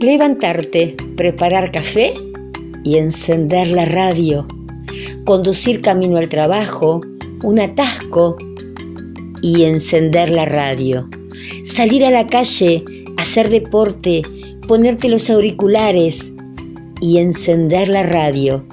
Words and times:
Levantarte, 0.00 0.96
preparar 1.14 1.72
café 1.72 2.14
y 2.84 2.96
encender 2.96 3.68
la 3.68 3.84
radio. 3.84 4.46
Conducir 5.26 5.82
camino 5.82 6.16
al 6.16 6.30
trabajo, 6.30 7.02
un 7.42 7.60
atasco 7.60 8.38
y 9.42 9.64
encender 9.64 10.30
la 10.30 10.46
radio. 10.46 11.06
Salir 11.66 12.02
a 12.06 12.10
la 12.10 12.26
calle, 12.26 12.82
hacer 13.18 13.50
deporte, 13.50 14.22
ponerte 14.66 15.10
los 15.10 15.28
auriculares 15.28 16.32
y 17.02 17.18
encender 17.18 17.88
la 17.88 18.02
radio. 18.02 18.64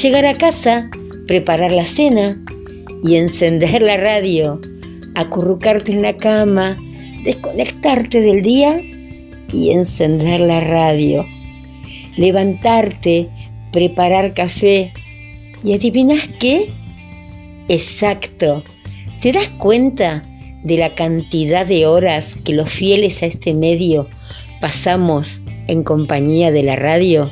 Llegar 0.00 0.26
a 0.26 0.38
casa, 0.38 0.88
preparar 1.26 1.72
la 1.72 1.86
cena 1.86 2.40
y 3.02 3.16
encender 3.16 3.82
la 3.82 3.96
radio. 3.96 4.60
Acurrucarte 5.16 5.90
en 5.90 6.02
la 6.02 6.16
cama, 6.16 6.76
desconectarte 7.24 8.20
del 8.20 8.42
día 8.42 8.80
y 9.56 9.70
encender 9.70 10.40
la 10.40 10.60
radio. 10.60 11.24
Levantarte, 12.16 13.30
preparar 13.72 14.34
café 14.34 14.92
y 15.64 15.72
adivinas 15.72 16.28
qué? 16.38 16.70
Exacto. 17.68 18.62
¿Te 19.20 19.32
das 19.32 19.48
cuenta 19.58 20.22
de 20.62 20.76
la 20.76 20.94
cantidad 20.94 21.66
de 21.66 21.86
horas 21.86 22.36
que 22.44 22.52
los 22.52 22.68
fieles 22.68 23.22
a 23.22 23.26
este 23.26 23.54
medio 23.54 24.08
pasamos 24.60 25.42
en 25.68 25.82
compañía 25.82 26.50
de 26.50 26.62
la 26.62 26.76
radio? 26.76 27.30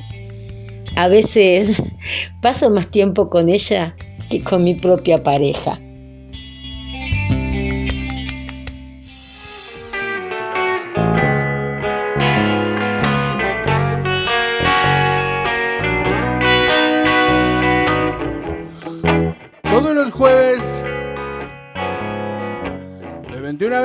A 0.96 1.08
veces 1.08 1.82
paso 2.40 2.70
más 2.70 2.90
tiempo 2.90 3.28
con 3.28 3.48
ella 3.48 3.94
que 4.30 4.42
con 4.42 4.64
mi 4.64 4.74
propia 4.74 5.22
pareja. 5.22 5.78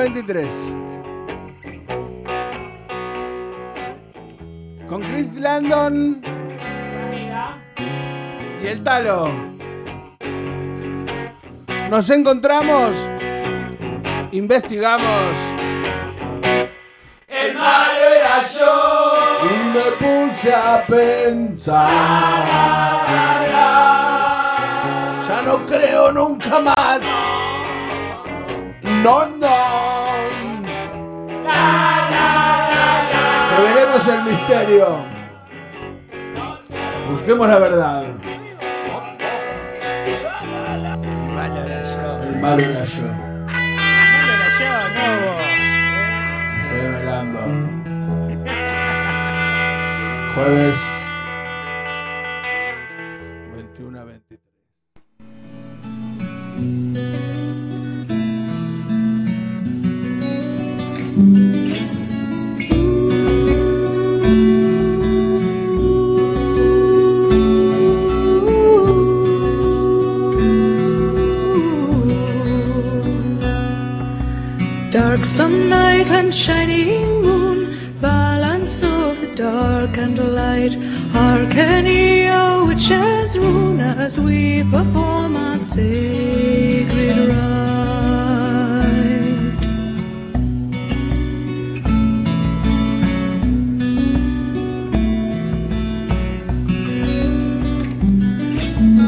23 0.00 0.48
con 4.88 5.02
Chris 5.02 5.34
Landon 5.34 6.22
y 8.62 8.66
el 8.66 8.82
Talo. 8.82 9.28
Nos 11.90 12.08
encontramos, 12.08 12.96
investigamos. 14.32 15.36
El 17.28 17.54
malo 17.56 18.00
era 18.16 18.42
yo. 18.58 19.12
Y 19.50 19.54
me 19.74 19.86
puse 19.98 20.54
a 20.54 20.82
pensar. 20.86 21.90
Ya 25.28 25.42
no 25.44 25.66
creo 25.66 26.10
nunca 26.10 26.58
más. 26.58 27.02
No, 28.82 29.26
no. 29.26 29.69
Revelemos 33.56 34.08
el 34.08 34.22
misterio. 34.24 35.20
Busquemos 37.10 37.48
la 37.48 37.58
verdad. 37.58 38.04
El 38.06 38.14
malo 41.34 41.60
era 41.60 41.82
yo. 41.82 42.22
El 42.22 42.36
malo 42.40 42.62
era 42.62 42.84
yo. 42.84 43.02
Revelando. 46.72 47.40
Jueves 50.34 50.78
21 50.78 50.86
a 50.86 50.99
Dark 75.20 75.28
some 75.28 75.68
night 75.68 76.10
and 76.10 76.34
shining 76.34 77.20
moon, 77.20 77.76
balance 78.00 78.82
of 78.82 79.20
the 79.20 79.30
dark 79.34 79.98
and 79.98 80.18
light. 80.34 80.74
Hearken 81.12 81.84
ye, 81.84 82.30
O 82.30 82.64
witches, 82.64 83.36
rune, 83.36 83.80
as 83.80 84.18
we 84.18 84.62
perform 84.70 85.36
our 85.36 85.58
sacred 85.58 87.28
rite. 87.28 87.36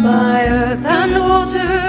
By 0.04 0.46
earth 0.46 0.84
and 0.84 1.12
water, 1.18 1.81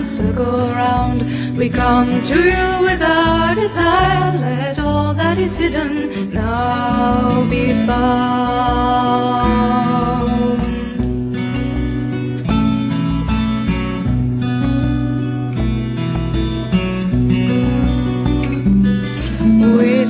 bowl 0.00 0.06
and 0.06 0.06
circle 0.06 0.70
round, 0.70 1.56
we 1.56 1.68
come 1.68 2.22
to 2.24 2.36
you 2.36 2.84
with 2.84 3.02
our 3.02 3.54
desire. 3.54 4.38
Let 4.38 4.78
all 4.78 5.14
that 5.14 5.38
is 5.38 5.56
hidden 5.58 6.32
now 6.32 7.46
be 7.50 7.72
found. 7.86 9.10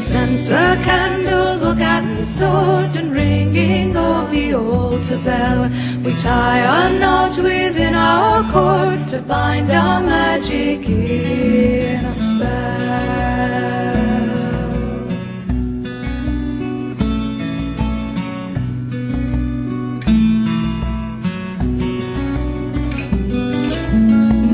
Sense 0.00 0.50
a 0.50 0.80
candle, 0.82 1.58
book 1.58 1.78
and 1.78 2.26
sword, 2.26 2.96
and 2.96 3.12
ringing 3.12 3.96
of 3.96 4.29
altar 4.54 5.18
bell. 5.24 5.70
We 6.04 6.14
tie 6.16 6.60
a 6.60 6.98
knot 6.98 7.36
within 7.38 7.94
our 7.94 8.42
cord 8.52 9.08
to 9.08 9.20
bind 9.22 9.70
our 9.70 10.00
magic 10.02 10.88
in 10.88 12.04
a 12.04 12.14
spell. 12.14 12.70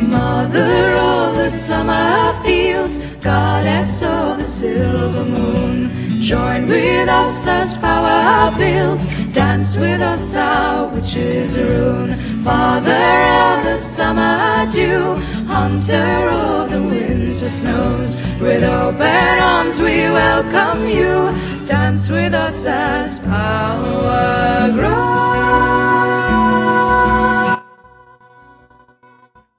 Mother 0.09 0.95
of 0.97 1.37
the 1.37 1.51
summer 1.51 2.35
fields, 2.43 3.01
goddess 3.23 4.03
of 4.03 4.39
the 4.39 4.45
silver 4.45 5.25
moon, 5.25 5.91
join 6.21 6.67
with 6.67 7.09
us 7.09 7.47
as 7.47 7.77
power 7.77 8.51
builds, 8.57 9.07
dance 9.37 9.77
with 9.77 10.01
us 10.01 10.35
our 10.35 10.89
witches 10.89 11.59
rune. 11.59 12.17
Father 12.43 13.21
of 13.45 13.65
the 13.65 13.77
summer 13.77 14.67
dew, 14.73 15.15
hunter 15.45 16.31
of 16.31 16.71
the 16.71 16.81
winter 16.81 17.51
snows, 17.51 18.17
with 18.41 18.65
open 18.65 19.39
arms 19.39 19.79
we 19.83 20.09
welcome 20.09 20.89
you. 20.89 21.37
Dance 21.67 22.09
with 22.09 22.33
us 22.33 22.65
as 22.65 23.19
power 23.19 24.73
grows. 24.73 24.97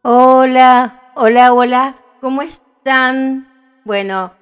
Hola, 0.02 1.12
hola, 1.14 1.54
hola, 1.54 1.98
¿cómo 2.20 2.42
están? 2.42 3.48
Bueno, 3.86 4.34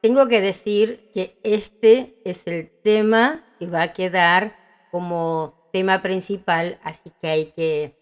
tengo 0.00 0.26
que 0.26 0.40
decir 0.40 1.10
que 1.12 1.38
este 1.42 2.18
es 2.24 2.46
el 2.46 2.70
tema 2.82 3.44
que 3.58 3.66
va 3.66 3.82
a 3.82 3.92
quedar 3.92 4.59
como 4.90 5.54
tema 5.72 6.02
principal, 6.02 6.78
así 6.82 7.12
que 7.20 7.28
hay 7.28 7.46
que 7.52 7.96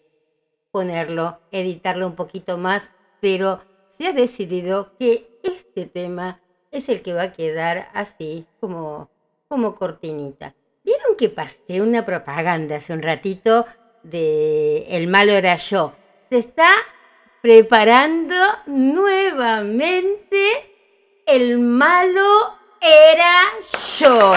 ponerlo, 0.71 1.39
editarlo 1.51 2.07
un 2.07 2.15
poquito 2.15 2.57
más, 2.57 2.93
pero 3.21 3.61
se 3.97 4.07
ha 4.07 4.13
decidido 4.13 4.95
que 4.97 5.39
este 5.43 5.85
tema 5.85 6.39
es 6.71 6.89
el 6.89 7.01
que 7.01 7.13
va 7.13 7.23
a 7.23 7.33
quedar 7.33 7.89
así 7.93 8.45
como, 8.59 9.09
como 9.47 9.75
cortinita. 9.75 10.53
¿Vieron 10.83 11.15
que 11.17 11.29
pasé 11.29 11.81
una 11.81 12.05
propaganda 12.05 12.77
hace 12.77 12.93
un 12.93 13.01
ratito 13.01 13.65
de 14.03 14.85
El 14.89 15.07
malo 15.07 15.33
era 15.33 15.55
yo? 15.57 15.93
Se 16.29 16.37
está 16.37 16.69
preparando 17.41 18.35
nuevamente 18.67 20.41
El 21.25 21.59
malo 21.59 22.53
era 22.81 23.41
yo. 23.97 24.33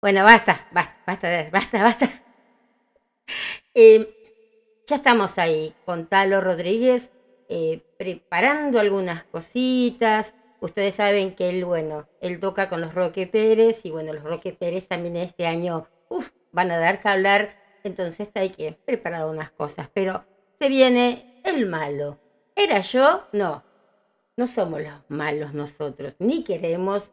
Bueno, 0.00 0.22
basta, 0.22 0.68
basta, 0.70 0.96
basta, 1.06 1.48
basta, 1.50 1.82
basta. 1.82 2.22
Eh, 3.74 4.08
ya 4.86 4.96
estamos 4.96 5.38
ahí 5.38 5.74
con 5.84 6.06
Talo 6.06 6.40
Rodríguez 6.40 7.10
eh, 7.48 7.82
preparando 7.98 8.78
algunas 8.78 9.24
cositas. 9.24 10.34
Ustedes 10.60 10.94
saben 10.94 11.34
que 11.34 11.48
él, 11.48 11.64
bueno, 11.64 12.08
él 12.20 12.38
toca 12.38 12.68
con 12.68 12.80
los 12.80 12.94
Roque 12.94 13.26
Pérez 13.26 13.84
y 13.84 13.90
bueno, 13.90 14.12
los 14.12 14.22
Roque 14.22 14.52
Pérez 14.52 14.86
también 14.86 15.16
este 15.16 15.46
año 15.46 15.88
van 16.52 16.70
a 16.70 16.78
dar 16.78 17.00
que 17.00 17.08
hablar. 17.08 17.56
Entonces 17.82 18.30
hay 18.34 18.50
que 18.50 18.72
preparar 18.72 19.26
unas 19.26 19.50
cosas. 19.50 19.88
Pero 19.92 20.24
se 20.60 20.68
viene 20.68 21.40
el 21.44 21.66
malo. 21.66 22.20
¿Era 22.54 22.80
yo? 22.80 23.26
No. 23.32 23.64
No 24.36 24.46
somos 24.46 24.80
los 24.80 25.02
malos 25.08 25.54
nosotros, 25.54 26.14
ni 26.20 26.44
queremos 26.44 27.10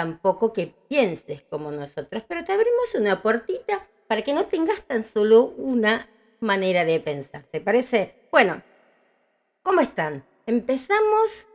tampoco 0.00 0.54
que 0.54 0.74
pienses 0.88 1.42
como 1.42 1.70
nosotros, 1.70 2.22
pero 2.26 2.42
te 2.42 2.52
abrimos 2.52 2.94
una 2.94 3.20
puertita 3.20 3.86
para 4.06 4.22
que 4.22 4.32
no 4.32 4.46
tengas 4.46 4.80
tan 4.80 5.04
solo 5.04 5.52
una 5.58 6.08
manera 6.40 6.86
de 6.86 7.00
pensar. 7.00 7.42
¿Te 7.42 7.60
parece? 7.60 8.14
Bueno, 8.32 8.62
¿cómo 9.62 9.82
están? 9.82 10.24
Empezamos 10.46 11.48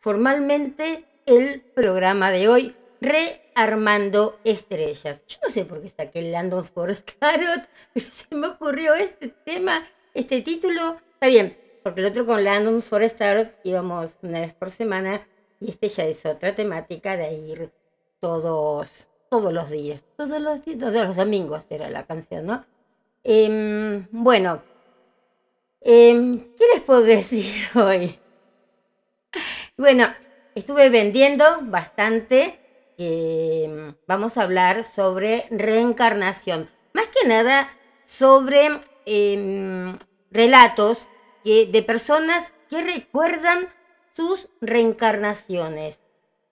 formalmente 0.00 1.06
el 1.24 1.62
programa 1.62 2.30
de 2.30 2.50
hoy, 2.50 2.76
Rearmando 3.00 4.40
Estrellas. 4.44 5.22
Yo 5.26 5.38
no 5.42 5.48
sé 5.48 5.64
por 5.64 5.80
qué 5.80 5.88
saqué 5.88 6.18
el 6.18 6.32
Landon 6.32 6.66
Forest 6.66 7.08
Carrot, 7.18 7.66
pero 7.94 8.06
se 8.10 8.26
me 8.34 8.48
ocurrió 8.48 8.94
este 8.94 9.28
tema, 9.28 9.88
este 10.12 10.42
título. 10.42 11.00
Está 11.14 11.28
bien, 11.28 11.56
porque 11.82 12.00
el 12.00 12.08
otro 12.08 12.26
con 12.26 12.44
Landon 12.44 12.82
Forest 12.82 13.16
Carrot 13.16 13.54
íbamos 13.64 14.18
una 14.20 14.40
vez 14.40 14.52
por 14.52 14.70
semana 14.70 15.26
y 15.60 15.70
este 15.70 15.88
ya 15.88 16.04
es 16.04 16.26
otra 16.26 16.54
temática 16.54 17.16
de 17.16 17.32
ir 17.32 17.70
todos, 18.20 19.06
todos 19.30 19.52
los 19.52 19.70
días, 19.70 20.04
todos 20.16 20.40
los, 20.40 20.62
todos 20.62 21.06
los 21.06 21.16
domingos 21.16 21.66
era 21.70 21.90
la 21.90 22.04
canción, 22.04 22.46
¿no? 22.46 22.64
Em, 23.24 24.06
bueno, 24.10 24.62
em, 25.80 26.54
¿qué 26.56 26.64
les 26.74 26.82
puedo 26.82 27.02
decir 27.02 27.52
hoy? 27.74 28.18
Bueno, 29.76 30.06
estuve 30.54 30.88
vendiendo 30.88 31.44
bastante. 31.62 32.60
Em, 32.98 33.94
vamos 34.06 34.36
a 34.36 34.42
hablar 34.42 34.84
sobre 34.84 35.46
reencarnación. 35.50 36.70
Más 36.92 37.08
que 37.08 37.28
nada 37.28 37.68
sobre 38.06 38.80
relatos 40.30 41.08
de 41.44 41.84
personas 41.86 42.52
que 42.68 42.82
recuerdan 42.82 43.68
sus 44.16 44.48
reencarnaciones. 44.60 46.00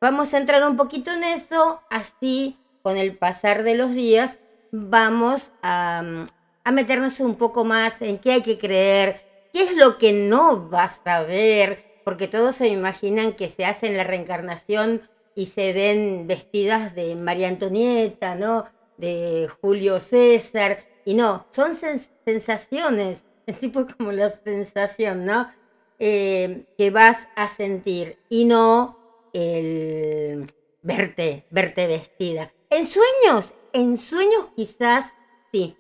Vamos 0.05 0.35
a 0.35 0.37
entrar 0.37 0.69
un 0.69 0.77
poquito 0.77 1.11
en 1.11 1.25
eso, 1.25 1.81
así 1.89 2.59
con 2.83 2.99
el 2.99 3.17
pasar 3.17 3.63
de 3.63 3.75
los 3.75 3.95
días 3.95 4.37
vamos 4.71 5.51
a, 5.63 6.27
a 6.63 6.73
meternos 6.73 7.21
un 7.21 7.37
poco 7.37 7.65
más 7.65 8.03
en 8.03 8.19
qué 8.19 8.33
hay 8.33 8.43
que 8.43 8.59
creer, 8.59 9.23
qué 9.55 9.63
es 9.63 9.75
lo 9.75 9.97
que 9.97 10.13
no 10.13 10.69
vas 10.69 11.01
a 11.07 11.23
ver, 11.23 11.87
porque 12.05 12.29
todos 12.29 12.55
se 12.57 12.69
imaginan 12.69 13.33
que 13.33 13.49
se 13.49 13.65
hacen 13.65 13.97
la 13.97 14.05
reencarnación 14.05 15.09
y 15.35 15.47
se 15.47 15.73
ven 15.73 16.27
vestidas 16.27 16.95
de 16.95 17.15
María 17.15 17.49
Antonieta, 17.49 18.35
¿no? 18.35 18.67
De 18.99 19.49
Julio 19.63 20.01
César, 20.01 20.85
y 21.07 21.15
no, 21.15 21.47
son 21.51 21.79
sensaciones, 22.27 23.23
es 23.47 23.59
tipo 23.59 23.87
como 23.97 24.13
la 24.13 24.29
sensación, 24.29 25.25
¿no? 25.25 25.51
Eh, 25.99 26.67
que 26.77 26.91
vas 26.91 27.27
a 27.37 27.49
sentir 27.49 28.19
y 28.29 28.45
no 28.45 29.03
el 29.35 30.51
verte, 30.83 31.45
verte 31.51 31.87
vestida. 31.87 32.51
En 32.71 32.87
sueños, 32.87 33.53
en 33.75 33.99
sueños 33.99 34.49
quizás 34.57 35.07
sí. 35.53 35.77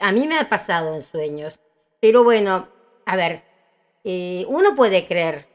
A 0.00 0.10
mí 0.10 0.26
me 0.26 0.38
ha 0.38 0.48
pasado 0.48 0.94
en 0.94 1.02
sueños. 1.02 1.60
Pero 2.00 2.24
bueno, 2.24 2.68
a 3.04 3.16
ver, 3.16 3.42
eh, 4.04 4.44
uno 4.48 4.74
puede 4.74 5.06
creer, 5.06 5.46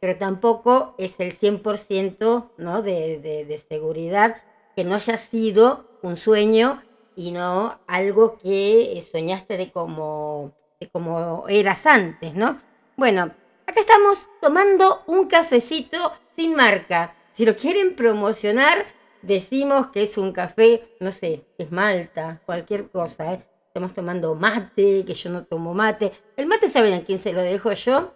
pero 0.00 0.16
tampoco 0.16 0.94
es 0.98 1.18
el 1.18 1.38
100% 1.38 2.50
¿no? 2.56 2.82
de, 2.82 3.18
de, 3.18 3.58
seguridad 3.58 4.42
que 4.74 4.84
no 4.84 4.94
haya 4.94 5.16
sido 5.16 5.98
un 6.02 6.16
sueño 6.16 6.82
y 7.16 7.32
no 7.32 7.78
algo 7.86 8.38
que 8.38 9.02
soñaste 9.10 9.56
de 9.56 9.72
como, 9.72 10.52
de 10.78 10.88
como 10.88 11.46
eras 11.48 11.86
antes, 11.86 12.34
¿no? 12.34 12.60
Bueno, 12.96 13.30
acá 13.66 13.80
estamos 13.80 14.28
tomando 14.40 15.02
un 15.06 15.26
cafecito 15.26 16.12
sin 16.36 16.54
marca. 16.54 17.14
Si 17.32 17.44
lo 17.44 17.56
quieren 17.56 17.96
promocionar, 17.96 18.86
decimos 19.22 19.88
que 19.88 20.02
es 20.04 20.16
un 20.18 20.32
café, 20.32 20.88
no 21.00 21.12
sé, 21.12 21.44
es 21.58 21.72
Malta, 21.72 22.40
cualquier 22.46 22.88
cosa. 22.90 23.34
¿eh? 23.34 23.44
Estamos 23.68 23.92
tomando 23.92 24.34
mate, 24.34 25.04
que 25.04 25.14
yo 25.14 25.30
no 25.30 25.44
tomo 25.44 25.74
mate. 25.74 26.12
El 26.36 26.46
mate, 26.46 26.68
¿saben 26.68 26.94
a 26.94 27.02
quién 27.02 27.18
se 27.18 27.32
lo 27.32 27.42
dejo 27.42 27.72
yo? 27.72 28.14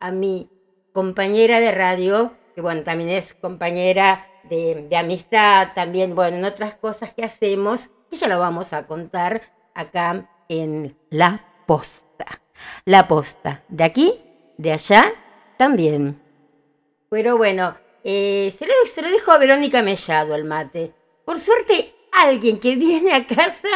A 0.00 0.10
mi 0.10 0.48
compañera 0.92 1.60
de 1.60 1.72
radio, 1.72 2.32
que 2.54 2.62
bueno, 2.62 2.82
también 2.82 3.10
es 3.10 3.34
compañera 3.34 4.26
de, 4.44 4.88
amistad, 4.96 5.68
también, 5.74 6.14
bueno, 6.14 6.38
en 6.38 6.44
otras 6.44 6.74
cosas 6.74 7.12
que 7.12 7.24
hacemos, 7.24 7.90
que 8.10 8.16
ya 8.16 8.28
lo 8.28 8.38
vamos 8.38 8.72
a 8.72 8.86
contar 8.86 9.42
acá 9.74 10.28
en 10.48 10.96
La 11.10 11.44
Posta. 11.66 12.40
La 12.84 13.08
Posta, 13.08 13.64
de 13.68 13.84
aquí, 13.84 14.20
de 14.56 14.72
allá, 14.72 15.12
también. 15.58 16.21
Pero 17.12 17.36
bueno, 17.36 17.76
eh, 18.04 18.54
se, 18.58 18.64
lo, 18.64 18.72
se 18.86 19.02
lo 19.02 19.10
dejo 19.10 19.32
a 19.32 19.38
Verónica 19.38 19.82
Mellado 19.82 20.34
el 20.34 20.44
mate. 20.44 20.94
Por 21.26 21.38
suerte, 21.40 21.94
alguien 22.10 22.58
que 22.58 22.74
viene 22.74 23.12
a 23.12 23.26
casa 23.26 23.68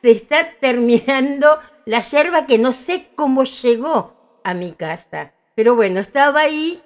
se 0.00 0.12
está 0.12 0.52
terminando 0.60 1.58
la 1.86 2.02
yerba 2.02 2.46
que 2.46 2.56
no 2.56 2.72
sé 2.72 3.08
cómo 3.16 3.42
llegó 3.42 4.40
a 4.44 4.54
mi 4.54 4.70
casa. 4.70 5.32
Pero 5.56 5.74
bueno, 5.74 5.98
estaba 5.98 6.42
ahí. 6.42 6.80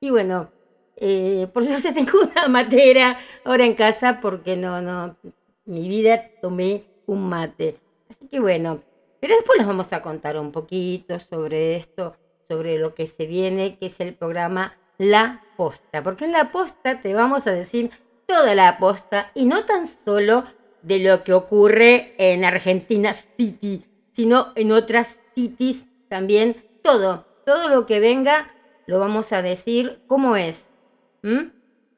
Y 0.00 0.10
bueno, 0.10 0.50
eh, 0.96 1.48
por 1.50 1.64
suerte 1.64 1.92
tengo 1.94 2.20
una 2.20 2.48
matera 2.48 3.18
ahora 3.46 3.64
en 3.64 3.76
casa 3.76 4.20
porque 4.20 4.54
no, 4.54 4.82
no, 4.82 5.16
mi 5.64 5.88
vida 5.88 6.28
tomé 6.42 6.84
un 7.06 7.26
mate. 7.26 7.78
Así 8.10 8.28
que 8.28 8.38
bueno, 8.38 8.82
pero 9.18 9.34
después 9.34 9.56
les 9.60 9.66
vamos 9.66 9.94
a 9.94 10.02
contar 10.02 10.38
un 10.38 10.52
poquito 10.52 11.18
sobre 11.18 11.76
esto, 11.76 12.18
sobre 12.50 12.76
lo 12.76 12.94
que 12.94 13.06
se 13.06 13.24
viene, 13.24 13.78
que 13.78 13.86
es 13.86 13.98
el 14.00 14.12
programa 14.12 14.76
la 15.00 15.42
posta, 15.56 16.02
porque 16.02 16.26
en 16.26 16.32
la 16.32 16.52
posta 16.52 17.00
te 17.00 17.14
vamos 17.14 17.46
a 17.46 17.52
decir 17.52 17.90
toda 18.26 18.54
la 18.54 18.76
posta 18.76 19.30
y 19.34 19.46
no 19.46 19.64
tan 19.64 19.86
solo 19.86 20.44
de 20.82 20.98
lo 20.98 21.24
que 21.24 21.32
ocurre 21.32 22.14
en 22.18 22.44
Argentina 22.44 23.14
City, 23.14 23.86
sino 24.12 24.52
en 24.56 24.72
otras 24.72 25.18
cities 25.34 25.86
también, 26.10 26.66
todo, 26.82 27.26
todo 27.46 27.70
lo 27.70 27.86
que 27.86 27.98
venga 27.98 28.52
lo 28.86 28.98
vamos 28.98 29.32
a 29.32 29.40
decir 29.40 30.02
cómo 30.06 30.36
es. 30.36 30.66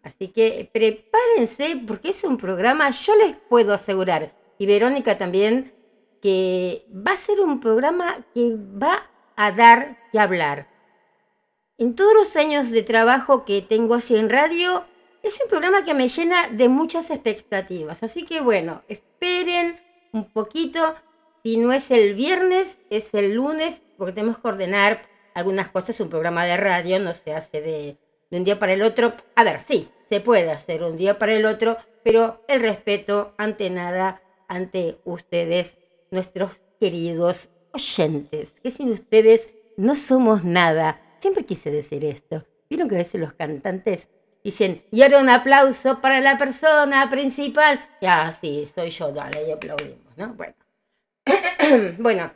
Así 0.04 0.28
que 0.28 0.71
prepárense 0.73 1.82
porque 1.85 2.11
es 2.11 2.23
un 2.23 2.37
programa, 2.37 2.90
yo 2.90 3.16
les 3.16 3.35
puedo 3.49 3.75
asegurar, 3.75 4.32
y 4.59 4.66
Verónica 4.66 5.18
también, 5.18 5.75
que 6.21 6.87
va 6.88 7.12
a 7.12 7.16
ser 7.16 7.40
un 7.40 7.59
programa 7.59 8.25
que 8.32 8.54
va 8.56 9.11
a 9.35 9.50
dar 9.50 9.99
que 10.12 10.21
hablar. 10.21 10.72
En 11.82 11.96
todos 11.96 12.14
los 12.14 12.36
años 12.36 12.70
de 12.70 12.84
trabajo 12.84 13.44
que 13.44 13.60
tengo 13.60 13.94
así 13.94 14.14
en 14.14 14.30
radio, 14.30 14.84
es 15.20 15.36
un 15.42 15.50
programa 15.50 15.84
que 15.84 15.94
me 15.94 16.08
llena 16.08 16.46
de 16.46 16.68
muchas 16.68 17.10
expectativas. 17.10 18.04
Así 18.04 18.24
que 18.24 18.40
bueno, 18.40 18.82
esperen 18.86 19.80
un 20.12 20.30
poquito. 20.30 20.94
Si 21.42 21.56
no 21.56 21.72
es 21.72 21.90
el 21.90 22.14
viernes, 22.14 22.78
es 22.88 23.12
el 23.14 23.34
lunes, 23.34 23.82
porque 23.98 24.12
tenemos 24.12 24.38
que 24.38 24.46
ordenar 24.46 25.02
algunas 25.34 25.70
cosas. 25.70 25.98
Un 25.98 26.08
programa 26.08 26.44
de 26.44 26.56
radio 26.56 27.00
no 27.00 27.14
se 27.14 27.34
hace 27.34 27.60
de, 27.60 27.96
de 28.30 28.38
un 28.38 28.44
día 28.44 28.60
para 28.60 28.74
el 28.74 28.82
otro. 28.82 29.14
A 29.34 29.42
ver, 29.42 29.60
sí, 29.66 29.88
se 30.08 30.20
puede 30.20 30.52
hacer 30.52 30.84
un 30.84 30.96
día 30.96 31.18
para 31.18 31.32
el 31.32 31.44
otro, 31.44 31.78
pero 32.04 32.44
el 32.46 32.60
respeto 32.60 33.34
ante 33.38 33.70
nada, 33.70 34.22
ante 34.46 34.98
ustedes, 35.04 35.78
nuestros 36.12 36.52
queridos 36.78 37.48
oyentes, 37.72 38.54
que 38.62 38.70
sin 38.70 38.92
ustedes 38.92 39.50
no 39.76 39.96
somos 39.96 40.44
nada. 40.44 41.00
Siempre 41.23 41.47
quise 41.47 41.71
decir 41.71 42.05
esto. 42.05 42.45
Vieron 42.69 42.88
que 42.88 42.97
a 42.97 42.99
veces 42.99 43.21
los 43.21 43.33
cantantes 43.35 44.09
dicen, 44.43 44.85
y 44.91 45.02
ahora 45.02 45.21
un 45.21 45.29
aplauso 45.29 46.00
para 46.00 46.21
la 46.21 46.37
persona 46.37 47.09
principal. 47.09 47.88
Ya, 48.00 48.33
sí, 48.33 48.67
soy 48.67 48.91
yo, 48.91 49.12
dale, 49.12 49.47
y 49.47 49.52
aplaudimos, 49.52 50.17
¿no? 50.17 50.35
Bueno. 50.35 50.55
bueno, 51.99 52.33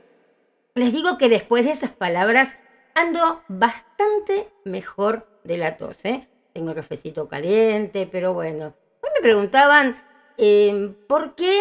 les 0.77 0.93
digo 0.93 1.19
que 1.19 1.29
después 1.29 1.65
de 1.65 1.73
esas 1.73 1.91
palabras 1.91 2.55
ando 2.95 3.43
bastante 3.49 4.53
mejor 4.65 5.27
de 5.43 5.57
la 5.57 5.79
tos. 5.79 6.05
¿eh? 6.05 6.29
Tengo 6.53 6.71
el 6.71 6.77
cafecito 6.77 7.27
caliente, 7.27 8.09
pero 8.11 8.35
bueno. 8.35 8.73
Hoy 9.03 9.11
me 9.17 9.21
preguntaban 9.21 10.01
em, 10.39 10.95
por 11.09 11.35
qué 11.35 11.61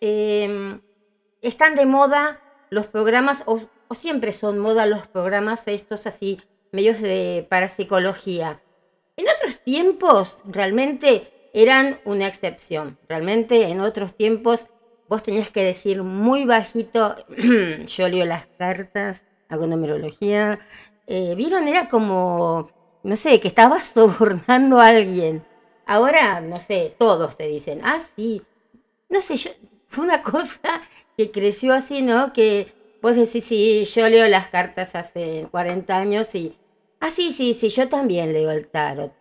em, 0.00 0.80
están 1.42 1.76
de 1.76 1.86
moda 1.86 2.40
los 2.70 2.88
programas, 2.88 3.44
o, 3.46 3.60
siempre 3.92 4.32
son 4.32 4.58
moda 4.58 4.84
los 4.86 5.06
programas 5.06 5.62
estos 5.66 6.08
así, 6.08 6.40
medios 6.76 7.00
de 7.00 7.46
parapsicología. 7.48 8.62
En 9.16 9.26
otros 9.28 9.58
tiempos 9.64 10.42
realmente 10.44 11.32
eran 11.54 11.98
una 12.04 12.26
excepción. 12.28 12.98
Realmente 13.08 13.64
en 13.68 13.80
otros 13.80 14.14
tiempos 14.14 14.66
vos 15.08 15.22
tenías 15.22 15.48
que 15.48 15.64
decir 15.64 16.02
muy 16.02 16.44
bajito, 16.44 17.16
yo 17.86 18.08
leo 18.08 18.26
las 18.26 18.46
cartas, 18.58 19.22
hago 19.48 19.66
numerología. 19.66 20.60
Eh, 21.06 21.34
Vieron, 21.34 21.66
era 21.66 21.88
como, 21.88 22.70
no 23.02 23.16
sé, 23.16 23.40
que 23.40 23.48
estabas 23.48 23.86
sobornando 23.94 24.80
a 24.80 24.88
alguien. 24.88 25.44
Ahora, 25.86 26.40
no 26.40 26.60
sé, 26.60 26.94
todos 26.98 27.36
te 27.36 27.48
dicen, 27.48 27.80
ah, 27.84 28.00
sí. 28.16 28.42
No 29.08 29.20
sé, 29.20 29.36
yo, 29.36 29.50
fue 29.88 30.04
una 30.04 30.20
cosa 30.22 30.60
que 31.16 31.30
creció 31.30 31.72
así, 31.72 32.02
¿no? 32.02 32.32
Que 32.34 32.74
vos 33.00 33.16
decís, 33.16 33.44
sí, 33.44 33.84
yo 33.84 34.08
leo 34.08 34.28
las 34.28 34.48
cartas 34.48 34.94
hace 34.94 35.48
40 35.50 35.96
años 35.96 36.34
y, 36.34 36.58
ah, 37.06 37.10
sí, 37.10 37.32
sí, 37.32 37.54
sí, 37.54 37.68
yo 37.68 37.88
también 37.88 38.32
leo 38.32 38.50
el 38.50 38.68
tarot. 38.68 39.12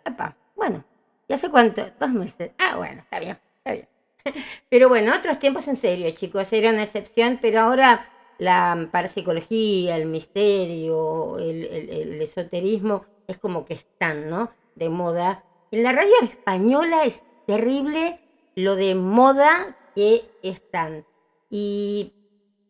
bueno, 0.56 0.84
¿y 1.27 1.34
hace 1.34 1.50
cuánto? 1.50 1.86
Dos 2.00 2.10
meses. 2.10 2.51
Ah, 2.58 2.77
bueno, 2.77 3.01
está 3.01 3.20
bien, 3.20 3.39
está 3.58 3.74
bien. 3.74 3.88
Pero 4.70 4.89
bueno, 4.89 5.13
otros 5.15 5.38
tiempos 5.38 5.68
en 5.68 5.77
serio, 5.77 6.10
chicos, 6.12 6.51
era 6.51 6.72
una 6.72 6.84
excepción, 6.84 7.38
pero 7.39 7.60
ahora 7.60 8.10
la 8.39 8.89
parapsicología, 8.92 9.98
el 9.98 10.08
misterio, 10.08 11.38
el, 11.38 12.20
esoterismo, 12.22 13.06
es 13.27 13.38
como 13.38 13.65
que 13.65 13.75
están, 13.75 14.30
¿no? 14.30 14.51
De 14.74 14.89
moda. 14.89 15.44
En 15.72 15.84
la 15.84 15.92
radio 15.92 16.13
española 16.24 17.06
es 17.06 17.22
terrible 17.46 18.20
lo 18.56 18.75
de 18.75 18.96
moda 18.96 19.77
que 19.94 20.30
están. 20.42 21.06
Y 21.51 22.13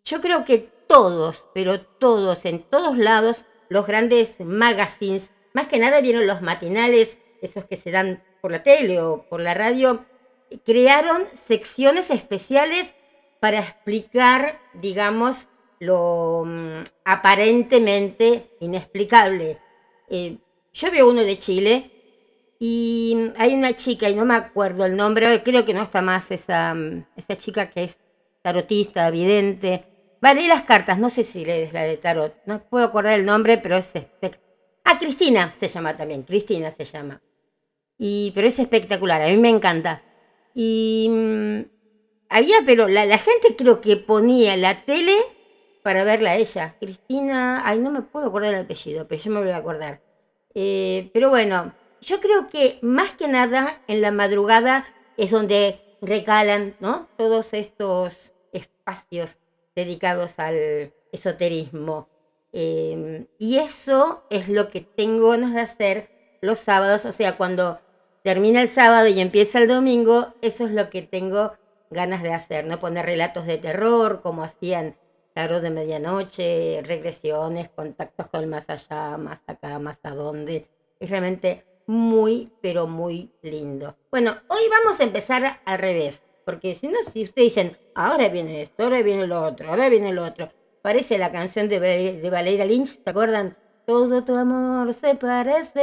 yo 0.03 0.19
creo 0.19 0.43
que 0.43 0.59
todos, 0.87 1.45
pero 1.53 1.81
todos, 1.81 2.43
en 2.43 2.63
todos 2.63 2.97
lados, 2.97 3.45
los 3.69 3.87
grandes 3.87 4.39
magazines, 4.39 5.31
más 5.53 5.67
que 5.67 5.79
nada 5.79 6.01
vieron 6.01 6.27
los 6.27 6.41
matinales, 6.41 7.17
esos 7.41 7.65
que 7.65 7.77
se 7.77 7.91
dan 7.91 8.23
por 8.41 8.51
la 8.51 8.63
tele 8.63 9.01
o 9.01 9.25
por 9.29 9.39
la 9.39 9.53
radio, 9.53 10.05
crearon 10.65 11.23
secciones 11.33 12.09
especiales 12.09 12.93
para 13.39 13.59
explicar, 13.59 14.59
digamos, 14.73 15.47
lo 15.79 16.43
mm, 16.45 16.83
aparentemente 17.03 18.51
inexplicable. 18.59 19.59
Eh, 20.09 20.37
yo 20.73 20.91
veo 20.91 21.09
uno 21.09 21.23
de 21.23 21.37
Chile 21.37 21.91
y 22.59 23.31
hay 23.37 23.53
una 23.53 23.75
chica, 23.75 24.09
y 24.09 24.15
no 24.15 24.25
me 24.25 24.35
acuerdo 24.35 24.85
el 24.85 24.95
nombre, 24.95 25.43
creo 25.43 25.65
que 25.65 25.73
no 25.73 25.83
está 25.83 26.01
más 26.01 26.31
esa, 26.31 26.73
mm, 26.73 27.05
esa 27.15 27.35
chica 27.37 27.69
que 27.69 27.85
es 27.85 27.97
tarotista, 28.41 29.09
vidente. 29.09 29.85
Vale, 30.25 30.47
las 30.47 30.63
cartas, 30.63 30.97
no 30.97 31.11
sé 31.11 31.21
si 31.21 31.45
lees 31.45 31.71
la 31.71 31.83
de 31.83 31.97
tarot, 31.97 32.33
no 32.47 32.59
puedo 32.67 32.83
acordar 32.83 33.19
el 33.19 33.27
nombre, 33.27 33.59
pero 33.59 33.77
es 33.77 33.91
Ah, 34.83 34.97
Cristina 34.97 35.53
se 35.55 35.67
llama 35.67 35.95
también, 35.95 36.23
Cristina 36.23 36.71
se 36.71 36.83
llama. 36.83 37.21
Y, 37.99 38.31
pero 38.33 38.47
es 38.47 38.57
espectacular, 38.57 39.21
a 39.21 39.27
mí 39.27 39.37
me 39.37 39.51
encanta. 39.51 40.01
Y 40.55 41.09
mm, 41.11 41.59
había, 42.29 42.55
pero 42.65 42.87
la, 42.87 43.05
la, 43.05 43.19
gente 43.19 43.55
creo 43.55 43.81
que 43.81 43.97
ponía 43.97 44.57
la 44.57 44.83
tele 44.83 45.15
para 45.83 46.03
verla 46.03 46.31
a 46.31 46.37
ella. 46.37 46.75
Cristina, 46.79 47.61
ay, 47.63 47.77
no 47.77 47.91
me 47.91 48.01
puedo 48.01 48.25
acordar 48.25 48.55
el 48.55 48.61
apellido, 48.61 49.07
pero 49.07 49.21
yo 49.21 49.31
me 49.31 49.41
voy 49.41 49.51
a 49.51 49.57
acordar. 49.57 50.01
Eh, 50.55 51.11
pero 51.13 51.29
bueno, 51.29 51.71
yo 52.01 52.19
creo 52.19 52.49
que 52.49 52.79
más 52.81 53.11
que 53.11 53.27
nada 53.27 53.79
en 53.87 54.01
la 54.01 54.09
madrugada 54.09 54.87
es 55.17 55.29
donde 55.29 55.79
recalan, 56.01 56.75
¿no? 56.79 57.09
Todos 57.15 57.53
estos 57.53 58.33
espacios 58.51 59.37
dedicados 59.75 60.39
al 60.39 60.93
esoterismo. 61.11 62.07
Em, 62.51 63.27
y 63.37 63.57
eso 63.57 64.23
es 64.29 64.47
lo 64.47 64.69
que 64.69 64.81
tengo 64.81 65.29
ganas 65.29 65.53
de 65.53 65.61
hacer 65.61 66.37
los 66.41 66.59
sábados, 66.59 67.05
o 67.05 67.11
sea, 67.11 67.37
cuando 67.37 67.79
termina 68.23 68.61
el 68.61 68.69
sábado 68.69 69.07
y 69.07 69.19
empieza 69.19 69.59
el 69.59 69.67
domingo, 69.67 70.33
eso 70.41 70.65
es 70.65 70.71
lo 70.71 70.89
que 70.89 71.01
tengo 71.01 71.53
ganas 71.89 72.23
de 72.23 72.33
hacer, 72.33 72.65
¿no? 72.65 72.79
Poner 72.79 73.05
relatos 73.05 73.45
de 73.45 73.57
terror, 73.57 74.21
como 74.21 74.43
hacían 74.43 74.95
Tarot 75.33 75.61
de 75.61 75.69
Medianoche, 75.69 76.81
regresiones, 76.83 77.69
contactos 77.69 78.27
con 78.27 78.41
el 78.41 78.47
más 78.47 78.69
allá, 78.69 79.17
más 79.17 79.39
acá, 79.47 79.77
más 79.79 79.99
a 80.03 80.11
dónde. 80.11 80.67
Es 80.99 81.09
realmente 81.09 81.65
muy, 81.87 82.51
pero 82.61 82.87
muy 82.87 83.31
lindo. 83.41 83.95
Bueno, 84.11 84.35
hoy 84.47 84.61
vamos 84.69 84.99
a 84.99 85.03
empezar 85.03 85.59
al 85.65 85.77
revés, 85.77 86.21
porque 86.45 86.75
si 86.75 86.87
no, 86.87 86.97
si 87.11 87.23
ustedes 87.23 87.55
dicen, 87.55 87.77
ahora 87.95 88.29
viene 88.29 88.61
esto, 88.61 88.83
ahora 88.83 89.01
viene 89.01 89.27
lo 89.27 89.41
otro, 89.43 89.69
ahora 89.69 89.89
viene 89.89 90.13
lo 90.13 90.23
otro, 90.23 90.49
parece 90.81 91.17
la 91.17 91.31
canción 91.31 91.67
de, 91.67 91.79
de 91.79 92.29
Valeria 92.29 92.65
Lynch, 92.65 93.03
¿se 93.03 93.09
acuerdan? 93.09 93.57
Todo 93.85 94.23
tu 94.23 94.35
amor 94.35 94.93
se 94.93 95.15
parece 95.15 95.81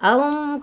a 0.00 0.16
un 0.16 0.60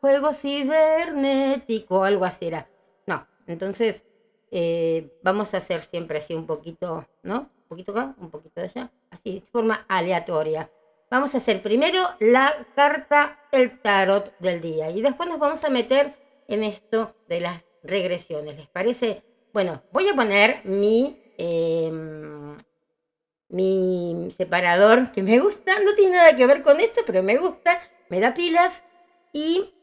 juego 0.00 0.32
cibernético, 0.32 2.04
algo 2.04 2.24
así 2.24 2.46
era. 2.46 2.68
No, 3.06 3.26
entonces 3.46 4.04
eh, 4.50 5.10
vamos 5.22 5.52
a 5.54 5.58
hacer 5.58 5.80
siempre 5.80 6.18
así 6.18 6.34
un 6.34 6.46
poquito, 6.46 7.06
¿no? 7.22 7.40
Un 7.40 7.68
poquito 7.68 7.92
acá, 7.92 8.14
un 8.18 8.30
poquito 8.30 8.60
de 8.60 8.66
allá, 8.66 8.92
así, 9.10 9.40
de 9.40 9.46
forma 9.50 9.84
aleatoria. 9.88 10.70
Vamos 11.10 11.34
a 11.34 11.38
hacer 11.38 11.62
primero 11.62 12.04
la 12.20 12.66
carta, 12.74 13.38
el 13.52 13.80
tarot 13.80 14.36
del 14.38 14.60
día 14.60 14.90
y 14.90 15.02
después 15.02 15.28
nos 15.28 15.38
vamos 15.38 15.62
a 15.64 15.70
meter 15.70 16.14
en 16.48 16.64
esto 16.64 17.14
de 17.28 17.40
las 17.40 17.64
regresiones. 17.84 18.56
¿Les 18.56 18.68
parece? 18.68 19.22
Bueno, 19.52 19.82
voy 19.92 20.08
a 20.08 20.14
poner 20.14 20.62
mi, 20.64 21.22
em, 21.38 22.56
mi 23.48 24.28
separador 24.36 25.12
que 25.12 25.22
me 25.22 25.38
gusta, 25.38 25.78
no 25.80 25.94
tiene 25.94 26.16
nada 26.16 26.34
que 26.34 26.46
ver 26.46 26.62
con 26.62 26.80
esto, 26.80 27.02
pero 27.06 27.22
me 27.22 27.36
gusta, 27.36 27.80
me 28.08 28.18
da 28.18 28.34
pilas 28.34 28.82
y 29.32 29.74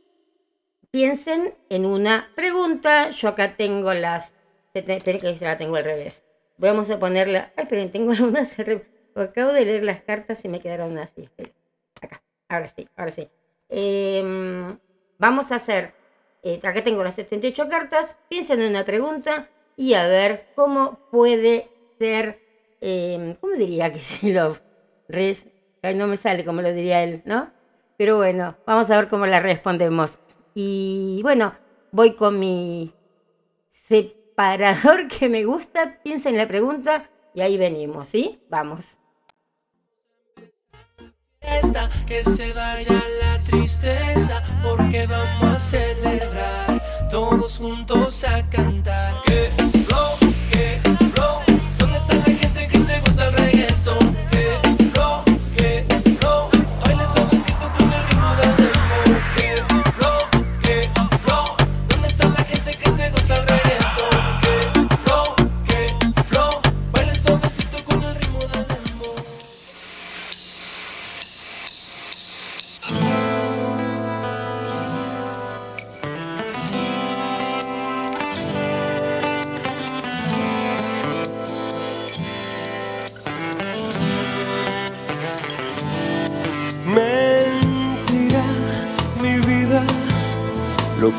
piensen 0.91 1.53
en 1.69 1.85
una 1.85 2.29
pregunta. 2.35 3.09
Yo 3.11 3.29
acá 3.29 3.55
tengo 3.55 3.93
las... 3.93 4.33
Esperen 4.73 5.19
que 5.19 5.37
la 5.41 5.57
tengo 5.57 5.75
al 5.75 5.83
revés. 5.83 6.23
Vamos 6.57 6.89
a 6.89 6.99
ponerla... 6.99 7.53
Ay, 7.55 7.65
pero 7.69 7.89
tengo 7.89 8.11
algunas... 8.11 8.55
Acabo 9.15 9.51
de 9.51 9.65
leer 9.65 9.83
las 9.83 10.01
cartas 10.01 10.43
y 10.45 10.47
me 10.47 10.61
quedaron 10.61 10.97
así. 10.97 11.29
Acá. 12.01 12.21
Ahora 12.47 12.67
sí, 12.67 12.87
ahora 12.95 13.11
sí. 13.11 13.29
Em, 13.69 14.77
vamos 15.17 15.51
a 15.51 15.55
hacer... 15.55 16.00
Eh, 16.43 16.59
acá 16.63 16.83
tengo 16.83 17.03
las 17.03 17.15
78 17.15 17.69
cartas. 17.69 18.15
Piensen 18.29 18.61
en 18.61 18.71
una 18.71 18.85
pregunta 18.85 19.49
y 19.75 19.93
a 19.93 20.07
ver 20.07 20.47
cómo 20.55 20.99
puede 21.11 21.69
ser... 21.97 22.39
Em, 22.81 23.35
¿Cómo 23.35 23.53
diría 23.53 23.91
que 23.91 23.99
si 24.01 24.33
lo... 24.33 24.57
Res, 25.07 25.45
no 25.95 26.07
me 26.07 26.17
sale 26.17 26.45
como 26.45 26.61
lo 26.61 26.71
diría 26.73 27.03
él, 27.03 27.21
¿no? 27.25 27.51
Pero 27.97 28.17
bueno, 28.17 28.55
vamos 28.65 28.89
a 28.89 28.97
ver 28.97 29.07
cómo 29.09 29.25
la 29.25 29.39
respondemos. 29.39 30.19
Y 30.55 31.19
bueno, 31.23 31.53
voy 31.91 32.15
con 32.15 32.39
mi 32.39 32.93
separador 33.87 35.07
que 35.19 35.29
me 35.29 35.43
gusta. 35.45 35.99
Piensa 36.03 36.29
en 36.29 36.37
la 36.37 36.47
pregunta 36.47 37.09
y 37.33 37.41
ahí 37.41 37.57
venimos, 37.57 38.07
¿sí? 38.07 38.39
Vamos. 38.49 39.00
Que 42.05 42.23
se 42.23 42.51
vaya 42.53 43.03
la 43.21 43.39
tristeza, 43.39 44.43
porque 44.61 45.07
vamos 45.07 45.41
a 45.43 45.57
celebrar 45.57 47.07
todos 47.09 47.57
juntos 47.57 48.23
a 48.23 48.43
cantar. 48.49 49.21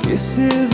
kisses 0.03 0.72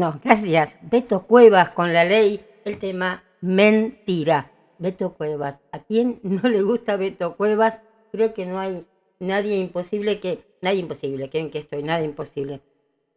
Bueno, 0.00 0.18
gracias. 0.24 0.72
Beto 0.80 1.26
Cuevas 1.26 1.68
con 1.68 1.92
la 1.92 2.06
ley, 2.06 2.42
el 2.64 2.78
tema 2.78 3.22
mentira. 3.42 4.50
Beto 4.78 5.12
Cuevas. 5.12 5.60
¿A 5.72 5.80
quién 5.80 6.20
no 6.22 6.48
le 6.48 6.62
gusta 6.62 6.96
Beto 6.96 7.36
Cuevas? 7.36 7.80
Creo 8.10 8.32
que 8.32 8.46
no 8.46 8.58
hay 8.58 8.86
nadie 9.18 9.58
imposible 9.58 10.18
que. 10.18 10.56
Nadie 10.62 10.80
imposible, 10.80 11.28
que 11.28 11.40
en 11.40 11.50
que 11.50 11.58
estoy, 11.58 11.82
nada 11.82 12.02
imposible. 12.02 12.62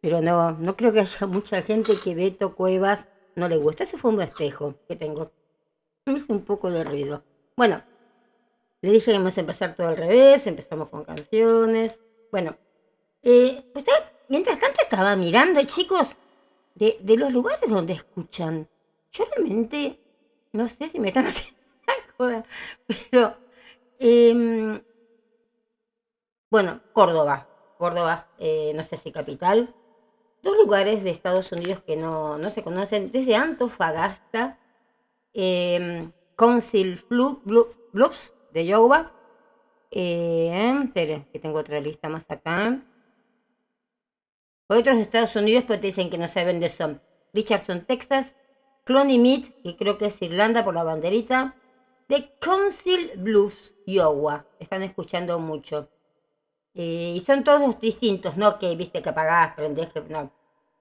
Pero 0.02 0.22
no, 0.22 0.52
no 0.52 0.76
creo 0.76 0.92
que 0.92 1.00
haya 1.00 1.26
mucha 1.26 1.62
gente 1.62 1.94
que 2.04 2.16
Beto 2.16 2.54
Cuevas 2.54 3.08
no 3.38 3.48
le 3.48 3.56
gusta. 3.56 3.84
Ese 3.84 3.98
fue 3.98 4.12
un 4.12 4.22
espejo 4.22 4.76
que 4.86 4.98
tengo. 4.98 5.32
Me 6.06 6.16
hizo 6.16 6.34
un 6.34 6.42
poco 6.42 6.70
de 6.70 6.84
ruido. 6.84 7.24
Bueno, 7.56 7.82
le 8.82 8.92
dije 8.92 9.14
que 9.14 9.18
vamos 9.18 9.38
a 9.38 9.40
empezar 9.40 9.74
todo 9.74 9.88
al 9.88 9.96
revés, 9.96 10.46
empezamos 10.48 10.90
con 10.90 11.06
canciones. 11.06 12.02
Bueno, 12.30 12.58
eh, 13.22 13.72
usted, 13.74 13.94
mientras 14.28 14.60
tanto 14.60 14.82
estaba 14.82 15.16
mirando, 15.16 15.64
chicos, 15.64 16.18
de, 16.76 16.98
de 17.02 17.18
los 17.18 17.32
lugares 17.32 17.70
donde 17.70 17.94
escuchan. 17.94 18.70
Yo 19.12 19.26
realmente 19.26 20.02
no 20.54 20.68
sé 20.68 20.90
si 20.90 21.00
me 21.00 21.10
están 21.10 21.28
haciendo 21.28 21.58
la 21.88 22.46
pero 23.12 23.38
em, 24.00 24.82
bueno, 26.50 26.82
Córdoba, 26.92 27.50
Córdoba, 27.78 28.30
eh, 28.38 28.74
no 28.76 28.84
sé 28.84 28.98
si 28.98 29.12
capital, 29.12 29.76
dos 30.44 30.58
lugares 30.58 31.04
de 31.04 31.12
Estados 31.12 31.52
Unidos 31.54 31.84
que 31.86 31.98
no, 31.98 32.38
no 32.38 32.52
se 32.52 32.64
conocen, 32.64 33.12
desde 33.12 33.36
Antofagasta, 33.36 34.62
eh, 35.34 36.12
Council 36.38 37.06
Blu- 37.10 37.42
Blu- 37.44 37.76
Bluffs 37.94 38.36
de 38.50 38.66
Iowa, 38.66 39.16
eh, 39.92 40.92
que 40.94 41.40
tengo 41.40 41.60
otra 41.60 41.80
lista 41.82 42.10
más 42.10 42.26
acá. 42.30 42.86
Otros 44.68 45.00
Estados 45.00 45.36
Unidos, 45.36 45.66
pero 45.68 45.80
te 45.80 45.88
dicen 45.88 46.10
que 46.10 46.18
no 46.18 46.28
saben 46.28 46.60
de 46.60 46.70
son. 46.70 47.02
Richardson, 47.34 47.86
Texas, 47.86 48.36
Cloney 48.86 49.18
Mead, 49.18 49.50
que 49.64 49.76
creo 49.76 49.98
que 49.98 50.08
es 50.08 50.22
Irlanda 50.22 50.64
por 50.64 50.74
la 50.74 50.84
banderita, 50.84 51.56
de 52.08 52.30
Council 52.40 53.12
Bluffs, 53.18 53.76
Iowa. 53.86 54.46
Están 54.60 54.84
escuchando 54.84 55.40
mucho. 55.40 55.90
Eh, 56.76 57.14
y 57.16 57.20
son 57.22 57.44
todos 57.44 57.80
distintos, 57.80 58.36
no 58.36 58.58
que 58.58 58.76
viste 58.76 59.02
que 59.02 59.10
apagás, 59.10 59.54
prendés, 59.56 59.90
que 59.90 60.02
no. 60.02 60.32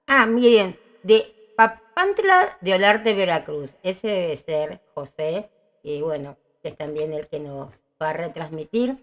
Ah, 0.07 0.25
miren, 0.25 0.77
de 1.03 1.53
Papantla 1.55 2.57
de 2.61 2.73
Olarte, 2.73 3.13
Veracruz. 3.13 3.77
Ese 3.83 4.07
debe 4.07 4.37
ser 4.37 4.81
José, 4.95 5.49
y 5.83 6.01
bueno, 6.01 6.37
que 6.61 6.69
es 6.69 6.77
también 6.77 7.13
el 7.13 7.27
que 7.27 7.39
nos 7.39 7.69
va 8.01 8.09
a 8.09 8.13
retransmitir. 8.13 8.97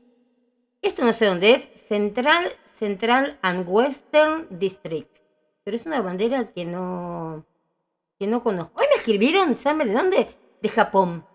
Esto 0.82 1.04
no 1.04 1.12
sé 1.12 1.26
dónde 1.26 1.52
es, 1.52 1.68
Central, 1.88 2.50
Central 2.80 3.38
and 3.42 3.68
Western 3.68 4.46
District. 4.50 5.14
Pero 5.62 5.76
es 5.76 5.84
una 5.84 6.00
bandera 6.00 6.50
que 6.50 6.64
no, 6.64 7.44
que 8.18 8.26
no 8.26 8.42
conozco. 8.42 8.80
Hoy 8.80 8.86
me 8.88 8.96
escribieron, 8.96 9.54
¿saben 9.54 9.88
de 9.88 9.94
dónde? 9.94 10.28
De 10.62 10.68
Japón. 10.70 11.26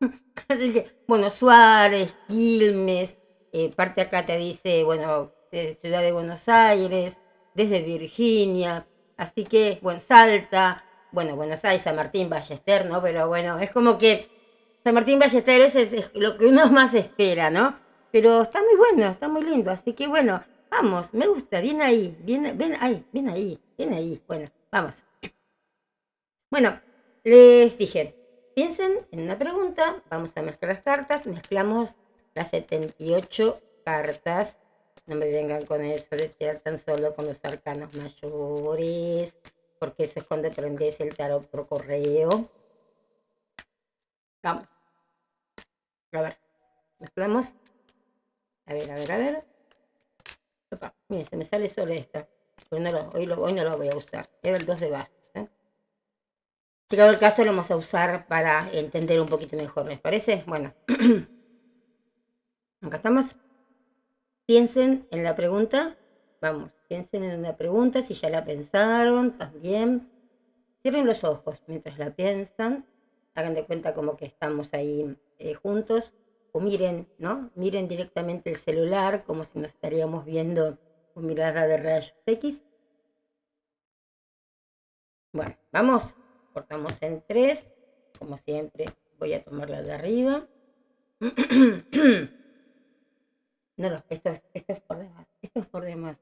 Así 0.48 0.72
que, 0.72 1.02
bueno, 1.06 1.30
Suárez, 1.30 2.14
Quilmes, 2.26 3.18
eh, 3.52 3.70
parte 3.76 4.00
acá 4.00 4.24
te 4.24 4.38
dice, 4.38 4.84
bueno, 4.84 5.32
de 5.52 5.76
Ciudad 5.82 6.00
de 6.00 6.12
Buenos 6.12 6.48
Aires, 6.48 7.18
desde 7.54 7.82
Virginia, 7.82 8.86
así 9.16 9.44
que, 9.44 9.78
bueno, 9.82 10.00
Salta, 10.00 10.84
bueno, 11.10 11.34
Buenos 11.34 11.64
Aires, 11.64 11.82
San 11.82 11.96
Martín, 11.96 12.28
Ballester, 12.28 12.86
¿no? 12.86 13.02
Pero 13.02 13.26
bueno, 13.28 13.58
es 13.58 13.70
como 13.70 13.98
que 13.98 14.28
San 14.84 14.94
Martín 14.94 15.18
Ballester 15.18 15.62
es, 15.62 16.10
lo 16.14 16.36
que 16.38 16.46
uno 16.46 16.68
más 16.70 16.94
espera, 16.94 17.50
¿no? 17.50 17.87
Pero 18.10 18.42
está 18.42 18.62
muy 18.62 18.76
bueno, 18.76 19.06
está 19.10 19.28
muy 19.28 19.42
lindo, 19.42 19.70
así 19.70 19.92
que 19.92 20.08
bueno, 20.08 20.42
vamos, 20.70 21.12
me 21.12 21.26
gusta, 21.26 21.60
bien 21.60 21.82
ahí, 21.82 22.16
bien, 22.20 22.56
bien 22.56 22.76
ahí, 22.80 23.04
bien 23.12 23.28
ahí, 23.28 23.60
bien 23.76 23.92
ahí, 23.92 24.22
bueno, 24.26 24.48
vamos. 24.70 24.96
Bueno, 26.50 26.80
les 27.24 27.76
dije, 27.76 28.16
piensen 28.54 29.06
en 29.10 29.20
una 29.20 29.38
pregunta, 29.38 30.02
vamos 30.08 30.34
a 30.36 30.42
mezclar 30.42 30.74
las 30.74 30.82
cartas, 30.82 31.26
mezclamos 31.26 31.96
las 32.34 32.48
78 32.48 33.60
cartas. 33.84 34.56
No 35.06 35.16
me 35.16 35.30
vengan 35.30 35.64
con 35.64 35.82
eso 35.82 36.16
de 36.16 36.28
tirar 36.28 36.60
tan 36.60 36.78
solo 36.78 37.14
con 37.14 37.26
los 37.26 37.44
arcanos 37.44 37.94
mayores, 37.94 39.34
porque 39.78 40.04
eso 40.04 40.20
es 40.20 40.26
cuando 40.26 40.50
prendes 40.50 41.00
el 41.00 41.14
tarot 41.14 41.46
por 41.48 41.66
correo. 41.66 42.50
Vamos. 44.42 44.66
A 46.12 46.20
ver, 46.22 46.36
mezclamos. 46.98 47.54
A 48.68 48.74
ver, 48.74 48.90
a 48.90 48.94
ver, 48.96 49.12
a 49.12 49.16
ver. 49.16 49.44
Opa, 50.70 50.94
miren, 51.08 51.24
se 51.24 51.36
me 51.36 51.44
sale 51.46 51.68
solo 51.68 51.94
esta. 51.94 52.28
Hoy 52.70 52.80
no 52.80 52.92
lo, 52.92 53.08
hoy 53.14 53.24
lo, 53.24 53.40
hoy 53.40 53.54
no 53.54 53.64
lo 53.64 53.78
voy 53.78 53.88
a 53.88 53.96
usar. 53.96 54.28
Era 54.42 54.58
el 54.58 54.66
2 54.66 54.80
de 54.80 54.90
bastos. 54.90 55.16
¿eh? 55.34 55.48
Llegado 56.90 57.10
el 57.10 57.18
caso, 57.18 57.44
lo 57.44 57.52
vamos 57.52 57.70
a 57.70 57.76
usar 57.76 58.26
para 58.26 58.68
entender 58.72 59.22
un 59.22 59.26
poquito 59.26 59.56
mejor, 59.56 59.86
¿les 59.86 59.98
parece? 59.98 60.44
Bueno. 60.46 60.74
Acá 62.82 62.96
estamos. 62.96 63.36
Piensen 64.44 65.08
en 65.10 65.24
la 65.24 65.34
pregunta. 65.34 65.96
Vamos, 66.42 66.70
piensen 66.88 67.24
en 67.24 67.38
una 67.40 67.56
pregunta, 67.56 68.02
si 68.02 68.12
ya 68.12 68.28
la 68.28 68.44
pensaron 68.44 69.38
también. 69.38 70.10
Cierren 70.82 71.06
los 71.06 71.24
ojos 71.24 71.62
mientras 71.66 71.98
la 71.98 72.10
piensan. 72.10 72.84
Hagan 73.34 73.54
de 73.54 73.64
cuenta 73.64 73.94
como 73.94 74.14
que 74.18 74.26
estamos 74.26 74.74
ahí 74.74 75.16
eh, 75.38 75.54
juntos. 75.54 76.12
O 76.58 76.60
miren, 76.68 76.96
¿no? 77.26 77.32
Miren 77.62 77.86
directamente 77.92 78.50
el 78.50 78.56
celular 78.66 79.12
como 79.26 79.42
si 79.44 79.54
nos 79.58 79.70
estaríamos 79.74 80.22
viendo 80.32 80.62
con 81.12 81.22
mirada 81.28 81.66
de 81.66 81.76
rayos 81.84 82.14
X. 82.26 82.54
Bueno, 85.32 85.56
vamos. 85.72 86.14
Cortamos 86.52 87.00
en 87.02 87.22
tres. 87.26 87.68
Como 88.18 88.36
siempre, 88.36 88.86
voy 89.18 89.32
a 89.34 89.42
tomarla 89.42 89.82
de 89.82 89.92
arriba. 89.92 90.48
No, 93.76 93.88
no, 93.90 94.04
esto, 94.08 94.30
es- 94.30 94.42
esto 94.54 94.72
es 94.74 94.80
por 94.82 94.98
demás. 94.98 95.26
Esto 95.42 95.60
es 95.60 95.66
por 95.68 95.84
demás. 95.84 96.18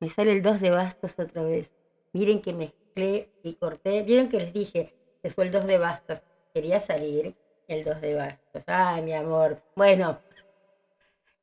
Me 0.00 0.08
sale 0.08 0.32
el 0.32 0.42
2 0.42 0.60
de 0.60 0.70
bastos 0.70 1.14
otra 1.18 1.42
vez. 1.42 1.70
Miren 2.14 2.40
que 2.42 2.52
mezclé 2.54 3.30
y 3.42 3.54
corté. 3.54 4.02
Vieron 4.02 4.28
que 4.28 4.38
les 4.38 4.52
dije, 4.52 4.94
se 5.22 5.30
fue 5.30 5.44
el 5.46 5.52
2 5.52 5.66
de 5.66 5.78
bastos. 5.78 6.22
Quería 6.54 6.80
salir 6.80 7.36
el 7.72 7.84
2 7.84 8.00
de 8.00 8.14
bastos. 8.14 8.62
Ay, 8.66 9.02
mi 9.02 9.12
amor. 9.12 9.62
Bueno, 9.74 10.20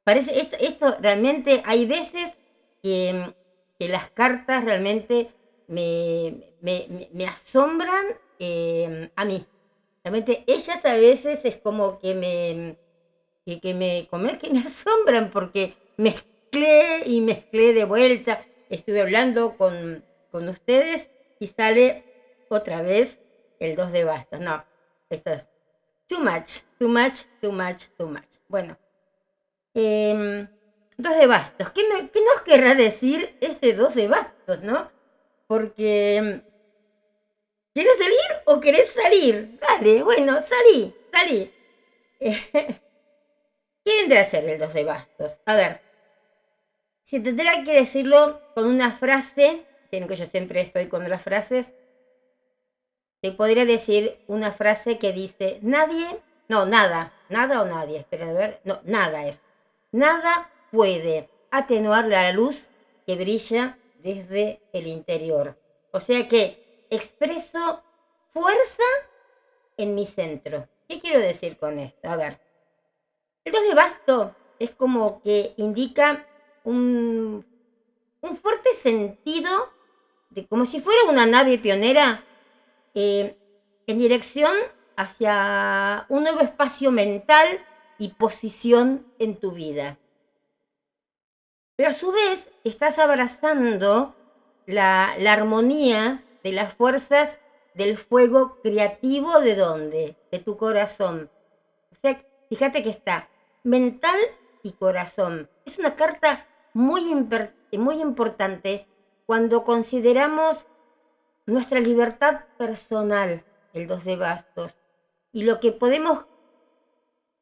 parece, 0.03 0.39
esto, 0.39 0.55
esto 0.59 0.97
realmente, 0.99 1.61
hay 1.65 1.85
veces 1.85 2.35
que, 2.81 3.33
que 3.77 3.87
las 3.87 4.09
cartas 4.11 4.63
realmente 4.63 5.31
me, 5.67 6.35
me, 6.61 7.27
asombran 7.27 8.05
eh, 8.39 9.09
a 9.15 9.25
mí. 9.25 9.45
Realmente 10.03 10.43
ellas 10.47 10.83
a 10.85 10.93
veces 10.93 11.43
es 11.43 11.57
como 11.57 11.99
que 11.99 12.15
me, 12.15 12.77
que, 13.45 13.59
que 13.59 13.73
me, 13.73 14.07
como 14.09 14.29
que 14.37 14.49
me 14.49 14.59
asombran 14.65 15.31
porque 15.31 15.75
mezclé 15.97 17.03
y 17.05 17.21
mezclé 17.21 17.73
de 17.73 17.85
vuelta. 17.85 18.45
Estuve 18.69 19.01
hablando 19.01 19.57
con, 19.57 20.03
con 20.31 20.47
ustedes 20.47 21.07
y 21.39 21.47
sale 21.47 22.03
otra 22.49 22.81
vez 22.81 23.19
el 23.59 23.75
2 23.75 23.91
de 23.91 24.03
bastos. 24.03 24.39
No, 24.39 24.63
esto 25.09 25.31
es 25.31 25.47
too 26.09 26.19
much, 26.21 26.63
too 26.79 26.89
much, 26.89 27.25
too 27.41 27.51
much, 27.51 27.87
too 27.97 28.07
much. 28.07 28.29
Bueno, 28.49 28.77
em, 29.75 30.49
2 30.97 31.15
de 31.17 31.27
bastos. 31.27 31.71
¿Qué, 31.71 31.83
me- 31.89 32.09
nos 32.21 32.41
querrá 32.43 32.75
decir 32.75 33.35
este 33.41 33.73
2 33.73 33.95
de 33.95 34.07
bastos, 34.07 34.61
no? 34.63 34.91
Porque... 35.47 36.17
em, 36.17 36.43
¿Quieres 37.73 37.97
salir 38.03 38.29
o 38.45 38.59
querés 38.63 38.89
salir? 38.91 39.35
Dale, 39.63 40.03
bueno, 40.03 40.33
salí, 40.41 40.95
salí. 41.11 41.51
¿Qué 43.83 43.91
vendrá 43.99 44.21
a 44.21 44.37
el 44.37 44.57
2 44.59 44.73
de 44.73 44.83
bastos? 44.85 45.41
A 45.45 45.55
ver, 45.55 45.83
si 47.03 47.19
tendría 47.19 47.63
que 47.63 47.73
decirlo 47.73 48.43
con 48.53 48.67
una 48.67 48.91
frase, 48.91 49.67
tienen 49.89 50.07
que 50.07 50.15
yo 50.15 50.25
siempre 50.25 50.61
estoy 50.61 50.87
con 50.87 51.07
las 51.09 51.23
frases, 51.23 51.73
te 53.21 53.31
podría 53.31 53.65
decir 53.65 54.19
una 54.27 54.51
frase 54.51 54.97
que 54.97 55.11
dice, 55.11 55.59
nadie, 55.61 56.21
no, 56.47 56.65
nada, 56.65 57.13
nada 57.29 57.61
o 57.61 57.65
nadie, 57.65 57.99
espera 57.99 58.29
a 58.29 58.33
ver, 58.33 58.61
no, 58.63 58.79
nada 58.85 59.27
es, 59.27 59.41
nada 59.91 60.49
puede 60.71 61.29
atenuar 61.51 62.05
la 62.05 62.31
luz 62.31 62.67
que 63.05 63.15
brilla 63.15 63.77
desde 64.01 64.61
el 64.71 64.87
interior. 64.87 65.57
O 65.91 65.99
sea 65.99 66.27
que 66.27 66.85
expreso 66.89 67.83
fuerza 68.31 68.83
en 69.77 69.95
mi 69.95 70.05
centro. 70.05 70.67
¿Qué 70.87 70.99
quiero 70.99 71.19
decir 71.19 71.57
con 71.57 71.79
esto? 71.79 72.09
A 72.09 72.15
ver, 72.15 72.39
el 73.43 73.51
2 73.51 73.61
de 73.69 73.75
basto 73.75 74.35
es 74.59 74.71
como 74.71 75.21
que 75.21 75.53
indica 75.57 76.25
un, 76.63 77.45
un 78.21 78.35
fuerte 78.35 78.73
sentido 78.75 79.71
de 80.29 80.47
como 80.47 80.65
si 80.65 80.79
fuera 80.79 81.03
una 81.09 81.25
nave 81.25 81.57
pionera 81.57 82.23
eh, 82.93 83.37
en 83.87 83.99
dirección 83.99 84.53
hacia 84.95 86.05
un 86.09 86.23
nuevo 86.23 86.41
espacio 86.41 86.91
mental 86.91 87.65
y 87.97 88.09
posición 88.09 89.05
en 89.19 89.39
tu 89.39 89.51
vida. 89.51 89.97
Pero 91.75 91.89
a 91.89 91.93
su 91.93 92.11
vez 92.11 92.49
estás 92.63 92.99
abrazando 92.99 94.15
la, 94.65 95.15
la 95.17 95.33
armonía 95.33 96.23
de 96.43 96.51
las 96.51 96.73
fuerzas 96.73 97.37
del 97.73 97.97
fuego 97.97 98.57
creativo 98.61 99.39
de 99.39 99.55
dónde? 99.55 100.17
De 100.31 100.39
tu 100.39 100.57
corazón. 100.57 101.29
O 101.91 101.95
sea, 101.95 102.21
fíjate 102.49 102.83
que 102.83 102.89
está 102.89 103.29
mental 103.63 104.19
y 104.63 104.73
corazón. 104.73 105.49
Es 105.65 105.79
una 105.79 105.95
carta 105.95 106.45
muy, 106.73 107.03
muy 107.73 108.01
importante 108.01 108.87
cuando 109.25 109.63
consideramos 109.63 110.65
nuestra 111.49 111.79
libertad 111.79 112.41
personal, 112.57 113.43
el 113.73 113.87
2 113.87 114.03
de 114.03 114.15
bastos, 114.15 114.77
y 115.31 115.43
lo 115.43 115.59
que 115.59 115.71
podemos 115.71 116.25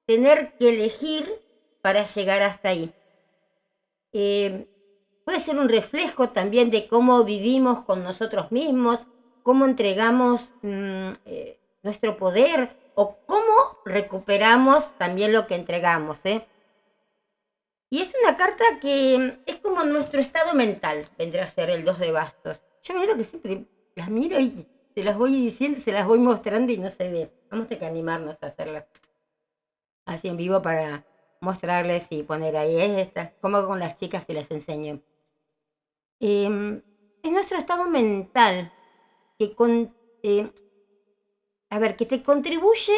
tener 0.06 0.54
que 0.58 0.70
elegir 0.70 1.42
para 1.82 2.06
llegar 2.06 2.42
hasta 2.42 2.70
ahí. 2.70 2.94
Eh, 4.14 4.68
puede 5.26 5.40
ser 5.40 5.58
un 5.58 5.70
reflejo 5.70 6.30
también 6.30 6.72
de 6.72 6.88
cómo 6.88 7.24
vivimos 7.24 7.84
con 7.86 8.04
nosotros 8.04 8.52
mismos, 8.52 9.08
cómo 9.44 9.66
entregamos 9.66 10.54
mm, 10.62 11.12
eh, 11.26 11.60
nuestro 11.84 12.18
poder 12.18 12.76
o 12.96 13.18
cómo 13.26 13.80
recuperamos 13.86 14.98
también 14.98 15.34
lo 15.34 15.46
que 15.48 15.56
entregamos. 15.56 16.26
¿eh? 16.26 16.46
Y 17.90 18.02
es 18.02 18.14
una 18.22 18.36
carta 18.36 18.64
que 18.82 19.40
es 19.46 19.58
como 19.58 19.84
nuestro 19.84 20.20
estado 20.20 20.54
mental, 20.54 21.08
vendrá 21.18 21.46
a 21.46 21.50
ser 21.50 21.70
el 21.70 21.86
2 21.86 22.00
de 22.00 22.12
bastos. 22.12 22.64
Yo 22.84 22.94
me 22.96 23.06
que 23.06 23.24
siempre 23.24 23.66
las 23.98 24.10
miro 24.10 24.40
y 24.40 24.68
se 24.94 25.04
las 25.04 25.18
voy 25.18 25.34
diciendo, 25.34 25.80
se 25.80 25.92
las 25.92 26.06
voy 26.06 26.20
mostrando 26.20 26.72
y 26.72 26.78
no 26.78 26.90
se 26.90 27.12
ve. 27.12 27.32
Vamos 27.50 27.66
a 27.66 27.70
tener 27.70 27.80
que 27.80 27.86
animarnos 27.88 28.42
a 28.42 28.46
hacerlas 28.46 28.86
así 30.06 30.28
en 30.28 30.38
vivo 30.38 30.62
para 30.62 31.04
mostrarles 31.42 32.08
y 32.12 32.24
poner 32.24 32.58
ahí 32.58 32.78
esta, 33.00 33.34
como 33.42 33.66
con 33.66 33.80
las 33.80 33.98
chicas 33.98 34.26
que 34.26 34.34
les 34.34 34.50
enseño. 34.52 35.02
Em, 36.20 36.82
es 37.24 37.32
nuestro 37.32 37.58
estado 37.58 37.86
mental 37.86 38.72
que 39.38 39.54
con, 39.54 39.94
eh, 40.24 40.52
a 41.70 41.80
ver, 41.80 41.96
que 41.96 42.06
te 42.06 42.24
contribuye 42.24 42.96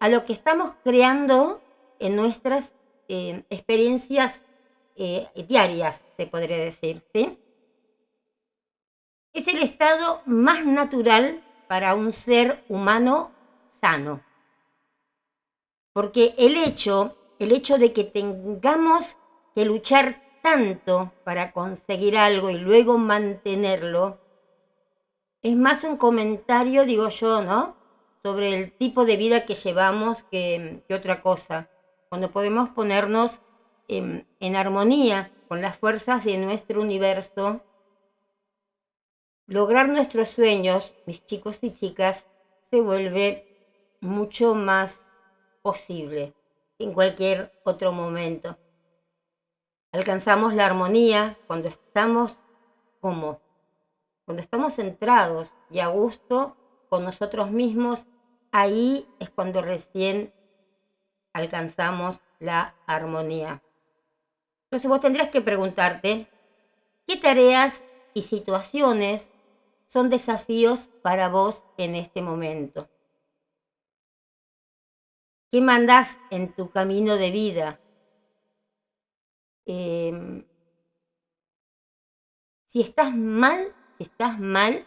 a 0.00 0.08
lo 0.08 0.24
que 0.24 0.32
estamos 0.32 0.74
creando 0.82 1.60
en 1.98 2.16
nuestras 2.16 2.72
eh, 3.08 3.44
experiencias 3.48 4.42
eh, 4.96 5.28
diarias, 5.48 6.02
se 6.16 6.26
podría 6.26 6.58
decir, 6.58 7.02
¿sí? 7.12 7.38
Es 9.32 9.48
el 9.48 9.62
estado 9.62 10.20
más 10.26 10.66
natural 10.66 11.42
para 11.66 11.94
un 11.94 12.12
ser 12.12 12.62
humano 12.68 13.30
sano. 13.80 14.20
Porque 15.94 16.34
el 16.36 16.58
hecho, 16.58 17.16
el 17.38 17.52
hecho 17.52 17.78
de 17.78 17.94
que 17.94 18.04
tengamos 18.04 19.16
que 19.54 19.64
luchar 19.64 20.22
tanto 20.42 21.12
para 21.24 21.52
conseguir 21.52 22.18
algo 22.18 22.50
y 22.50 22.58
luego 22.58 22.98
mantenerlo, 22.98 24.20
es 25.40 25.56
más 25.56 25.82
un 25.84 25.96
comentario, 25.96 26.84
digo 26.84 27.08
yo, 27.08 27.42
¿no? 27.42 27.74
Sobre 28.22 28.52
el 28.52 28.72
tipo 28.72 29.06
de 29.06 29.16
vida 29.16 29.46
que 29.46 29.54
llevamos 29.54 30.24
que, 30.24 30.84
otra 30.94 31.22
cosa. 31.22 31.70
Cuando 32.10 32.30
podemos 32.30 32.68
ponernos 32.68 33.40
en, 33.88 34.28
en 34.40 34.56
armonía 34.56 35.32
con 35.48 35.62
las 35.62 35.78
fuerzas 35.78 36.22
de 36.24 36.36
nuestro 36.36 36.82
universo, 36.82 37.62
lograr 39.52 39.86
nuestros 39.90 40.30
sueños, 40.30 40.94
mis 41.04 41.26
chicos 41.26 41.58
y 41.62 41.74
chicas, 41.74 42.24
se 42.70 42.80
vuelve 42.80 43.46
mucho 44.00 44.54
más 44.54 45.00
posible 45.60 46.32
en 46.78 46.94
cualquier 46.94 47.52
otro 47.62 47.92
momento. 47.92 48.56
Alcanzamos 49.92 50.54
la 50.54 50.64
armonía 50.64 51.36
cuando 51.46 51.68
estamos 51.68 52.32
como, 53.00 53.40
cuando 54.24 54.40
estamos 54.40 54.76
centrados 54.76 55.52
y 55.70 55.80
a 55.80 55.88
gusto 55.88 56.56
con 56.88 57.04
nosotros 57.04 57.50
mismos, 57.50 58.06
ahí 58.52 59.06
es 59.20 59.28
cuando 59.28 59.60
recién 59.60 60.32
alcanzamos 61.34 62.20
la 62.40 62.74
armonía. 62.86 63.60
Entonces 64.64 64.88
vos 64.88 65.00
tendrías 65.02 65.28
que 65.28 65.42
preguntarte, 65.42 66.26
¿qué 67.06 67.18
tareas 67.18 67.82
y 68.14 68.22
situaciones 68.22 69.28
son 69.92 70.08
desafíos 70.08 70.88
para 71.02 71.28
vos 71.28 71.64
en 71.76 71.94
este 71.94 72.22
momento? 72.22 72.88
¿Qué 75.50 75.60
mandas 75.60 76.18
en 76.30 76.54
tu 76.54 76.70
camino 76.70 77.16
de 77.16 77.30
vida? 77.30 77.78
Em, 79.66 80.44
si 82.68 82.80
estás 82.80 83.14
mal, 83.14 83.74
si 83.98 84.04
estás 84.04 84.38
mal, 84.38 84.86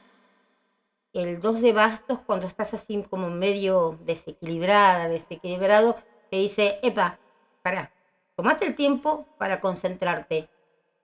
el 1.14 1.40
2 1.40 1.62
de 1.62 1.72
bastos, 1.72 2.20
cuando 2.26 2.48
estás 2.48 2.74
así 2.74 3.04
como 3.04 3.30
medio 3.30 4.00
desequilibrada, 4.02 5.08
desequilibrado, 5.08 5.98
te 6.32 6.38
dice, 6.38 6.80
epa, 6.82 7.20
para, 7.62 7.94
tomate 8.36 8.66
el 8.66 8.76
tiempo 8.76 9.28
para 9.38 9.62
concentrarte. 9.62 10.50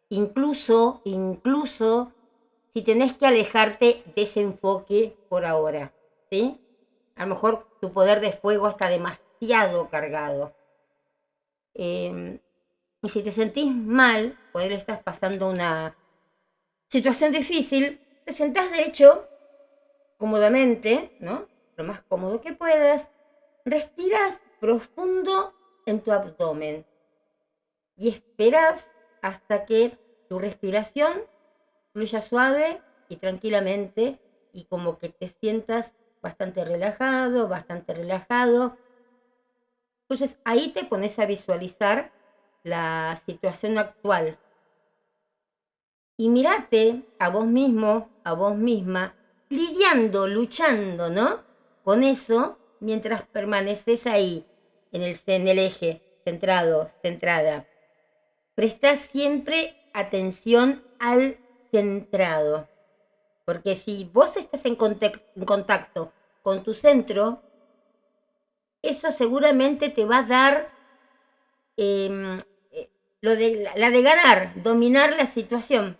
Incluso, 0.09 1.01
incluso 1.05 2.11
si 2.73 2.81
tenés 2.81 3.13
que 3.13 3.25
alejarte 3.25 4.03
de 4.15 4.21
ese 4.21 4.41
enfoque 4.41 5.17
por 5.29 5.45
ahora, 5.45 5.93
¿sí? 6.29 6.59
A 7.15 7.25
lo 7.25 7.35
mejor 7.35 7.67
tu 7.81 7.91
poder 7.91 8.21
de 8.21 8.31
fuego 8.31 8.69
está 8.69 8.87
demasiado 8.87 9.89
cargado. 9.89 10.53
Em, 11.73 12.39
y 13.01 13.09
si 13.09 13.23
te 13.23 13.31
sentís 13.31 13.73
mal, 13.73 14.37
poder 14.53 14.71
estás 14.71 15.01
pasando 15.03 15.49
una 15.49 15.95
situación 16.89 17.31
difícil, 17.31 17.99
te 18.25 18.33
sentás 18.33 18.71
de 18.71 18.83
hecho 18.83 19.27
cómodamente, 20.17 21.17
¿no? 21.19 21.47
Lo 21.75 21.83
más 21.83 22.01
cómodo 22.03 22.41
que 22.41 22.53
puedas, 22.53 23.07
respiras 23.65 24.39
profundo 24.59 25.53
en 25.85 25.99
tu 26.01 26.11
abdomen 26.11 26.85
y 27.97 28.09
esperas 28.09 28.91
hasta 29.21 29.65
que 29.65 29.97
tu 30.29 30.39
respiración 30.39 31.23
fluya 31.93 32.21
suave 32.21 32.81
y 33.09 33.17
tranquilamente 33.17 34.19
y 34.53 34.65
como 34.65 34.97
que 34.97 35.09
te 35.09 35.27
sientas 35.27 35.91
bastante 36.21 36.63
relajado, 36.65 37.47
bastante 37.47 37.93
relajado 37.93 38.77
entonces 40.11 40.37
ahí 40.43 40.73
te 40.73 40.83
pones 40.83 41.17
a 41.19 41.25
visualizar 41.25 42.11
la 42.63 43.17
situación 43.25 43.77
actual. 43.77 44.37
Y 46.17 46.27
mirate 46.27 47.03
a 47.17 47.29
vos 47.29 47.45
mismo, 47.45 48.09
a 48.25 48.33
vos 48.33 48.57
misma, 48.57 49.15
lidiando, 49.47 50.27
luchando, 50.27 51.09
¿no? 51.09 51.45
Con 51.85 52.03
eso 52.03 52.59
mientras 52.81 53.21
permaneces 53.21 54.05
ahí, 54.05 54.45
en 54.91 55.01
el, 55.01 55.17
en 55.27 55.47
el 55.47 55.59
eje, 55.59 56.01
centrado, 56.25 56.89
centrada. 57.01 57.65
Presta 58.53 58.97
siempre 58.97 59.77
atención 59.93 60.83
al 60.99 61.37
centrado. 61.71 62.67
Porque 63.45 63.75
si 63.75 64.09
vos 64.13 64.37
estás 64.37 64.65
en 64.65 64.75
contacto 64.75 66.11
con 66.43 66.63
tu 66.63 66.73
centro, 66.73 67.41
eso 68.81 69.11
seguramente 69.11 69.89
te 69.89 70.05
va 70.05 70.19
a 70.19 70.23
dar 70.23 70.69
em, 71.77 72.39
eh, 72.71 72.89
lo 73.21 73.35
de, 73.35 73.69
la 73.75 73.89
de 73.89 74.01
ganar, 74.01 74.53
dominar 74.63 75.15
la 75.15 75.25
situación. 75.25 75.97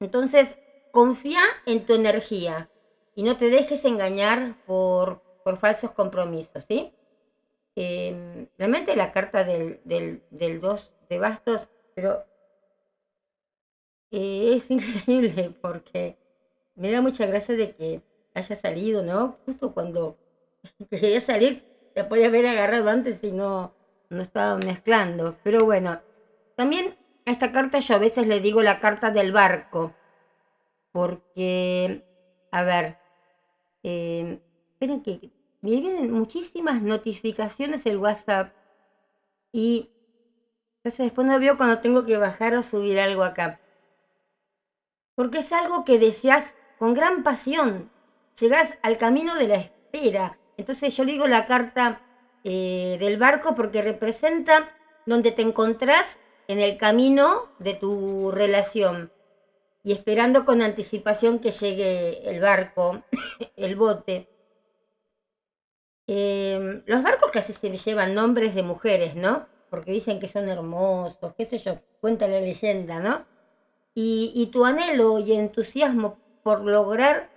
Entonces, 0.00 0.56
confía 0.92 1.42
en 1.66 1.84
tu 1.86 1.94
energía 1.94 2.70
y 3.14 3.22
no 3.22 3.36
te 3.36 3.50
dejes 3.50 3.84
engañar 3.84 4.56
por, 4.66 5.22
por 5.44 5.58
falsos 5.58 5.92
compromisos, 5.92 6.64
¿sí? 6.64 6.94
Em, 7.76 8.48
realmente 8.58 8.96
la 8.96 9.12
carta 9.12 9.44
del, 9.44 9.80
del, 9.84 10.22
del 10.30 10.60
2 10.60 10.92
de 11.08 11.18
bastos, 11.18 11.68
pero 11.94 12.24
eh, 14.10 14.54
es 14.56 14.70
increíble 14.70 15.54
porque 15.60 16.18
me 16.76 16.90
da 16.92 17.00
mucha 17.02 17.26
gracia 17.26 17.56
de 17.56 17.74
que 17.74 18.04
haya 18.34 18.56
salido, 18.56 19.02
¿no? 19.02 19.40
Justo 19.46 19.74
cuando 19.74 20.18
quería 20.90 21.20
salir, 21.20 21.66
la 21.96 22.08
podía 22.08 22.28
haber 22.28 22.46
agarrado 22.46 22.90
antes 22.90 23.20
y 23.24 23.32
no, 23.32 23.74
no 24.10 24.22
estaba 24.22 24.58
mezclando. 24.58 25.38
Pero 25.42 25.64
bueno, 25.64 26.02
también 26.56 26.96
a 27.26 27.32
esta 27.32 27.52
carta 27.52 27.80
yo 27.80 27.94
a 27.96 27.98
veces 27.98 28.26
le 28.26 28.40
digo 28.40 28.62
la 28.62 28.80
carta 28.80 29.10
del 29.10 29.32
barco. 29.32 29.96
Porque, 30.92 32.04
a 32.52 32.62
ver, 32.64 32.98
eh, 33.84 34.40
esperen 34.74 35.02
que 35.02 35.32
me 35.62 35.70
vienen 35.72 36.12
muchísimas 36.12 36.82
notificaciones 36.82 37.84
del 37.84 37.98
WhatsApp 37.98 38.54
y 39.52 39.90
entonces 40.84 41.06
después 41.06 41.26
no 41.26 41.40
veo 41.40 41.56
cuando 41.58 41.80
tengo 41.80 42.06
que 42.06 42.18
bajar 42.18 42.54
o 42.54 42.62
subir 42.62 42.98
algo 43.00 43.24
acá. 43.24 43.59
Porque 45.20 45.40
es 45.40 45.52
algo 45.52 45.84
que 45.84 45.98
deseas 45.98 46.54
con 46.78 46.94
gran 46.94 47.22
pasión. 47.22 47.90
Llegas 48.40 48.72
al 48.80 48.96
camino 48.96 49.34
de 49.34 49.48
la 49.48 49.56
espera, 49.56 50.38
entonces 50.56 50.96
yo 50.96 51.04
digo 51.04 51.28
la 51.28 51.44
carta 51.44 52.00
eh, 52.42 52.96
del 52.98 53.18
barco 53.18 53.54
porque 53.54 53.82
representa 53.82 54.74
donde 55.04 55.30
te 55.30 55.42
encontrás 55.42 56.18
en 56.48 56.58
el 56.58 56.78
camino 56.78 57.50
de 57.58 57.74
tu 57.74 58.30
relación 58.30 59.12
y 59.82 59.92
esperando 59.92 60.46
con 60.46 60.62
anticipación 60.62 61.38
que 61.38 61.50
llegue 61.50 62.26
el 62.30 62.40
barco, 62.40 63.02
el 63.56 63.76
bote. 63.76 64.26
Em, 66.06 66.82
los 66.86 67.02
barcos 67.02 67.30
casi 67.30 67.52
se 67.52 67.76
llevan 67.76 68.14
nombres 68.14 68.54
de 68.54 68.62
mujeres, 68.62 69.16
¿no? 69.16 69.46
Porque 69.68 69.92
dicen 69.92 70.18
que 70.18 70.28
son 70.28 70.48
hermosos, 70.48 71.34
qué 71.36 71.44
sé 71.44 71.58
yo, 71.58 71.78
cuenta 72.00 72.26
la 72.26 72.40
leyenda, 72.40 73.00
¿no? 73.00 73.29
Y, 74.02 74.46
tu 74.50 74.64
anhelo 74.64 75.18
y 75.18 75.34
entusiasmo 75.34 76.18
por 76.42 76.62
lograr 76.62 77.28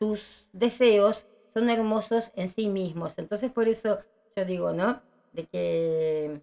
tus 0.00 0.48
deseos 0.52 1.26
son 1.54 1.70
hermosos 1.70 2.32
en 2.34 2.48
sí 2.48 2.66
mismos. 2.68 3.18
Entonces 3.18 3.52
por 3.52 3.68
eso 3.68 4.00
yo 4.34 4.44
digo, 4.44 4.72
¿no? 4.72 5.00
De 5.32 5.46
que 5.46 6.42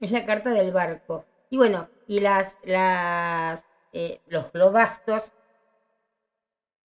es 0.00 0.10
la 0.10 0.26
carta 0.26 0.50
del 0.50 0.72
barco. 0.72 1.24
Y 1.50 1.56
bueno, 1.56 1.88
y 2.08 2.18
las, 2.18 2.56
las, 2.64 3.64
eh, 3.92 4.20
los, 4.26 4.46
los 4.52 4.72
bastos 4.72 5.30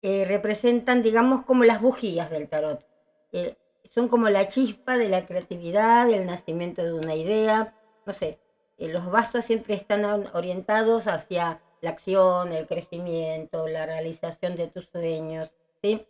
eh, 0.02 0.24
representan, 0.26 1.02
digamos, 1.02 1.44
como 1.44 1.62
las 1.62 1.80
bujías 1.80 2.30
del 2.30 2.48
tarot. 2.48 2.84
Eh, 3.32 3.56
son 3.94 4.08
como 4.08 4.28
la 4.28 4.48
chispa 4.48 4.96
de 4.98 5.08
la 5.08 5.24
creatividad, 5.24 6.08
del 6.08 6.26
nacimiento 6.26 6.82
de 6.82 6.94
una 6.94 7.14
idea, 7.14 7.74
no 8.06 8.12
sé. 8.12 8.40
eh, 8.78 8.88
los 8.88 9.08
bastos 9.10 9.44
siempre 9.44 9.74
están 9.74 10.04
orientados 10.34 11.06
hacia 11.06 11.60
la 11.80 11.90
acción, 11.90 12.52
el 12.52 12.66
crecimiento, 12.66 13.68
la 13.68 13.86
realización 13.86 14.56
de 14.56 14.68
tus 14.68 14.86
sueños, 14.86 15.54
¿sí? 15.82 16.06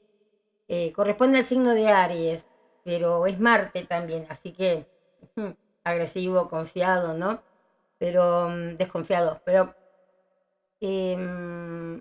Eh, 0.69 0.93
corresponde 0.93 1.39
al 1.39 1.45
signo 1.45 1.75
de 1.75 1.89
Aries, 1.89 2.47
pero 2.85 3.27
es 3.27 3.39
Marte 3.41 3.85
también, 3.85 4.27
así 4.29 4.53
que 4.53 4.87
agresivo, 5.85 6.49
confiado, 6.49 7.15
¿no? 7.15 7.43
Pero 7.99 8.49
mm, 8.49 8.77
desconfiado, 8.77 9.41
pero 9.45 9.75
em, 10.81 12.01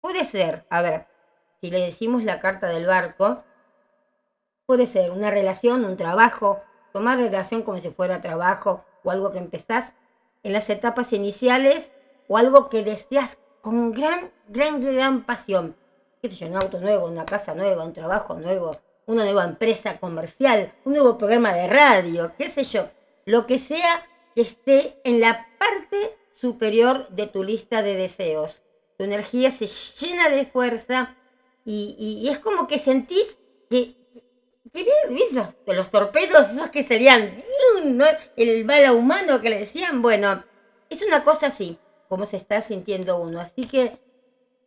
puede 0.00 0.24
ser, 0.24 0.66
a 0.70 0.82
ver, 0.82 1.06
si 1.60 1.70
le 1.70 1.80
decimos 1.80 2.24
la 2.24 2.40
carta 2.40 2.68
del 2.68 2.86
barco, 2.86 3.42
puede 4.66 4.86
ser 4.86 5.10
una 5.10 5.30
relación, 5.30 5.84
un 5.84 5.96
trabajo, 5.96 6.62
tomar 6.92 7.18
relación 7.18 7.62
como 7.62 7.78
si 7.78 7.90
fuera 7.90 8.20
trabajo 8.20 8.84
o 9.02 9.10
algo 9.10 9.32
que 9.32 9.38
empezás 9.38 9.92
en 10.42 10.52
las 10.52 10.68
etapas 10.70 11.12
iniciales 11.12 11.90
o 12.28 12.36
algo 12.36 12.68
que 12.68 12.82
deseas 12.82 13.36
con 13.60 13.92
gran, 13.92 14.30
gran, 14.48 14.80
gran 14.82 15.22
pasión. 15.24 15.76
¿Qué 16.22 16.28
sé 16.30 16.36
yo? 16.36 16.46
Un 16.48 16.56
auto 16.56 16.80
nuevo, 16.80 17.06
una 17.06 17.24
casa 17.26 17.54
nueva, 17.54 17.84
un 17.84 17.92
trabajo 17.92 18.34
nuevo, 18.34 18.76
una 19.06 19.24
nueva 19.24 19.44
empresa 19.44 19.98
comercial, 19.98 20.72
un 20.84 20.94
nuevo 20.94 21.18
programa 21.18 21.52
de 21.54 21.66
radio, 21.66 22.32
qué 22.38 22.48
sé 22.48 22.64
yo. 22.64 22.88
Lo 23.26 23.46
que 23.46 23.58
sea 23.58 24.06
que 24.34 24.42
esté 24.42 25.00
en 25.04 25.20
la 25.20 25.46
parte 25.58 26.16
superior 26.40 27.08
de 27.10 27.26
tu 27.26 27.44
lista 27.44 27.82
de 27.82 27.94
deseos. 27.94 28.62
Tu 28.98 29.04
energía 29.04 29.50
se 29.50 29.66
llena 29.66 30.28
de 30.28 30.46
fuerza 30.46 31.14
y, 31.64 31.94
y- 31.98 32.26
y 32.26 32.30
es 32.30 32.38
como 32.38 32.66
que 32.66 32.78
sentís 32.78 33.36
que, 33.70 33.94
que 34.72 34.86
esos, 35.30 35.54
los 35.66 35.90
torpedos, 35.90 36.50
esos 36.50 36.70
que 36.70 36.82
serían. 36.82 37.36
¿no? 37.84 38.04
el 38.36 38.64
bala 38.64 38.92
humano 38.92 39.40
que 39.40 39.50
le 39.50 39.58
decían, 39.58 40.00
bueno, 40.02 40.42
es 40.90 41.02
una 41.02 41.22
cosa 41.22 41.46
así, 41.48 41.78
como 42.14 42.26
se 42.26 42.36
está 42.36 42.60
sintiendo 42.60 43.18
uno. 43.18 43.40
Así 43.40 43.66
que, 43.66 43.98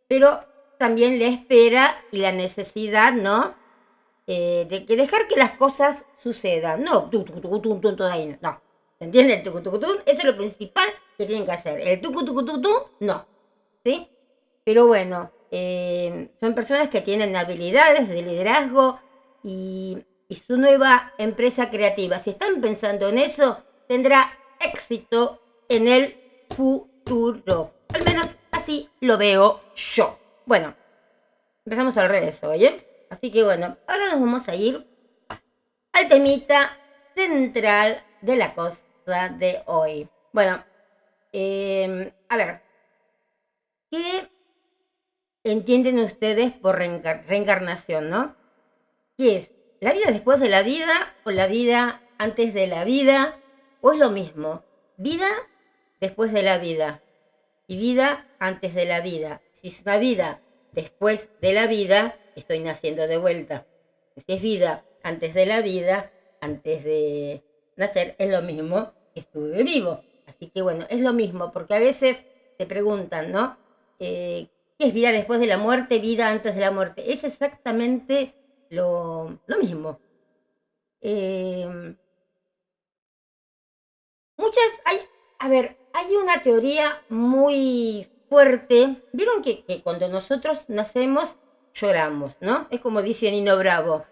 pero 0.06 0.44
también 0.78 1.18
la 1.18 1.28
espera 1.28 1.96
y 2.12 2.18
la 2.18 2.30
necesidad, 2.30 3.14
¿no? 3.14 3.54
Eh, 4.26 4.66
de 4.68 4.84
que 4.84 4.96
dejar 4.96 5.26
que 5.28 5.36
las 5.36 5.52
cosas 5.52 6.04
sucedan. 6.22 6.84
No, 6.84 7.08
tu, 7.08 7.24
tu, 7.24 7.40
tu, 7.40 7.58
tu, 7.58 7.80
tu, 7.80 7.96
tu, 7.96 8.04
ahí, 8.04 8.36
no. 8.42 8.60
¿Se 8.98 9.06
entiende? 9.06 9.32
El 9.32 9.42
tucu, 9.42 9.62
tucu, 9.62 9.78
tu, 9.78 9.86
eso 9.86 10.18
es 10.18 10.24
lo 10.24 10.36
principal 10.36 10.90
que 11.16 11.24
tienen 11.24 11.46
que 11.46 11.52
hacer. 11.52 11.80
El 11.80 12.02
tucu, 12.02 12.22
tucu, 12.22 12.44
tu, 12.44 12.60
tu, 12.60 12.68
no. 13.00 13.24
¿Sí? 13.82 14.10
Pero 14.62 14.86
bueno, 14.86 15.32
eh, 15.50 16.28
son 16.42 16.54
personas 16.54 16.90
que 16.90 17.00
tienen 17.00 17.34
habilidades 17.34 18.10
de 18.10 18.20
liderazgo 18.20 19.00
y, 19.42 20.04
y 20.28 20.34
su 20.34 20.58
nueva 20.58 21.14
empresa 21.16 21.70
creativa. 21.70 22.18
Si 22.18 22.28
están 22.28 22.60
pensando 22.60 23.08
en 23.08 23.16
eso, 23.16 23.64
tendrá 23.88 24.38
éxito 24.60 25.40
en 25.70 25.88
el 25.88 26.44
futuro. 26.54 26.97
Al 27.94 28.04
menos 28.04 28.36
así 28.50 28.88
lo 29.00 29.16
veo 29.16 29.60
yo. 29.74 30.18
Bueno, 30.46 30.76
empezamos 31.64 31.96
al 31.96 32.08
revés 32.10 32.42
hoy, 32.44 32.66
¿eh? 32.66 32.86
Así 33.08 33.30
que 33.30 33.42
bueno, 33.42 33.78
ahora 33.86 34.10
nos 34.12 34.20
vamos 34.20 34.46
a 34.48 34.54
ir 34.54 34.86
al 35.94 36.08
temita 36.08 36.78
central 37.16 38.04
de 38.20 38.36
la 38.36 38.54
cosa 38.54 38.84
de 39.38 39.62
hoy. 39.66 40.06
Bueno, 40.34 40.62
eh, 41.32 42.12
a 42.28 42.36
ver, 42.36 42.60
¿qué 43.90 44.28
entienden 45.44 45.98
ustedes 46.00 46.52
por 46.52 46.76
reencar- 46.78 47.24
reencarnación, 47.26 48.10
no? 48.10 48.36
¿Qué 49.16 49.36
es? 49.36 49.50
¿La 49.80 49.92
vida 49.92 50.10
después 50.10 50.40
de 50.40 50.50
la 50.50 50.62
vida 50.62 51.16
o 51.24 51.30
la 51.30 51.46
vida 51.46 52.02
antes 52.18 52.52
de 52.52 52.66
la 52.66 52.84
vida? 52.84 53.40
¿O 53.80 53.92
es 53.92 53.98
lo 53.98 54.10
mismo? 54.10 54.62
Vida 54.96 55.28
después 56.00 56.32
de 56.32 56.42
la 56.42 56.58
vida 56.58 57.02
y 57.66 57.76
vida 57.76 58.26
antes 58.38 58.74
de 58.74 58.84
la 58.86 59.00
vida. 59.00 59.40
Si 59.52 59.68
es 59.68 59.82
una 59.82 59.98
vida 59.98 60.40
después 60.72 61.28
de 61.40 61.52
la 61.52 61.66
vida, 61.66 62.18
estoy 62.34 62.60
naciendo 62.60 63.06
de 63.06 63.18
vuelta. 63.18 63.66
Si 64.16 64.32
es 64.32 64.42
vida 64.42 64.84
antes 65.02 65.34
de 65.34 65.46
la 65.46 65.60
vida, 65.60 66.10
antes 66.40 66.84
de 66.84 67.42
nacer, 67.76 68.14
es 68.18 68.30
lo 68.30 68.42
mismo 68.42 68.92
que 69.14 69.20
estuve 69.20 69.62
vivo. 69.62 70.02
Así 70.26 70.48
que 70.48 70.62
bueno, 70.62 70.86
es 70.90 71.00
lo 71.00 71.12
mismo, 71.12 71.52
porque 71.52 71.74
a 71.74 71.78
veces 71.78 72.18
te 72.56 72.66
preguntan, 72.66 73.32
¿no? 73.32 73.56
Eh, 73.98 74.48
¿Qué 74.78 74.88
es 74.88 74.94
vida 74.94 75.10
después 75.10 75.40
de 75.40 75.46
la 75.46 75.58
muerte, 75.58 75.98
vida 75.98 76.30
antes 76.30 76.54
de 76.54 76.60
la 76.60 76.70
muerte? 76.70 77.12
Es 77.12 77.24
exactamente 77.24 78.34
lo, 78.68 79.40
lo 79.46 79.58
mismo. 79.58 79.98
Eh, 81.00 81.96
muchas, 84.36 84.70
hay, 84.84 84.98
a 85.38 85.48
ver, 85.48 85.76
hay 85.92 86.14
una 86.16 86.42
teoría 86.42 87.02
muy 87.08 88.08
fuerte. 88.28 89.02
Vieron 89.12 89.42
que, 89.42 89.64
cuando 89.82 90.08
nosotros 90.08 90.68
nacemos 90.68 91.36
lloramos, 91.74 92.36
¿no? 92.40 92.66
Es 92.70 92.80
como 92.80 93.02
dice 93.02 93.30
Nino 93.30 93.56
Bravo. 93.56 94.04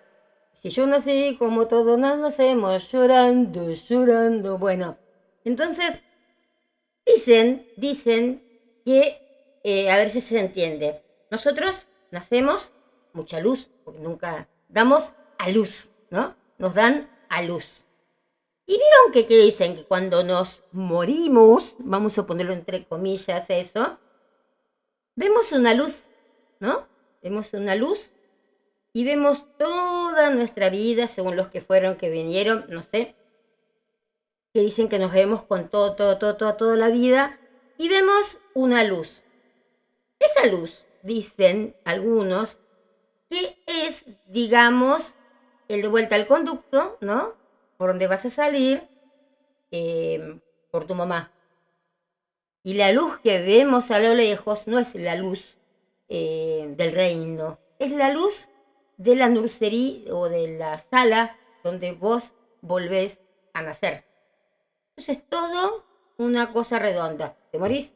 Si 0.55 0.71
yo 0.71 0.87
nací 0.87 1.37
como 1.39 1.67
todos 1.67 1.99
nos 1.99 2.19
nacemos, 2.19 2.91
llorando, 2.91 3.71
llorando. 3.71 4.59
Bueno, 4.59 4.97
entonces 5.45 6.03
dicen, 7.05 7.67
dicen 7.77 8.43
que, 8.85 9.61
eh, 9.65 9.91
a 9.91 9.97
ver 9.97 10.11
si 10.11 10.21
se 10.21 10.41
entiende. 10.41 11.03
Nosotros 11.31 11.89
nacemos 12.11 12.73
mucha 13.13 13.41
luz, 13.41 13.71
porque 13.85 14.01
nunca 14.01 14.49
damos 14.69 15.13
a 15.39 15.51
luz, 15.51 15.91
¿no? 16.11 16.35
Nos 16.59 16.75
dan 16.75 17.09
a 17.29 17.43
luz. 17.43 17.86
Y 18.67 18.73
vieron 18.73 19.13
que, 19.13 19.27
que 19.27 19.37
dicen 19.39 19.77
que 19.77 19.85
cuando 19.85 20.25
nos 20.25 20.65
morimos, 20.73 21.77
vamos 21.79 22.19
a 22.19 22.27
ponerlo 22.27 22.53
entre 22.53 22.85
comillas 22.85 23.49
eso, 23.49 23.99
vemos 25.15 25.53
una 25.53 25.73
luz, 25.73 26.05
¿no? 26.59 26.89
Vemos 27.23 27.53
una 27.55 27.77
luz 27.77 28.11
y 28.93 29.05
vemos 29.05 29.45
toda 29.57 30.31
nuestra 30.31 30.69
vida, 30.71 31.07
según 31.07 31.37
los 31.37 31.49
que 31.49 31.61
fueron, 31.61 31.97
que 31.97 32.11
vinieron, 32.11 32.65
no 32.69 32.83
sé, 32.83 33.15
que 34.53 34.61
dicen 34.61 34.89
que 34.89 34.99
nos 34.99 35.13
vemos 35.13 35.45
con 35.45 35.69
todo, 35.69 35.95
todo, 35.95 36.19
todo, 36.19 36.37
toda, 36.37 36.57
toda 36.57 36.77
la 36.77 36.89
vida, 36.89 37.39
y 37.79 37.89
vemos 37.89 38.39
una 38.55 38.85
luz. 38.85 39.23
Esa 40.19 40.47
luz, 40.47 40.87
dicen 41.03 41.77
algunos, 41.85 42.59
que 43.29 43.59
es, 43.67 44.07
digamos, 44.29 45.15
el 45.69 45.83
de 45.83 45.89
vuelta 45.89 46.15
al 46.15 46.27
conducto, 46.27 46.97
¿no? 47.01 47.35
Por 47.77 47.89
donde 47.89 48.07
vas 48.07 48.25
a 48.25 48.31
salir, 48.31 48.89
eh, 49.71 50.39
por 50.71 50.87
tu 50.87 50.95
mamá. 50.95 51.33
Y 52.63 52.75
la 52.75 52.93
luz 52.93 53.19
que 53.21 53.41
vemos 53.43 53.91
a 53.91 53.99
lo 53.99 54.15
lejos 54.15 54.67
no 54.67 54.79
es 54.79 54.95
la 54.95 55.15
luz 55.15 55.57
eh, 56.09 56.75
del 56.77 56.93
reino, 56.93 57.59
es 57.79 57.93
la 57.93 58.11
luz 58.11 58.49
de 58.97 59.15
la 59.15 59.29
nursería 59.29 60.15
o 60.15 60.29
de 60.29 60.59
la 60.59 60.79
sala 60.79 61.37
donde 61.63 61.93
vos 61.93 62.33
volvés 62.61 63.19
a 63.53 63.63
nacer. 63.63 64.05
Entonces 64.97 65.23
todo 65.29 65.85
una 66.17 66.53
cosa 66.53 66.79
redonda. 66.79 67.37
Te 67.51 67.59
morís, 67.59 67.95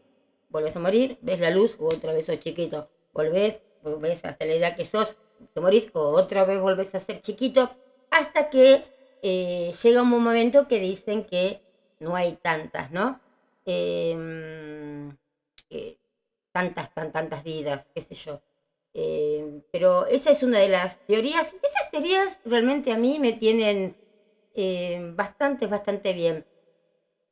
volvés 0.49 0.77
a 0.77 0.81
morir, 0.81 1.19
ves 1.21 1.41
la 1.41 1.51
luz, 1.51 1.77
otra 1.81 2.13
vez 2.13 2.27
sos 2.27 2.41
chiquito, 2.41 2.89
volvés, 3.13 3.61
volvés 3.83 4.25
hasta 4.25 4.45
la 4.45 4.55
edad 4.55 4.77
que 4.77 4.85
sos, 4.85 5.17
te 5.55 5.61
morís, 5.61 5.91
otra 5.95 6.45
vez 6.45 6.61
volvés 6.61 6.95
a 6.95 7.01
ser 7.01 7.21
chiquito, 7.21 7.71
hasta 8.11 8.51
que 8.51 8.85
eh, 9.23 9.73
llega 9.83 10.03
un 10.03 10.09
momento 10.09 10.69
que 10.69 10.81
dicen 10.81 11.25
que 11.25 11.63
no 12.01 12.17
hay 12.17 12.37
tantas, 12.37 12.91
¿no? 12.91 13.21
Em, 13.65 15.17
eh, 15.71 15.97
tantas, 16.53 16.93
tan, 16.95 17.13
tantas 17.13 17.45
vidas, 17.45 17.89
qué 17.95 18.01
sé 18.01 18.15
yo. 18.15 18.41
Eh, 18.93 19.63
pero 19.71 20.07
esa 20.07 20.31
es 20.31 20.43
una 20.43 20.59
de 20.59 20.69
las 20.69 20.99
teorías. 21.07 21.55
Esas 21.63 21.91
teorías 21.91 22.41
realmente 22.45 22.93
a 22.93 22.97
mí 22.97 23.19
me 23.19 23.33
tienen 23.33 23.97
eh, 24.55 25.13
bastante, 25.15 25.67
bastante 25.67 26.13
bien. 26.13 26.47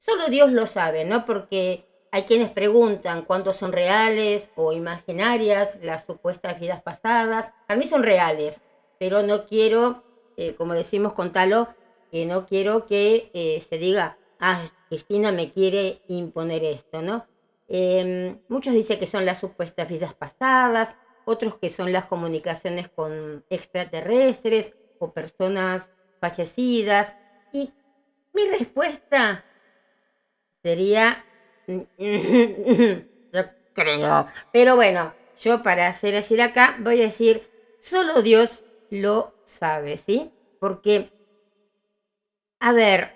Solo 0.00 0.28
Dios 0.28 0.52
lo 0.52 0.66
sabe, 0.66 1.04
¿no? 1.04 1.24
Porque 1.24 1.84
hay 2.10 2.22
quienes 2.22 2.50
preguntan 2.50 3.24
cuántos 3.24 3.56
son 3.56 3.72
reales 3.72 4.50
o 4.56 4.72
imaginarias 4.72 5.78
las 5.82 6.06
supuestas 6.06 6.60
vidas 6.60 6.82
pasadas. 6.82 7.52
Para 7.66 7.78
mí 7.78 7.86
son 7.86 8.02
reales, 8.02 8.60
pero 8.98 9.22
no 9.22 9.46
quiero, 9.46 10.04
eh, 10.38 10.54
como 10.54 10.72
decimos 10.74 11.14
con 11.14 11.32
Talo, 11.32 11.66
que 12.12 12.24
no 12.24 12.46
quiero 12.46 12.86
que 12.86 13.28
eh, 13.34 13.60
se 13.60 13.76
diga, 13.76 14.18
ah, 14.38 14.62
Cristina 14.88 15.32
me 15.32 15.52
quiere 15.52 16.00
imponer 16.06 16.62
esto, 16.62 17.02
¿no? 17.02 17.26
Eh, 17.66 18.36
muchos 18.48 18.72
dicen 18.72 19.00
que 19.00 19.08
son 19.08 19.26
las 19.26 19.40
supuestas 19.40 19.88
vidas 19.88 20.14
pasadas, 20.14 20.94
otros 21.24 21.56
que 21.56 21.68
son 21.68 21.92
las 21.92 22.04
comunicaciones 22.04 22.88
con 22.88 23.44
extraterrestres 23.50 24.74
o 25.00 25.12
personas 25.12 25.90
fallecidas. 26.20 27.14
Y 27.52 27.72
mi 28.32 28.46
respuesta 28.46 29.44
sería, 30.62 31.24
yo 31.66 31.84
creo. 33.74 34.28
Pero 34.52 34.76
bueno, 34.76 35.12
yo 35.36 35.64
para 35.64 35.88
hacer 35.88 36.14
decir 36.14 36.40
acá 36.40 36.76
voy 36.78 37.00
a 37.00 37.06
decir, 37.06 37.50
solo 37.80 38.22
Dios 38.22 38.62
lo 38.90 39.34
sabe, 39.44 39.96
¿sí? 39.96 40.30
Porque, 40.60 41.10
a 42.60 42.72
ver, 42.72 43.12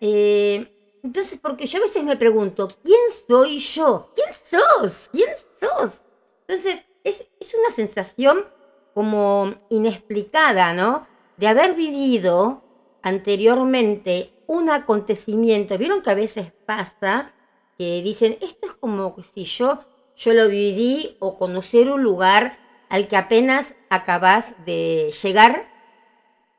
eh, 0.00 0.72
Entonces, 1.02 1.38
porque 1.40 1.66
yo 1.66 1.78
a 1.78 1.82
veces 1.82 2.02
me 2.02 2.16
pregunto, 2.16 2.68
¿quién 2.82 2.98
soy 3.28 3.60
yo? 3.60 4.10
¿Quién 4.14 4.28
sos? 4.34 5.08
¿Quién 5.12 5.28
sos? 5.60 6.00
Entonces, 6.48 6.84
es, 7.04 7.24
es 7.38 7.54
una 7.54 7.70
sensación 7.70 8.44
como 8.92 9.54
inexplicada, 9.70 10.72
¿no? 10.74 11.06
De 11.36 11.46
haber 11.46 11.74
vivido 11.76 12.64
anteriormente 13.02 14.32
un 14.48 14.68
acontecimiento. 14.70 15.78
Vieron 15.78 16.02
que 16.02 16.10
a 16.10 16.14
veces 16.14 16.52
pasa 16.66 17.32
que 17.78 18.02
dicen, 18.02 18.36
esto 18.40 18.66
es 18.66 18.72
como 18.74 19.14
si 19.22 19.44
yo, 19.44 19.84
yo 20.16 20.32
lo 20.32 20.48
viví 20.48 21.16
o 21.20 21.38
conocer 21.38 21.88
un 21.90 22.02
lugar 22.02 22.58
al 22.88 23.06
que 23.06 23.16
apenas 23.16 23.74
acabas 23.90 24.46
de 24.64 25.12
llegar. 25.22 25.68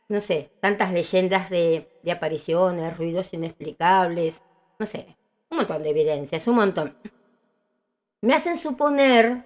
No 0.10 0.22
sé, 0.22 0.52
tantas 0.62 0.94
leyendas 0.94 1.50
de, 1.50 1.90
apariciones, 2.10 2.98
ruidos 2.98 3.34
inexplicables, 3.34 4.42
no 4.80 4.86
sé, 4.86 5.18
un 5.50 5.58
montón 5.58 5.84
de 5.84 5.90
evidencias, 5.90 6.48
un 6.48 6.56
montón. 6.56 6.98
Me 8.22 8.34
hacen 8.34 8.58
suponer 8.58 9.44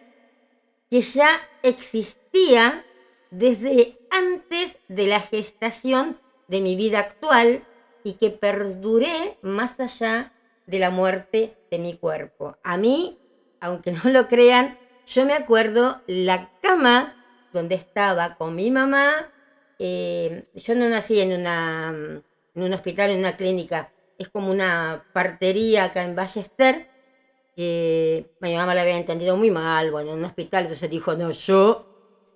que 0.90 1.02
ya 1.02 1.42
existía 1.64 2.86
desde 3.32 3.98
antes 4.12 4.78
de 4.88 5.08
la 5.08 5.22
gestación 5.22 6.20
de 6.48 6.62
mi 6.62 6.76
vida 6.76 7.00
actual 7.00 7.64
y 8.04 8.14
que 8.14 8.30
perduré 8.30 9.38
más 9.42 9.80
allá 9.80 10.34
de 10.68 10.80
la 10.80 10.90
muerte 10.90 11.58
de 11.72 11.80
mi 11.80 11.96
cuerpo. 11.96 12.58
A 12.64 12.78
mí, 12.78 13.18
aunque 13.60 13.92
no 13.92 14.10
lo 14.12 14.28
crean, 14.28 14.78
yo 15.06 15.26
me 15.26 15.34
acuerdo 15.34 16.02
la 16.08 16.50
cama 16.62 17.21
donde 17.52 17.76
estaba 17.76 18.36
con 18.36 18.56
mi 18.56 18.72
mamá. 18.72 19.32
eh, 19.80 20.46
yo 20.54 20.76
no 20.76 20.88
nací 20.90 21.20
en, 21.22 21.34
una, 21.40 21.90
en 22.56 22.64
un 22.64 22.74
hospital, 22.74 23.12
en 23.12 23.20
una 23.20 23.38
clínica. 23.38 23.94
Es 24.18 24.30
como 24.30 24.52
una 24.52 25.06
partería 25.14 25.86
acá 25.86 26.04
en 26.04 26.16
Ballester. 26.16 26.88
Que 27.56 28.32
mi 28.40 28.56
mamá 28.56 28.74
la 28.76 28.84
había 28.84 28.98
entendido 28.98 29.36
muy 29.38 29.52
mal, 29.52 29.92
bueno, 29.92 30.14
en 30.14 30.20
un 30.20 30.26
hospital. 30.26 30.64
Entonces 30.64 30.90
dijo, 30.90 31.16
no, 31.16 31.32
yo 31.32 31.88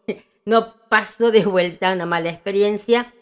no 0.46 0.76
paso 0.90 1.32
de 1.32 1.46
vuelta 1.46 1.94
una 1.94 2.06
mala 2.06 2.30
experiencia. 2.30 3.14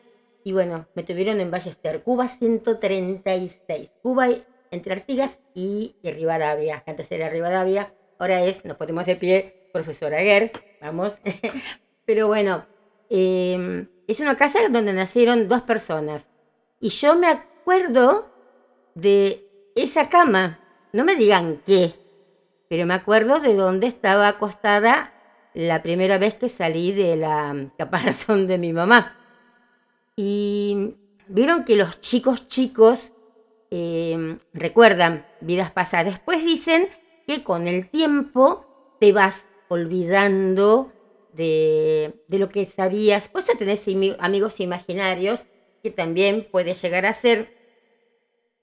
Y 0.44 0.54
bueno, 0.54 0.88
me 0.96 1.04
tuvieron 1.04 1.39
en 1.39 1.52
Ballester, 1.52 2.04
Cuba 2.04 2.28
136. 2.28 3.91
Cuba 4.02 4.28
entre 4.72 4.94
Artigas 4.94 5.39
y, 5.54 5.98
y 6.02 6.12
Rivadavia. 6.12 6.84
Antes 6.86 7.12
era 7.12 7.30
Rivadavia, 7.30 7.94
ahora 8.18 8.44
es, 8.44 8.66
nos 8.66 8.78
ponemos 8.78 9.06
de 9.06 9.16
pie, 9.16 9.62
profesor 9.74 10.13
Aguer, 10.13 10.53
vamos. 10.80 11.15
Pero 12.05 12.28
bueno, 12.28 12.65
eh, 13.09 13.88
es 14.07 14.19
una 14.21 14.38
casa 14.38 14.59
donde 14.69 14.93
nacieron 14.93 15.49
dos 15.49 15.63
personas. 15.63 16.26
Y 16.80 16.89
yo 16.89 17.15
me 17.15 17.28
acuerdo 17.28 18.30
de 18.95 19.45
esa 19.76 20.07
cama, 20.07 20.59
no 20.93 21.03
me 21.03 21.15
digan 21.15 21.61
qué, 21.65 21.93
pero 22.67 22.86
me 22.86 22.93
acuerdo 22.93 23.39
de 23.39 23.55
dónde 23.55 23.88
estaba 23.88 24.28
acostada 24.28 25.13
la 25.53 25.82
primera 25.82 26.17
vez 26.17 26.36
que 26.36 26.49
salí 26.49 26.91
de 26.91 27.15
la 27.15 27.69
caparazón 27.78 28.47
de 28.47 28.57
mi 28.57 28.74
mamá. 28.74 29.17
Y 30.15 30.95
vieron 31.28 31.63
que 31.63 31.76
los 31.76 32.01
chicos 32.01 32.47
chicos 32.47 33.11
eh, 33.71 34.38
recuerdan 34.53 35.26
vidas 35.41 35.71
pasadas. 35.71 36.05
Después 36.05 36.43
dicen 36.43 36.89
que 37.26 37.43
con 37.43 37.67
el 37.67 37.89
tiempo 37.89 38.97
te 38.99 39.13
vas 39.13 39.45
olvidando 39.74 40.93
de, 41.32 42.15
de 42.28 42.39
lo 42.39 42.49
que 42.49 42.65
sabías. 42.65 43.30
Pues 43.30 43.45
tenés 43.57 43.88
imi- 43.88 44.15
amigos 44.19 44.59
imaginarios 44.59 45.47
que 45.84 45.91
también 45.91 46.47
puede 46.51 46.74
llegar 46.74 47.05
a 47.05 47.13
ser 47.13 47.53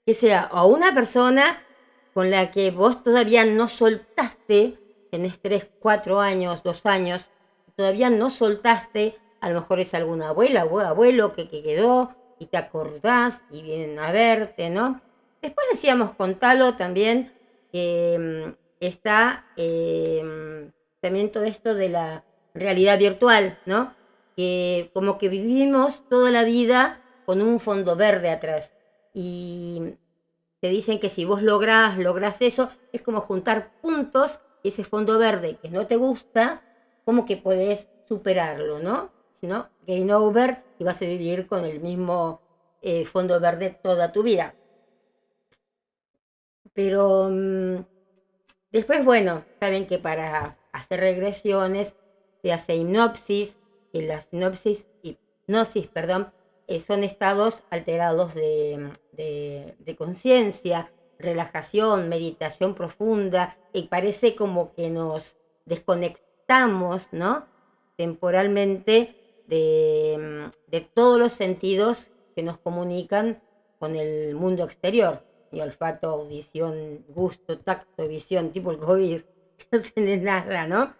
que 0.05 0.13
sea 0.13 0.49
o 0.51 0.67
una 0.67 0.93
persona 0.93 1.65
con 2.13 2.29
la 2.29 2.51
que 2.51 2.71
vos 2.71 3.03
todavía 3.03 3.45
no 3.45 3.69
soltaste, 3.69 4.79
tenés 5.11 5.39
3, 5.41 5.69
4 5.79 6.19
años, 6.19 6.61
2 6.63 6.85
años, 6.85 7.31
todavía 7.75 8.09
no 8.09 8.29
soltaste, 8.29 9.21
a 9.41 9.49
lo 9.49 9.61
mejor 9.61 9.79
es 9.79 9.93
alguna 9.93 10.29
abuela 10.29 10.65
o 10.65 10.79
abuelo 10.79 11.31
que, 11.31 11.47
que 11.49 11.63
quedó 11.63 12.17
y 12.37 12.47
te 12.47 12.57
acordás 12.57 13.41
y 13.49 13.61
vienen 13.61 13.97
a 13.99 14.11
verte, 14.11 14.69
¿no? 14.69 15.01
Después 15.41 15.67
decíamos 15.71 16.15
con 16.15 16.35
Talo 16.37 16.75
también 16.75 17.33
que 17.71 18.17
mm, 18.49 18.53
está 18.81 19.47
eh, 19.55 20.69
también 21.01 21.31
todo 21.31 21.43
esto 21.43 21.73
de 21.75 21.89
la 21.89 22.23
realidad 22.53 22.99
virtual, 22.99 23.59
¿no? 23.65 23.93
Que 24.35 24.91
como 24.93 25.17
que 25.17 25.29
vivimos 25.29 26.03
toda 26.07 26.31
la 26.31 26.43
vida 26.43 27.01
con 27.25 27.41
un 27.41 27.59
fondo 27.59 27.95
verde 27.95 28.29
atrás. 28.29 28.71
Y 29.13 29.95
te 30.61 30.69
dicen 30.69 30.99
que 30.99 31.09
si 31.09 31.25
vos 31.25 31.41
lográs, 31.41 31.97
lográs 31.97 32.41
eso, 32.41 32.71
es 32.91 33.01
como 33.01 33.21
juntar 33.21 33.71
puntos 33.81 34.39
y 34.63 34.69
ese 34.69 34.83
fondo 34.83 35.17
verde 35.17 35.57
que 35.61 35.69
no 35.69 35.87
te 35.87 35.95
gusta, 35.95 36.63
como 37.03 37.25
que 37.25 37.37
podés 37.37 37.87
superarlo, 38.07 38.79
¿no? 38.79 39.11
Si 39.39 39.47
no, 39.47 39.69
game 39.87 40.13
over 40.13 40.63
y 40.77 40.83
vas 40.83 41.01
a 41.01 41.05
vivir 41.05 41.47
con 41.47 41.65
el 41.65 41.79
mismo 41.79 42.41
eh, 42.81 43.05
fondo 43.05 43.39
verde 43.39 43.79
toda 43.81 44.11
tu 44.11 44.21
vida. 44.23 44.55
Pero 46.73 47.29
mm, 47.29 47.77
después, 48.71 49.03
bueno, 49.03 49.43
saben 49.59 49.87
que 49.87 49.97
para 49.97 50.60
hacer 50.71 50.99
regresiones 50.99 51.95
se 52.41 52.51
hace 52.51 52.75
hipnosis, 52.75 53.57
y 53.93 54.01
la 54.01 54.21
sinopsis, 54.21 54.87
hipnosis, 55.01 55.87
perdón, 55.87 56.31
eh, 56.67 56.79
son 56.79 57.03
estados 57.03 57.63
alterados 57.69 58.33
de, 58.33 58.91
de- 59.11 59.95
conciencia, 59.97 60.91
relajación, 61.19 62.07
meditación 62.09 62.73
profunda, 62.73 63.57
y 63.73 63.83
parece 63.83 64.35
como 64.35 64.73
que 64.73 64.89
nos 64.89 65.35
desconectamos, 65.65 67.09
¿no? 67.11 67.47
Temporalmente 67.97 69.15
de, 69.45 70.49
de 70.67 70.81
todos 70.81 71.19
los 71.19 71.33
sentidos 71.33 72.09
que 72.35 72.43
nos 72.43 72.57
comunican 72.57 73.43
con 73.77 73.95
el 73.95 74.33
mundo 74.35 74.63
exterior. 74.63 75.23
Olfato, 75.51 76.09
audición, 76.09 77.03
gusto, 77.09 77.59
tacto, 77.59 78.07
visión, 78.07 78.51
tipo 78.51 78.71
el 78.71 78.79
COVID, 78.79 79.21
no 79.71 79.79
de 80.03 80.17
nada, 80.17 80.67
¿no? 80.67 80.93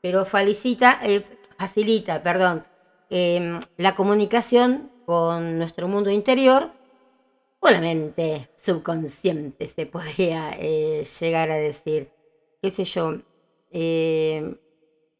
Pero 0.00 0.24
felicita, 0.24 1.00
eh, 1.02 1.24
facilita, 1.58 2.22
perdón, 2.22 2.64
em, 3.10 3.60
la 3.76 3.94
comunicación 3.94 4.90
con 5.06 5.58
nuestro 5.58 5.88
mundo 5.88 6.10
interior 6.10 6.70
o 7.60 7.70
la 7.70 7.80
mente 7.80 8.50
subconsciente, 8.56 9.66
se 9.66 9.86
podría 9.86 10.50
eh, 10.58 11.04
llegar 11.20 11.50
a 11.50 11.56
decir, 11.56 12.10
qué 12.60 12.70
sé 12.70 12.84
yo. 12.84 13.18
Eh, 13.70 14.56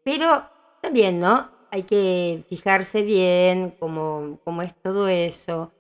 pero 0.05 0.45
también, 0.81 1.21
¿no? 1.21 1.51
Hay 1.71 1.85
que 1.85 2.45
fijarse 2.49 3.03
bien 3.03 3.75
cómo, 3.79 4.41
cómo 4.45 4.63
es 4.63 4.75
todo 4.75 5.09
eso. 5.09 5.73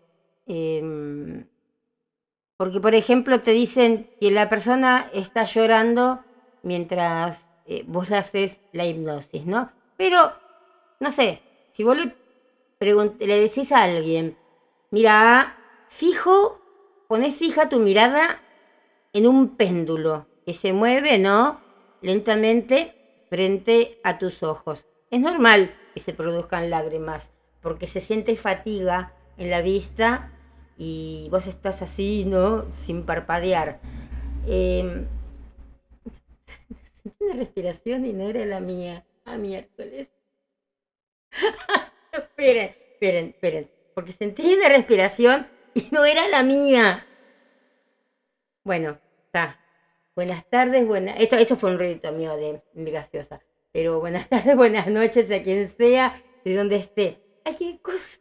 Em, 0.46 1.46
porque, 2.56 2.80
por 2.80 2.94
ejemplo, 2.94 3.40
te 3.42 3.50
dicen 3.50 4.08
que 4.20 4.30
la 4.30 4.48
persona 4.48 5.10
está 5.12 5.44
llorando 5.44 6.22
mientras 6.62 7.46
eh, 7.66 7.84
vos 7.86 8.10
haces 8.12 8.58
la 8.72 8.86
hipnosis, 8.86 9.46
¿no? 9.46 9.70
Pero, 9.96 10.32
no 11.00 11.10
sé, 11.10 11.40
si 11.72 11.84
vos 11.84 11.96
le, 11.96 12.14
le 12.80 13.40
decís 13.40 13.72
a 13.72 13.84
alguien, 13.84 14.36
mira, 14.90 15.56
fijo, 15.88 16.60
ponés 17.08 17.36
fija 17.36 17.68
tu 17.68 17.78
mirada 17.78 18.40
en 19.12 19.26
un 19.26 19.56
péndulo 19.56 20.26
que 20.44 20.54
se 20.54 20.72
mueve, 20.72 21.18
¿no? 21.18 21.60
Lentamente 22.00 22.94
frente 23.28 24.00
a 24.02 24.18
tus 24.18 24.42
ojos. 24.42 24.86
Es 25.10 25.20
normal 25.20 25.74
que 25.94 26.00
se 26.00 26.14
produzcan 26.14 26.70
lágrimas 26.70 27.30
porque 27.60 27.86
se 27.86 28.00
siente 28.00 28.34
fatiga 28.36 29.12
en 29.36 29.50
la 29.50 29.62
vista 29.62 30.32
y 30.76 31.28
vos 31.30 31.46
estás 31.46 31.80
así, 31.82 32.24
¿no? 32.24 32.70
Sin 32.70 33.04
parpadear. 33.04 33.80
Eh, 34.46 35.06
una 37.18 37.34
respiración 37.34 38.04
y 38.06 38.12
no 38.12 38.28
era 38.28 38.44
la 38.44 38.60
mía. 38.60 39.04
Ah, 39.24 39.36
miércoles. 39.36 40.08
esperen, 42.12 42.74
esperen, 42.92 43.26
esperen. 43.28 43.70
Porque 43.94 44.12
sentí 44.12 44.54
una 44.54 44.68
respiración 44.68 45.46
y 45.74 45.88
no 45.90 46.04
era 46.04 46.28
la 46.28 46.42
mía. 46.42 47.04
Bueno, 48.64 48.98
está. 49.26 49.58
Buenas 50.14 50.44
tardes, 50.48 50.86
buenas. 50.86 51.18
Esto, 51.18 51.36
esto 51.36 51.56
fue 51.56 51.70
un 51.70 51.78
ruido 51.78 52.12
mío 52.12 52.36
de, 52.36 52.62
de 52.72 52.90
gaseosa. 52.90 53.40
Pero 53.72 54.00
buenas 54.00 54.28
tardes, 54.30 54.56
buenas 54.56 54.86
noches 54.86 55.30
a 55.30 55.42
quien 55.42 55.68
sea, 55.68 56.22
de 56.44 56.54
donde 56.54 56.76
esté. 56.76 57.18
Ay, 57.44 57.78
cosa. 57.82 58.18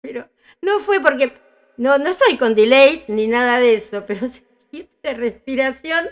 Pero 0.00 0.28
no 0.62 0.80
fue 0.80 1.00
porque. 1.00 1.32
No, 1.76 1.96
no 1.96 2.10
estoy 2.10 2.36
con 2.36 2.54
delay 2.54 3.04
ni 3.08 3.28
nada 3.28 3.60
de 3.60 3.74
eso, 3.74 4.04
pero 4.06 4.26
sentí 4.26 4.88
la 5.02 5.14
respiración 5.14 6.08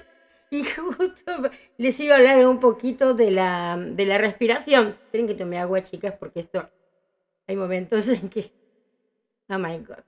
y 0.51 0.65
justo 0.65 1.51
les 1.77 1.99
iba 2.01 2.15
a 2.15 2.19
hablar 2.19 2.47
un 2.47 2.61
poquito 2.61 3.15
de 3.15 3.31
la, 3.31 3.77
de 3.79 4.07
la 4.07 4.19
respiración. 4.19 4.89
Esperen 5.05 5.27
que 5.27 5.35
tome 5.35 5.59
agua, 5.59 5.83
chicas, 5.83 6.15
porque 6.19 6.41
esto. 6.41 6.71
Hay 7.49 7.57
momentos 7.57 8.09
en 8.09 8.29
que. 8.29 8.53
Oh 9.51 9.59
my 9.59 9.79
god. 9.81 10.05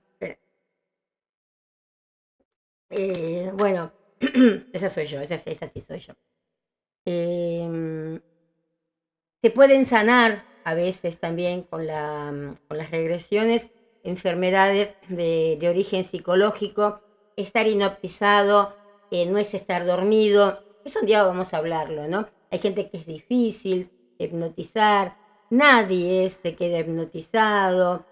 Eh, 2.89 3.51
bueno, 3.53 3.93
esa 4.71 4.89
soy 4.89 5.05
yo, 5.05 5.19
esa, 5.21 5.35
esa 5.35 5.67
sí 5.67 5.79
soy 5.81 5.99
yo. 5.99 6.13
Eh, 7.05 8.19
se 9.41 9.49
pueden 9.51 9.85
sanar 9.85 10.45
a 10.63 10.73
veces 10.73 11.19
también 11.19 11.63
con, 11.63 11.87
la, 11.87 12.55
con 12.67 12.77
las 12.77 12.91
regresiones 12.91 13.71
enfermedades 14.03 14.95
de, 15.07 15.57
de 15.59 15.69
origen 15.69 16.03
psicológico. 16.03 17.01
Estar 17.35 17.67
inoptizado 17.67 18.78
eh, 19.11 19.25
no 19.25 19.37
es 19.37 19.53
estar 19.53 19.85
dormido. 19.85 20.63
Eso 20.83 20.99
un 20.99 21.05
día 21.05 21.23
vamos 21.23 21.53
a 21.53 21.57
hablarlo, 21.57 22.07
¿no? 22.07 22.27
Hay 22.51 22.59
gente 22.59 22.89
que 22.89 22.97
es 22.97 23.05
difícil 23.05 23.89
hipnotizar. 24.17 25.17
Nadie 25.49 26.29
se 26.29 26.55
queda 26.55 26.79
hipnotizado. 26.79 28.05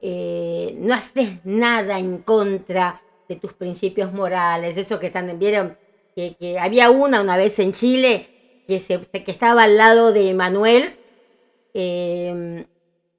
Eh, 0.00 0.76
no 0.78 0.94
haces 0.94 1.44
nada 1.44 1.98
en 1.98 2.18
contra 2.18 3.02
de 3.28 3.36
tus 3.36 3.54
principios 3.54 4.12
morales. 4.12 4.76
Eso 4.76 5.00
que 5.00 5.06
están, 5.06 5.38
vieron 5.38 5.78
que, 6.14 6.58
había 6.60 6.90
una 6.90 7.20
una 7.20 7.36
vez 7.36 7.58
en 7.58 7.72
Chile 7.72 8.62
que, 8.68 8.80
se, 8.80 9.00
que 9.00 9.30
estaba 9.30 9.64
al 9.64 9.76
lado 9.76 10.12
de 10.12 10.32
Manuel 10.34 10.96
eh, 11.74 12.66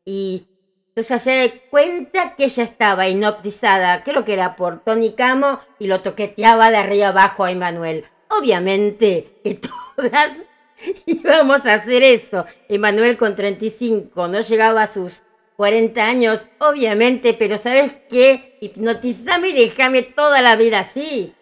y 0.05 0.47
entonces 0.95 1.23
se 1.23 1.47
da 1.47 1.53
cuenta 1.69 2.35
que 2.37 2.45
ella 2.45 2.63
estaba 2.63 3.09
hipnotizada, 3.09 4.01
creo 4.03 4.23
que 4.23 4.31
era 4.31 4.55
por 4.55 4.81
Tony 4.81 5.11
Camo, 5.11 5.59
y 5.77 5.87
lo 5.87 5.99
toqueteaba 5.99 6.71
de 6.71 6.77
arriba 6.77 7.09
abajo 7.09 7.43
a 7.43 7.51
Emanuel. 7.51 8.05
Obviamente 8.29 9.41
que 9.43 9.55
todas 9.97 10.31
íbamos 11.05 11.65
a 11.65 11.73
hacer 11.73 12.01
eso. 12.01 12.45
Emanuel 12.69 13.17
con 13.17 13.35
35 13.35 14.29
no 14.29 14.39
llegaba 14.39 14.83
a 14.83 14.87
sus 14.87 15.23
40 15.57 16.01
años, 16.01 16.47
obviamente, 16.59 17.33
pero 17.33 17.57
¿sabes 17.57 17.93
qué? 18.09 18.57
Hipnotizame 18.61 19.49
y 19.49 19.67
déjame 19.67 20.01
toda 20.01 20.41
la 20.41 20.55
vida 20.55 20.79
así. 20.79 21.33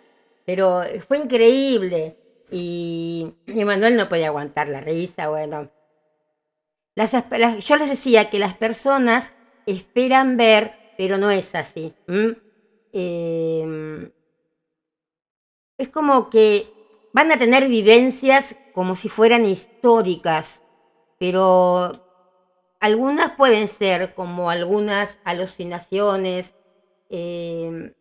Pero 0.46 0.82
fue 1.08 1.20
increíble. 1.20 2.18
Y 2.50 3.36
Emanuel 3.46 3.98
no 3.98 4.10
podía 4.10 4.28
aguantar 4.28 4.68
la 4.68 4.82
risa, 4.82 5.30
bueno. 5.30 5.70
Las, 6.96 7.12
yo 7.60 7.76
les 7.76 7.90
decía 7.90 8.32
que 8.32 8.40
las 8.40 8.56
personas 8.56 9.33
esperan 9.66 10.38
ver, 10.38 10.74
pero 10.98 11.18
no 11.18 11.32
es 11.32 11.54
así. 11.56 11.94
Eh, 12.92 14.12
es 15.78 15.90
como 15.90 16.30
que 16.30 16.68
van 17.14 17.32
a 17.32 17.38
tener 17.38 17.68
vivencias 17.68 18.56
como 18.74 18.96
si 18.96 19.10
fueran 19.10 19.46
históricas, 19.46 20.62
pero 21.20 22.04
algunas 22.80 23.32
pueden 23.36 23.68
ser 23.68 24.14
como 24.14 24.50
algunas 24.50 25.20
alucinaciones, 25.24 26.54
eh, 27.10 27.94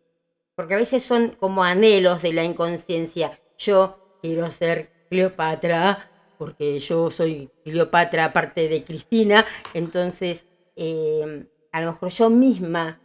porque 0.55 0.73
a 0.73 0.77
veces 0.77 1.03
son 1.03 1.35
como 1.39 1.63
anhelos 1.63 2.21
de 2.21 2.33
la 2.33 2.43
inconsciencia. 2.43 3.39
Yo 3.57 3.99
quiero 4.21 4.49
ser 4.49 4.91
Cleopatra, 5.09 6.11
porque 6.37 6.79
yo 6.79 7.11
soy 7.11 7.49
Cleopatra 7.63 8.25
aparte 8.25 8.67
de 8.67 8.83
Cristina, 8.83 9.45
entonces 9.73 10.47
eh, 10.75 11.45
a 11.73 11.81
lo 11.81 11.91
mejor 11.91 12.09
yo 12.09 12.29
misma 12.29 12.99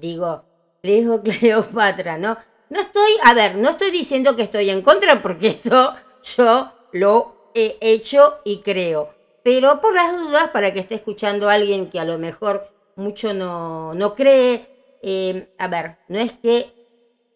digo, 0.00 0.44
Cleo 0.82 1.22
Cleopatra, 1.22 2.18
¿no? 2.18 2.36
No 2.68 2.80
estoy, 2.80 3.12
a 3.24 3.34
ver, 3.34 3.56
no 3.56 3.70
estoy 3.70 3.90
diciendo 3.90 4.36
que 4.36 4.42
estoy 4.42 4.70
en 4.70 4.82
contra, 4.82 5.22
porque 5.22 5.48
esto 5.48 5.94
yo 6.36 6.72
lo 6.92 7.50
he 7.54 7.78
hecho 7.80 8.38
y 8.44 8.60
creo. 8.60 9.14
Pero 9.42 9.80
por 9.80 9.94
las 9.94 10.18
dudas, 10.18 10.50
para 10.50 10.72
que 10.72 10.80
esté 10.80 10.96
escuchando 10.96 11.48
a 11.48 11.54
alguien 11.54 11.88
que 11.88 11.98
a 11.98 12.04
lo 12.04 12.18
mejor 12.18 12.68
mucho 12.96 13.32
no, 13.32 13.94
no 13.94 14.14
cree, 14.14 14.68
eh, 15.02 15.48
a 15.58 15.68
ver, 15.68 15.96
no 16.08 16.18
es 16.18 16.32
que 16.34 16.72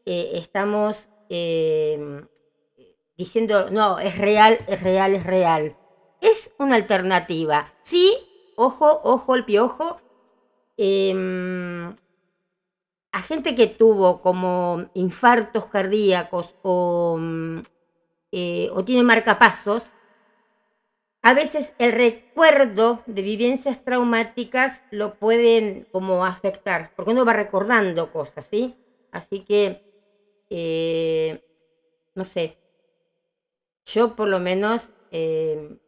eh, 0.05 0.31
estamos 0.35 1.09
eh, 1.31 2.27
diciendo, 3.17 3.71
no, 3.71 3.99
es 3.99 4.19
real, 4.19 4.59
es 4.69 4.83
real, 4.83 5.15
es 5.15 5.25
real. 5.25 5.77
Es 6.21 6.51
una 6.59 6.77
alternativa. 6.77 7.73
Sí, 7.85 8.17
ojo, 8.57 9.01
ojo, 9.03 9.35
el 9.35 9.45
piojo. 9.45 9.99
Eh, 10.77 11.95
a 13.15 13.23
gente 13.23 13.55
que 13.55 13.69
tuvo 13.69 14.21
como 14.21 14.91
infartos 14.95 15.67
cardíacos 15.67 16.57
o, 16.63 17.17
eh, 18.33 18.69
o 18.73 18.85
tiene 18.85 19.05
marcapasos, 19.05 19.95
a 21.23 21.33
veces 21.33 21.73
el 21.79 21.93
recuerdo 21.93 23.05
de 23.07 23.23
vivencias 23.23 23.85
traumáticas 23.85 24.83
lo 24.91 25.15
pueden 25.15 25.87
como 25.93 26.25
afectar, 26.25 26.91
porque 26.97 27.13
uno 27.13 27.25
va 27.25 27.35
recordando 27.35 28.13
cosas, 28.13 28.49
¿sí? 28.51 28.75
Así 29.13 29.45
que, 29.45 29.81
eh, 30.51 31.41
no 32.17 32.25
sé, 32.25 32.59
yo 33.87 34.17
por 34.17 34.29
lo 34.29 34.41
menos 34.41 34.91
eh, 35.13 35.79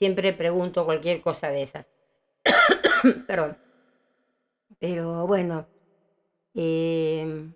siempre 0.00 0.32
pregunto 0.32 0.84
cualquier 0.84 1.20
cosa 1.20 1.50
de 1.50 1.62
esas. 1.62 1.88
Perdón. 3.28 3.67
Pero 4.78 5.26
bueno, 5.26 5.68
eh, 6.54 7.52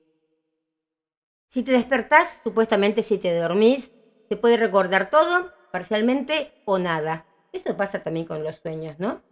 si 1.48 1.62
te 1.62 1.72
despertás, 1.72 2.40
supuestamente 2.42 3.02
si 3.02 3.18
te 3.18 3.34
dormís, 3.36 3.92
te 4.28 4.36
puede 4.36 4.56
recordar 4.56 5.10
todo, 5.10 5.52
parcialmente 5.70 6.52
o 6.64 6.78
nada. 6.78 7.26
Eso 7.52 7.76
pasa 7.76 8.02
también 8.02 8.26
con 8.26 8.42
los 8.42 8.56
sueños, 8.56 8.98
¿no? 8.98 9.22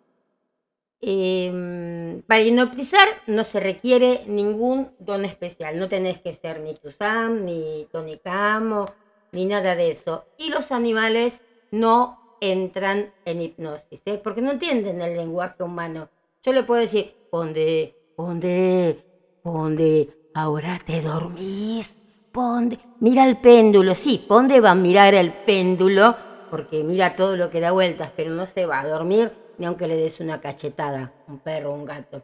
Eh, 1.03 2.23
para 2.27 2.43
hipnotizar 2.43 3.09
no 3.27 3.43
se 3.43 3.59
requiere 3.59 4.23
ningún 4.27 4.93
don 4.99 5.25
especial. 5.25 5.79
No 5.79 5.89
tenés 5.89 6.21
que 6.21 6.35
ser 6.35 6.61
ni 6.61 6.75
Tuzam, 6.75 7.45
ni 7.45 7.89
Tony 7.91 8.19
Camo, 8.19 8.87
ni 9.33 9.47
nada 9.47 9.75
de 9.77 9.91
eso. 9.91 10.27
Y 10.37 10.51
los 10.51 10.73
animales 10.73 11.41
no 11.71 12.19
entran 12.41 13.15
en 13.25 13.43
hipnosis, 13.43 14.03
¿eh? 14.07 14.21
porque 14.23 14.43
no 14.43 14.51
entienden 14.51 15.01
el 15.01 15.17
lenguaje 15.17 15.63
humano. 15.63 16.11
Yo 16.43 16.53
le 16.53 16.63
puedo 16.65 16.81
decir, 16.81 17.15
ponde, 17.31 17.97
ponde, 18.17 19.05
ponde, 19.43 20.09
ahora 20.35 20.81
te 20.85 21.01
dormís, 21.01 21.95
ponde, 22.33 22.79
mira 23.01 23.27
el 23.27 23.39
péndulo, 23.39 23.95
sí, 23.95 24.25
ponde 24.27 24.61
va 24.61 24.73
a 24.73 24.75
mirar 24.75 25.15
el 25.15 25.33
péndulo, 25.33 26.17
porque 26.51 26.83
mira 26.83 27.17
todo 27.17 27.37
lo 27.37 27.51
que 27.51 27.61
da 27.61 27.73
vueltas, 27.73 28.11
pero 28.17 28.31
no 28.31 28.47
se 28.47 28.67
va 28.67 28.81
a 28.81 28.89
dormir 28.89 29.33
ni 29.61 29.67
aunque 29.67 29.87
le 29.87 29.97
des 29.97 30.21
una 30.21 30.41
cachetada, 30.41 31.13
un 31.29 31.39
perro, 31.39 31.75
un 31.75 31.85
gato. 31.85 32.23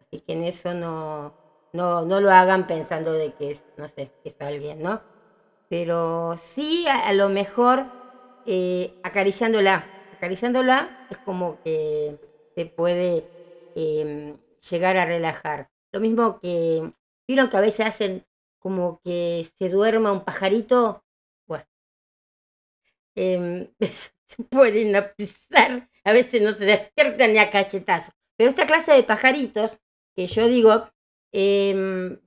Así 0.00 0.20
que 0.20 0.34
en 0.34 0.44
eso 0.44 0.74
no, 0.74 1.32
no, 1.72 2.04
no 2.04 2.20
lo 2.20 2.30
hagan 2.30 2.66
pensando 2.66 3.14
de 3.14 3.32
que 3.32 3.52
es, 3.52 3.64
no 3.78 3.88
sé, 3.88 4.10
que 4.22 4.28
está 4.28 4.48
alguien, 4.48 4.82
¿no? 4.82 5.00
Pero 5.70 6.36
sí, 6.36 6.86
a, 6.86 7.10
lo 7.14 7.30
mejor 7.30 7.86
eh, 8.44 8.92
acariciándola, 9.02 9.86
acariciándola 10.14 11.06
es 11.10 11.16
como 11.24 11.58
que 11.64 12.18
se 12.54 12.66
puede 12.66 13.24
eh, 13.74 14.36
llegar 14.70 14.96
a 14.96 15.04
relajar. 15.04 15.70
Lo 15.92 16.00
mismo 16.00 16.40
que, 16.40 16.92
vieron 17.28 17.48
que 17.48 17.56
a 17.56 17.60
veces 17.60 17.86
hacen 17.86 18.26
como 18.58 19.00
que 19.04 19.48
se 19.58 19.68
duerma 19.68 20.12
un 20.12 20.24
pajarito, 20.24 21.04
bueno, 21.46 21.66
eh, 23.14 23.70
se 23.80 24.44
puede 24.44 24.80
hipnotizar, 24.80 25.88
a 26.04 26.12
veces 26.12 26.42
no 26.42 26.52
se 26.54 26.64
despiertan 26.64 27.32
ni 27.32 27.38
a 27.38 27.50
cachetazo. 27.50 28.12
Pero 28.36 28.50
esta 28.50 28.66
clase 28.66 28.92
de 28.92 29.02
pajaritos, 29.04 29.80
que 30.16 30.26
yo 30.26 30.48
digo, 30.48 30.88
eh, 31.32 32.18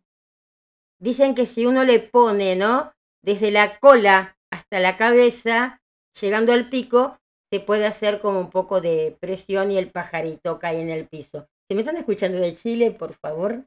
dicen 0.99 1.35
que 1.35 1.45
si 1.45 1.65
uno 1.65 1.83
le 1.83 1.99
pone, 1.99 2.55
¿no? 2.55 2.93
Desde 3.21 3.51
la 3.51 3.79
cola 3.79 4.37
hasta 4.51 4.79
la 4.79 4.95
cabeza, 4.95 5.81
llegando 6.19 6.53
al 6.53 6.69
pico, 6.69 7.19
se 7.51 7.59
puede 7.59 7.85
hacer 7.85 8.19
como 8.19 8.39
un 8.39 8.49
poco 8.49 8.81
de 8.81 9.17
presión 9.19 9.71
y 9.71 9.77
el 9.77 9.91
pajarito 9.91 10.59
cae 10.59 10.81
en 10.81 10.89
el 10.89 11.07
piso. 11.07 11.49
Si 11.67 11.75
me 11.75 11.81
están 11.81 11.97
escuchando 11.97 12.37
de 12.37 12.55
Chile, 12.55 12.91
por 12.91 13.13
favor. 13.15 13.65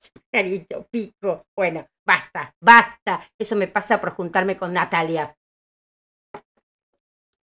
Pajarito, 0.30 0.86
pico. 0.90 1.46
Bueno, 1.54 1.86
basta, 2.06 2.54
basta. 2.60 3.28
Eso 3.38 3.56
me 3.56 3.68
pasa 3.68 4.00
por 4.00 4.12
juntarme 4.12 4.56
con 4.56 4.72
Natalia. 4.72 5.36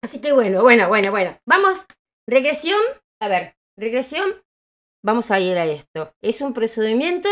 Así 0.04 0.20
que 0.20 0.34
bueno, 0.34 0.62
bueno, 0.64 0.88
bueno, 0.88 1.12
bueno. 1.12 1.40
Vamos, 1.46 1.86
regresión. 2.28 2.80
A 3.22 3.28
ver, 3.28 3.56
regresión. 3.78 4.42
Vamos 5.04 5.30
a 5.30 5.40
ir 5.40 5.58
a 5.58 5.66
esto. 5.66 6.14
Es 6.24 6.42
un 6.42 6.54
procedimiento 6.54 7.30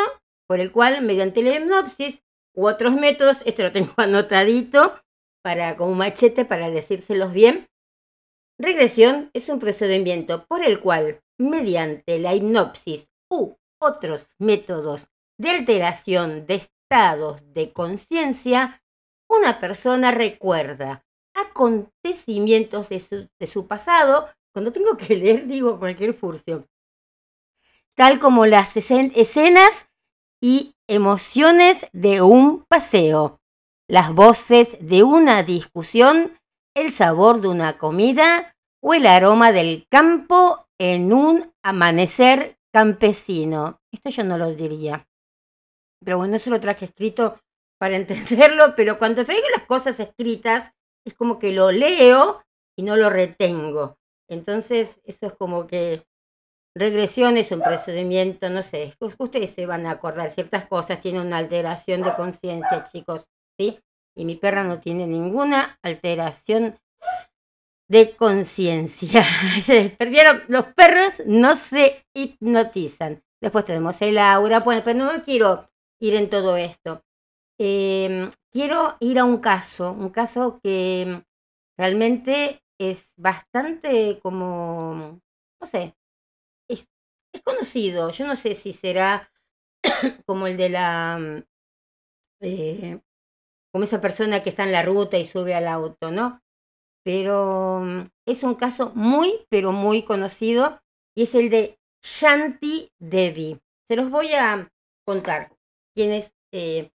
por 0.47 0.59
el 0.59 0.71
cual, 0.71 1.01
mediante 1.01 1.41
la 1.41 1.55
hipnosis 1.55 2.21
u 2.55 2.67
otros 2.67 2.93
métodos, 2.93 3.41
esto 3.45 3.63
lo 3.63 3.71
tengo 3.71 3.93
anotadito 3.97 5.01
para, 5.43 5.75
con 5.75 5.89
un 5.89 5.97
machete 5.97 6.45
para 6.45 6.69
decírselos 6.69 7.33
bien. 7.33 7.67
Regresión 8.59 9.31
es 9.33 9.49
un 9.49 9.57
procedimiento 9.57 10.45
por 10.45 10.63
el 10.63 10.79
cual, 10.79 11.22
mediante 11.37 12.19
la 12.19 12.33
hipnosis 12.33 13.11
u 13.29 13.55
otros 13.79 14.29
métodos 14.39 15.09
de 15.37 15.49
alteración 15.49 16.45
de 16.45 16.55
estados 16.55 17.41
de 17.53 17.73
conciencia, 17.73 18.81
una 19.27 19.59
persona 19.59 20.11
recuerda 20.11 21.05
acontecimientos 21.33 22.89
de 22.89 22.99
su, 22.99 23.27
de 23.39 23.47
su, 23.47 23.67
pasado, 23.67 24.29
cuando 24.53 24.71
tengo 24.71 24.95
que 24.97 25.15
leer 25.15 25.47
digo 25.47 25.79
cualquier 25.79 26.13
furcio, 26.13 26.67
tal 27.95 28.19
como 28.19 28.45
las 28.45 28.75
escenas 28.77 29.87
y 30.41 30.75
emociones 30.87 31.85
de 31.93 32.21
un 32.21 32.63
paseo, 32.65 33.39
las 33.87 34.13
voces 34.13 34.77
de 34.79 35.03
una 35.03 35.43
discusión, 35.43 36.37
el 36.75 36.91
sabor 36.91 37.41
de 37.41 37.47
una 37.49 37.77
comida 37.77 38.55
o 38.81 38.93
el 38.93 39.05
aroma 39.05 39.51
del 39.51 39.87
campo 39.89 40.62
en 40.79 41.13
un 41.13 41.53
amanecer 41.63 42.57
campesino. 42.73 43.81
Esto 43.91 44.09
yo 44.09 44.23
no 44.23 44.37
lo 44.37 44.53
diría. 44.53 45.07
Pero 46.03 46.17
bueno, 46.17 46.35
eso 46.35 46.49
lo 46.49 46.59
traje 46.59 46.85
escrito 46.85 47.39
para 47.79 47.95
entenderlo, 47.97 48.75
pero 48.75 48.97
cuando 48.97 49.25
traigo 49.25 49.47
las 49.55 49.65
cosas 49.65 49.99
escritas 49.99 50.71
es 51.05 51.13
como 51.13 51.39
que 51.39 51.51
lo 51.51 51.71
leo 51.71 52.43
y 52.77 52.83
no 52.83 52.95
lo 52.95 53.09
retengo. 53.09 53.97
Entonces, 54.29 55.01
eso 55.03 55.27
es 55.27 55.33
como 55.33 55.67
que 55.67 56.05
regresión 56.75 57.37
es 57.37 57.51
un 57.51 57.61
procedimiento, 57.61 58.49
no 58.49 58.63
sé, 58.63 58.95
ustedes 59.19 59.51
se 59.51 59.65
van 59.65 59.85
a 59.85 59.91
acordar, 59.91 60.31
ciertas 60.31 60.65
cosas 60.65 61.01
tienen 61.01 61.27
una 61.27 61.37
alteración 61.37 62.01
de 62.01 62.15
conciencia, 62.15 62.83
chicos, 62.85 63.27
¿sí? 63.59 63.79
Y 64.15 64.25
mi 64.25 64.35
perra 64.35 64.63
no 64.63 64.79
tiene 64.79 65.05
ninguna 65.05 65.77
alteración 65.83 66.79
de 67.87 68.15
conciencia. 68.15 69.25
Perdieron, 69.97 70.43
los 70.47 70.65
perros 70.73 71.13
no 71.25 71.55
se 71.55 72.05
hipnotizan. 72.13 73.23
Después 73.41 73.65
tenemos 73.65 74.01
el 74.01 74.17
aura, 74.17 74.61
bueno, 74.61 74.81
pero 74.85 74.99
no 74.99 75.21
quiero 75.21 75.69
ir 75.99 76.15
en 76.15 76.29
todo 76.29 76.55
esto. 76.57 77.03
Em, 77.59 78.31
quiero 78.51 78.97
ir 78.99 79.19
a 79.19 79.25
un 79.25 79.37
caso, 79.37 79.91
un 79.91 80.09
caso 80.09 80.59
que 80.63 81.23
realmente 81.77 82.63
es 82.79 83.13
bastante 83.17 84.19
como, 84.21 85.19
no 85.61 85.67
sé, 85.67 85.95
es, 86.69 86.87
conocido. 87.43 88.11
Yo 88.11 88.27
no 88.27 88.35
sé 88.35 88.55
si 88.55 88.73
será 88.73 89.31
como 90.25 90.47
el 90.47 90.57
de 90.57 90.69
la, 90.69 91.43
eh, 92.41 92.99
como 93.71 93.85
esa 93.85 94.01
persona 94.01 94.43
que 94.43 94.49
está 94.49 94.63
en 94.63 94.71
la 94.71 94.83
ruta 94.83 95.17
y 95.17 95.25
sube 95.25 95.55
al 95.55 95.67
auto, 95.67 96.11
¿no? 96.11 96.42
Pero 97.03 97.81
mm, 97.81 98.07
es 98.25 98.43
un 98.43 98.55
caso 98.55 98.91
muy, 98.95 99.45
pero 99.49 99.71
muy 99.71 100.03
conocido 100.03 100.79
y 101.15 101.23
es 101.23 101.35
el 101.35 101.49
de 101.49 101.77
Shanti 102.01 102.91
Devi. 102.99 103.59
Se 103.87 103.95
los 103.95 104.09
voy 104.09 104.33
a 104.33 104.69
contar 105.05 105.51
quién 105.93 106.11
es 106.11 106.33
eh, 106.51 106.91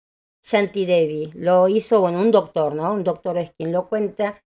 Shanti 0.44 0.86
Devi. 0.86 1.32
Lo 1.34 1.68
hizo, 1.68 2.00
bueno, 2.00 2.20
un 2.20 2.30
doctor, 2.30 2.74
¿no? 2.74 2.92
Un 2.92 3.04
doctor 3.04 3.36
es 3.38 3.52
quien 3.56 3.72
lo 3.72 3.88
cuenta. 3.88 4.42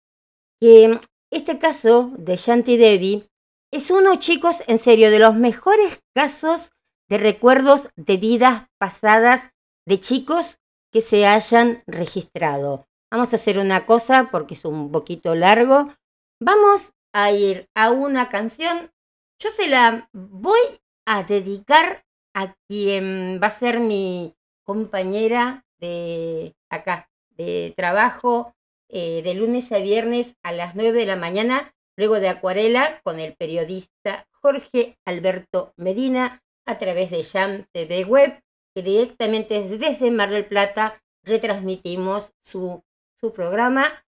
Que 0.60 0.98
este 1.30 1.58
caso 1.58 2.12
de 2.18 2.36
Shanti 2.36 2.76
Devi 2.76 3.30
es 3.70 3.90
uno, 3.90 4.18
chicos, 4.18 4.62
en 4.66 4.78
serio, 4.78 5.10
de 5.10 5.20
los 5.20 5.34
mejores 5.34 6.00
casos 6.14 6.72
de 7.08 7.18
recuerdos 7.18 7.88
de 7.96 8.16
vidas 8.16 8.66
pasadas 8.78 9.42
de 9.86 10.00
chicos 10.00 10.58
que 10.92 11.00
se 11.00 11.26
hayan 11.26 11.82
registrado. 11.86 12.88
Vamos 13.10 13.32
a 13.32 13.36
hacer 13.36 13.58
una 13.58 13.86
cosa 13.86 14.28
porque 14.30 14.54
es 14.54 14.64
un 14.64 14.92
poquito 14.92 15.34
largo. 15.34 15.92
Vamos 16.38 16.92
a 17.12 17.32
ir 17.32 17.68
a 17.74 17.90
una 17.90 18.28
canción. 18.28 18.92
Yo 19.40 19.50
se 19.50 19.66
la 19.66 20.08
voy 20.12 20.60
a 21.06 21.24
dedicar 21.24 22.04
a 22.34 22.54
quien 22.68 23.40
va 23.42 23.48
a 23.48 23.58
ser 23.58 23.80
mi 23.80 24.36
compañera 24.64 25.64
de 25.80 26.54
acá, 26.70 27.10
de 27.30 27.74
trabajo, 27.76 28.54
eh, 28.88 29.22
de 29.22 29.34
lunes 29.34 29.72
a 29.72 29.78
viernes 29.78 30.36
a 30.44 30.52
las 30.52 30.76
9 30.76 31.00
de 31.00 31.06
la 31.06 31.16
mañana, 31.16 31.74
luego 31.96 32.20
de 32.20 32.28
Acuarela, 32.28 33.00
con 33.02 33.18
el 33.18 33.34
periodista 33.34 34.28
Jorge 34.30 34.98
Alberto 35.04 35.72
Medina, 35.76 36.44
a 36.64 36.78
través 36.78 37.10
de 37.10 37.24
Jam 37.24 37.66
TV 37.72 38.04
Web, 38.04 38.40
que 38.72 38.82
directamente 38.82 39.66
desde 39.78 40.10
Mar 40.12 40.30
del 40.30 40.46
Plata 40.46 41.02
retransmitimos 41.24 42.32
su, 42.42 42.84
su 43.20 43.32
programa, 43.32 44.04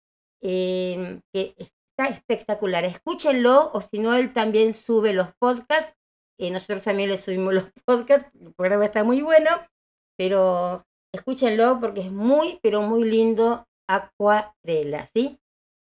eh, 0.41 1.19
que 1.33 1.55
está 1.57 2.13
espectacular. 2.13 2.85
Escúchenlo, 2.85 3.71
o 3.73 3.81
si 3.81 3.99
no, 3.99 4.15
él 4.15 4.33
también 4.33 4.73
sube 4.73 5.13
los 5.13 5.29
podcasts. 5.39 5.93
Eh, 6.39 6.51
nosotros 6.51 6.83
también 6.83 7.09
le 7.09 7.17
subimos 7.17 7.53
los 7.53 7.65
podcasts, 7.85 8.29
el 8.39 8.53
programa 8.53 8.85
está 8.85 9.03
muy 9.03 9.21
bueno, 9.21 9.49
pero 10.17 10.85
escúchenlo 11.13 11.79
porque 11.79 12.01
es 12.01 12.11
muy, 12.11 12.59
pero 12.61 12.81
muy 12.81 13.03
lindo 13.03 13.65
Acuarela, 13.89 15.07
¿sí? 15.13 15.39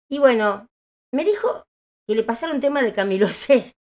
Y 0.09 0.20
bueno, 0.20 0.68
me 1.14 1.26
dijo 1.26 1.66
que 2.07 2.16
le 2.16 2.24
pasara 2.24 2.53
un 2.53 2.62
tema 2.62 2.82
de 2.82 2.93
Camilo 2.93 3.28
VI, 3.47 3.74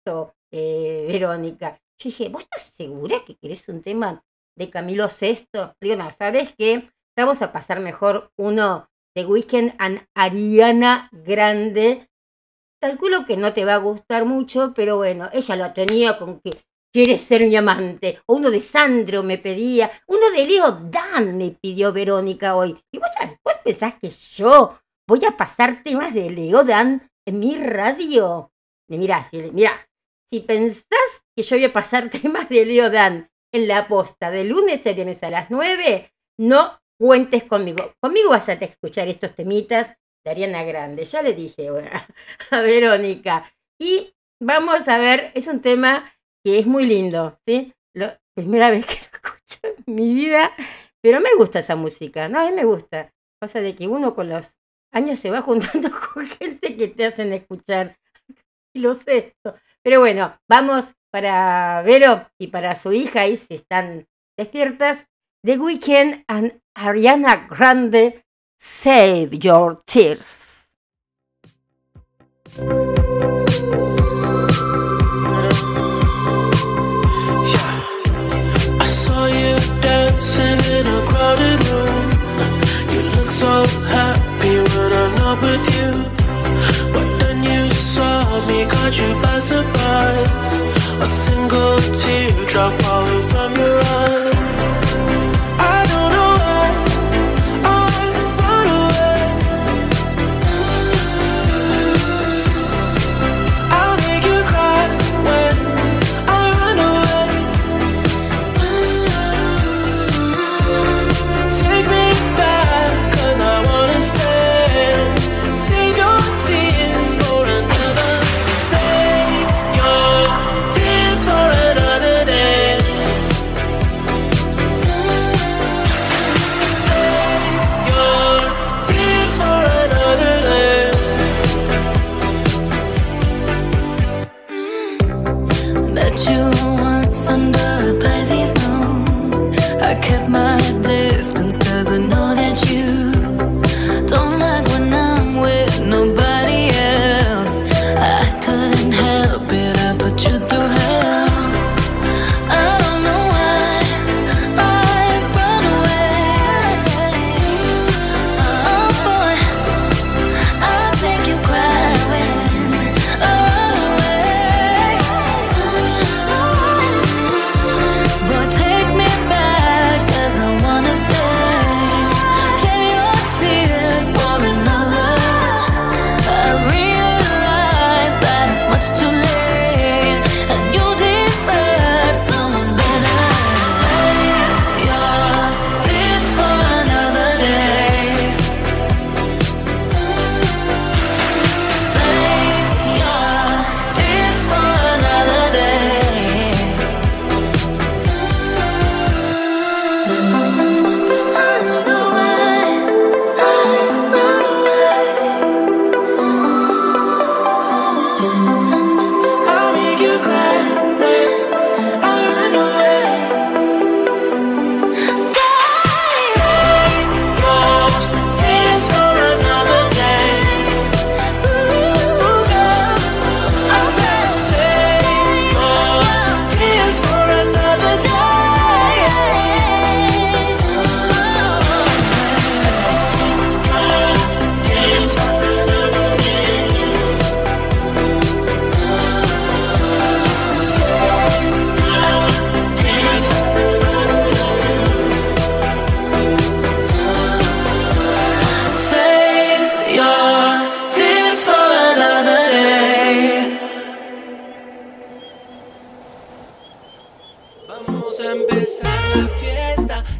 eh, 0.52 1.06
Verónica. 1.08 1.80
Yo 1.98 2.08
dije, 2.08 2.28
¿vos 2.28 2.42
estás 2.42 2.62
segura 2.62 3.24
que 3.24 3.36
querés 3.36 3.68
un 3.68 3.82
tema 3.82 4.24
de 4.56 4.70
Camilo 4.70 5.08
VI? 5.08 5.48
Digo, 5.80 5.96
no, 5.96 6.10
¿sabes 6.10 6.54
qué? 6.58 6.90
Vamos 7.16 7.40
a 7.42 7.52
pasar 7.52 7.80
mejor 7.80 8.32
uno 8.36 8.89
de 9.14 9.24
Weekend 9.24 9.74
and 9.78 10.06
Ariana 10.14 11.08
Grande. 11.12 12.08
Calculo 12.80 13.26
que 13.26 13.36
no 13.36 13.52
te 13.52 13.64
va 13.64 13.74
a 13.74 13.78
gustar 13.78 14.24
mucho, 14.24 14.72
pero 14.74 14.96
bueno, 14.96 15.28
ella 15.32 15.56
lo 15.56 15.72
tenía 15.72 16.18
con 16.18 16.40
que 16.40 16.62
¿Quieres 16.92 17.20
ser 17.20 17.46
mi 17.46 17.54
amante? 17.54 18.20
O 18.26 18.34
uno 18.34 18.50
de 18.50 18.60
Sandro 18.60 19.22
me 19.22 19.38
pedía, 19.38 19.88
uno 20.08 20.28
de 20.32 20.44
Leo 20.44 20.72
Dan 20.72 21.38
me 21.38 21.52
pidió 21.52 21.92
Verónica 21.92 22.56
hoy. 22.56 22.76
¿Y 22.90 22.98
vos, 22.98 23.10
vos 23.44 23.54
pensás 23.62 23.94
que 23.94 24.10
yo 24.10 24.76
voy 25.06 25.24
a 25.24 25.36
pasar 25.36 25.84
temas 25.84 26.12
de 26.12 26.30
Leo 26.30 26.64
Dan 26.64 27.08
en 27.24 27.38
mi 27.38 27.54
radio? 27.54 28.50
Y 28.88 28.98
mirá, 28.98 29.22
si, 29.22 29.40
mirá, 29.52 29.88
si 30.28 30.40
pensás 30.40 31.22
que 31.36 31.44
yo 31.44 31.56
voy 31.56 31.66
a 31.66 31.72
pasar 31.72 32.10
temas 32.22 32.48
de 32.48 32.66
Leo 32.66 32.90
Dan 32.90 33.30
en 33.52 33.68
la 33.68 33.86
posta 33.86 34.32
de 34.32 34.42
lunes 34.42 34.84
a 34.84 34.92
viernes 34.92 35.22
a 35.22 35.30
las 35.30 35.48
nueve, 35.48 36.12
no 36.38 36.79
cuentes 37.00 37.44
conmigo. 37.44 37.94
Conmigo 38.00 38.30
vas 38.30 38.48
a 38.50 38.52
escuchar 38.52 39.08
estos 39.08 39.34
temitas 39.34 39.96
de 40.22 40.30
Ariana 40.30 40.64
Grande. 40.64 41.04
Ya 41.04 41.22
le 41.22 41.32
dije 41.32 41.68
a, 42.50 42.60
Verónica. 42.60 43.50
Y 43.80 44.12
vamos 44.38 44.86
a 44.86 44.98
ver, 44.98 45.32
es 45.34 45.46
un 45.46 45.62
tema 45.62 46.12
que 46.44 46.58
es 46.58 46.66
muy 46.66 46.84
lindo, 46.84 47.38
¿sí? 47.46 47.72
La 47.94 48.20
primera 48.34 48.70
vez 48.70 48.86
que 48.86 48.94
lo 49.12 49.28
escucho 49.28 49.82
en 49.86 49.94
mi 49.94 50.14
vida, 50.14 50.52
pero 51.02 51.20
me 51.20 51.34
gusta 51.34 51.60
esa 51.60 51.74
música, 51.74 52.28
no, 52.28 52.40
a 52.40 52.50
mí 52.50 52.54
me 52.54 52.64
gusta. 52.64 53.12
Pasa 53.40 53.62
de 53.62 53.74
que 53.74 53.88
uno 53.88 54.14
con 54.14 54.28
los 54.28 54.58
años 54.92 55.18
se 55.18 55.30
va 55.30 55.40
juntando 55.40 55.90
con 56.14 56.26
gente 56.26 56.76
que 56.76 56.88
te 56.88 57.06
hacen 57.06 57.32
escuchar 57.32 57.96
lo 58.74 58.94
sé. 58.94 59.34
Pero 59.82 60.00
bueno, 60.00 60.38
vamos 60.48 60.84
para 61.10 61.82
Vero 61.82 62.30
y 62.38 62.48
para 62.48 62.76
su 62.76 62.92
hija, 62.92 63.26
y 63.26 63.36
si 63.36 63.54
están 63.54 64.06
despiertas, 64.38 65.06
The 65.42 65.58
Weeknd 65.58 66.24
and 66.28 66.60
Ariana 66.80 67.46
Grande, 67.46 68.22
Save 68.58 69.44
Your 69.44 69.82
Tears. 69.86 70.64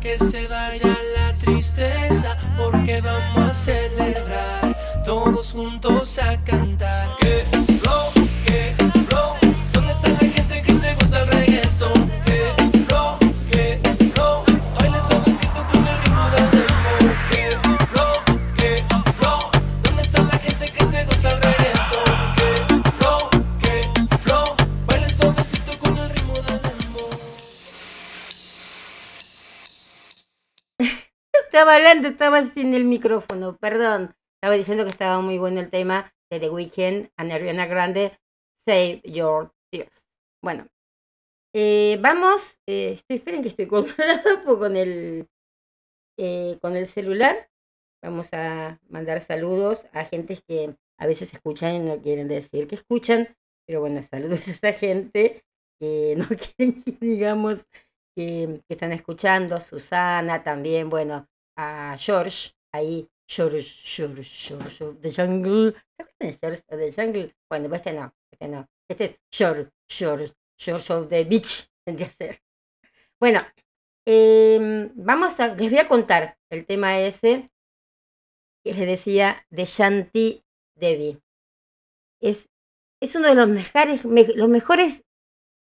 que 0.01 0.19
se 0.19 0.47
vaya 0.49 0.97
la 1.15 1.35
tristeza, 1.35 2.37
porque 2.57 3.01
vamos 3.01 3.37
a 3.37 3.53
celebrar 3.53 5.03
todos 5.05 5.53
juntos 5.53 6.19
a 6.19 6.37
cantar. 6.43 6.70
Estaba 32.01 32.39
hablando, 32.39 32.45
estaba 32.45 32.55
sin 32.55 32.75
el 32.75 32.85
micrófono, 32.85 33.57
perdón. 33.59 34.15
Estaba 34.37 34.55
diciendo 34.55 34.85
que 34.85 34.91
estaba 34.91 35.21
muy 35.21 35.37
bueno 35.37 35.61
el 35.61 35.69
tema 35.69 36.11
de 36.31 36.41
The 36.41 36.49
Weeknd, 36.49 37.11
and 37.19 37.31
Ariana 37.31 37.67
Grande, 37.67 38.19
Save 38.67 39.03
Your 39.05 39.53
Tears. 39.71 40.07
Bueno, 40.43 40.67
eh, 41.55 41.99
vamos, 42.01 42.59
eh, 42.67 42.93
estoy, 42.95 43.19
esperen 43.19 43.43
que 43.43 43.49
estoy 43.49 43.67
con, 43.67 43.87
con 44.47 44.77
el, 44.77 45.29
eh, 46.19 46.59
con 46.63 46.75
el 46.75 46.87
celular. 46.87 47.51
Vamos 48.03 48.33
a 48.33 48.81
mandar 48.89 49.21
saludos 49.21 49.87
a 49.93 50.07
gentes 50.07 50.43
que 50.49 50.75
a 50.99 51.07
veces 51.07 51.35
escuchan 51.35 51.75
y 51.75 51.79
no 51.81 52.01
quieren 52.01 52.29
decir 52.29 52.67
que 52.67 52.77
escuchan, 52.77 53.29
pero 53.67 53.81
bueno, 53.81 54.03
saludos 54.11 54.49
a 54.49 54.53
esa 54.53 54.73
gente 54.73 55.45
que 55.79 56.15
no 56.17 56.27
quieren 56.57 56.83
que 56.83 56.97
digamos 56.99 57.67
que, 58.17 58.63
que 58.67 58.75
están 58.75 58.93
escuchando, 58.93 59.61
Susana 59.61 60.43
también, 60.43 60.89
bueno, 60.89 61.27
a 61.63 61.97
George, 61.99 62.53
ahí, 62.73 63.09
George, 63.29 63.61
George, 63.63 64.25
George, 64.25 64.71
George, 64.79 65.01
The 65.03 65.13
Jungle, 65.13 65.73
¿te 65.97 66.03
acuerdas 66.03 66.41
de 66.41 66.41
George 66.41 66.63
of 66.69 66.79
the 66.81 66.93
Jungle? 66.93 67.35
Bueno, 67.51 67.69
pues 67.69 67.81
este 67.81 67.93
no, 67.93 68.15
este 68.33 68.49
no, 68.49 68.67
este 68.91 69.05
es 69.05 69.17
George, 69.31 69.71
George, 69.89 70.33
George 70.59 70.93
of 70.93 71.09
the 71.09 71.25
Beach, 71.25 71.69
tendría 71.85 72.09
que 72.09 72.15
ser. 72.15 72.43
Bueno, 73.21 73.41
em, 74.07 74.91
vamos 74.95 75.39
a, 75.41 75.55
les 75.55 75.71
voy 75.71 75.79
a 75.79 75.89
contar 75.89 76.39
el 76.51 76.67
tema 76.67 76.99
ese 77.01 77.51
que 78.65 78.75
les 78.75 78.87
decía 78.87 79.47
de 79.51 79.65
Shanti 79.65 80.45
Devi. 80.77 81.19
Es, 82.23 82.49
es 83.03 83.15
uno 83.17 83.29
de 83.29 83.35
los 83.35 83.49
mejores, 83.49 84.05
me- 84.05 84.35
los 84.35 84.49
mejores 84.49 85.03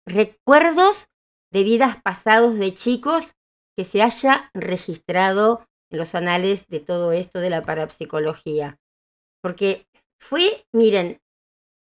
recuerdos 0.07 1.09
de 1.53 1.63
vidas 1.63 2.03
pasados 2.03 2.59
de 2.59 2.75
chicos 2.75 3.35
que 3.77 3.85
se 3.85 4.03
haya 4.03 4.51
registrado 4.55 5.67
los 5.91 6.15
anales 6.15 6.67
de 6.69 6.81
todo 6.81 7.13
esto 7.13 7.41
de 7.41 7.51
la 7.51 7.63
parapsicología. 7.63 8.79
Porque 9.43 9.87
fue, 10.19 10.67
miren, 10.73 11.21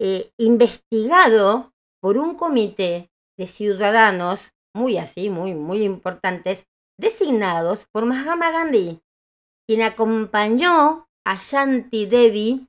eh, 0.00 0.32
investigado 0.38 1.72
por 2.00 2.16
un 2.16 2.34
comité 2.34 3.10
de 3.38 3.46
ciudadanos 3.46 4.52
muy 4.74 4.98
así, 4.98 5.30
muy, 5.30 5.54
muy 5.54 5.82
importantes, 5.82 6.66
designados 6.98 7.86
por 7.92 8.04
Mahatma 8.04 8.50
Gandhi, 8.50 9.00
quien 9.66 9.82
acompañó 9.82 11.08
a 11.24 11.36
Shanti 11.36 12.06
Devi 12.06 12.68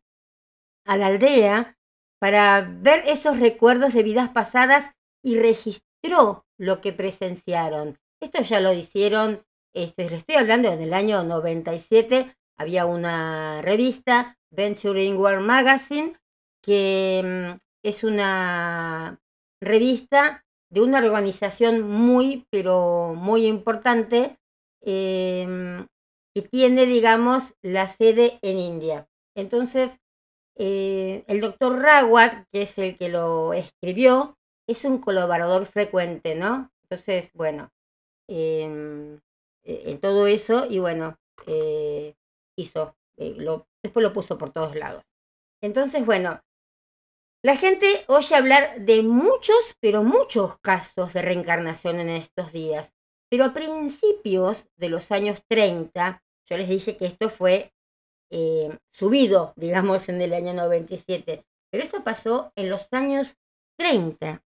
a 0.86 0.98
la 0.98 1.08
aldea 1.08 1.78
para 2.20 2.62
ver 2.62 3.04
esos 3.08 3.40
recuerdos 3.40 3.94
de 3.94 4.04
vidas 4.04 4.30
pasadas 4.30 4.92
y 5.24 5.40
registró 5.40 6.46
lo 6.58 6.82
que 6.82 6.94
presenciaron. 6.94 7.98
Esto 8.22 8.42
ya 8.42 8.60
lo 8.60 8.74
hicieron, 8.74 9.44
este, 9.74 10.10
le 10.10 10.18
estoy 10.18 10.36
hablando 10.36 10.72
en 10.72 10.82
el 10.82 10.94
año 10.94 11.24
97, 11.24 12.36
había 12.58 12.86
una 12.86 13.62
revista, 13.62 14.38
Venturing 14.52 15.18
World 15.18 15.46
Magazine, 15.46 16.18
que 16.62 17.22
mm, 17.24 17.60
es 17.84 18.04
una 18.04 19.20
revista 19.62 20.46
de 20.70 20.82
una 20.82 21.00
organización 21.00 21.82
muy, 21.82 22.46
pero 22.50 23.14
muy 23.16 23.46
importante, 23.46 24.38
em, 24.82 25.88
que 26.34 26.42
tiene, 26.42 26.86
digamos, 26.86 27.56
la 27.62 27.88
sede 27.88 28.40
en 28.42 28.58
India. 28.58 29.08
Entonces, 29.36 30.00
eh, 30.56 31.24
el 31.28 31.42
doctor 31.42 31.80
Rawat, 31.80 32.46
que 32.52 32.64
es 32.64 32.78
el 32.78 32.98
que 32.98 33.10
lo 33.10 33.54
escribió, 33.54 34.38
es 34.68 34.86
un 34.86 35.00
colaborador 35.00 35.66
frecuente, 35.66 36.36
¿no? 36.36 36.72
Entonces, 36.84 37.32
bueno, 37.34 37.72
em, 38.28 39.20
en 39.64 40.00
todo 40.00 40.28
eso, 40.28 40.66
y 40.70 40.80
bueno, 40.80 41.18
eh, 41.48 42.16
hizo, 42.58 42.96
eh, 43.18 43.34
lo, 43.38 43.68
después 43.84 44.04
lo 44.04 44.14
puso 44.14 44.38
por 44.38 44.52
todos 44.52 44.76
lados. 44.76 45.04
Entonces, 45.62 46.06
bueno, 46.06 46.42
la 47.44 47.58
gente 47.58 48.04
oye 48.08 48.36
hablar 48.36 48.82
de 48.82 49.02
muchos, 49.04 49.76
pero 49.80 50.04
muchos 50.04 50.60
casos 50.60 51.14
de 51.14 51.22
reencarnación 51.22 52.00
en 52.00 52.10
estos 52.10 52.52
días. 52.52 52.94
Pero 53.30 53.46
a 53.46 53.54
principios 53.54 54.68
de 54.78 54.90
los 54.90 55.12
años 55.12 55.42
30, 55.48 56.22
yo 56.50 56.58
les 56.58 56.70
dije 56.70 56.98
que 56.98 57.06
esto 57.06 57.30
fue 57.30 57.74
eh, 58.30 58.78
subido, 58.92 59.54
digamos, 59.58 60.10
en 60.10 60.22
el 60.22 60.34
año 60.34 60.54
97. 60.54 61.46
Pero 61.72 61.84
esto 61.84 62.04
pasó 62.04 62.52
en 62.56 62.70
los 62.70 62.88
años 62.92 63.36
30. 63.78 64.44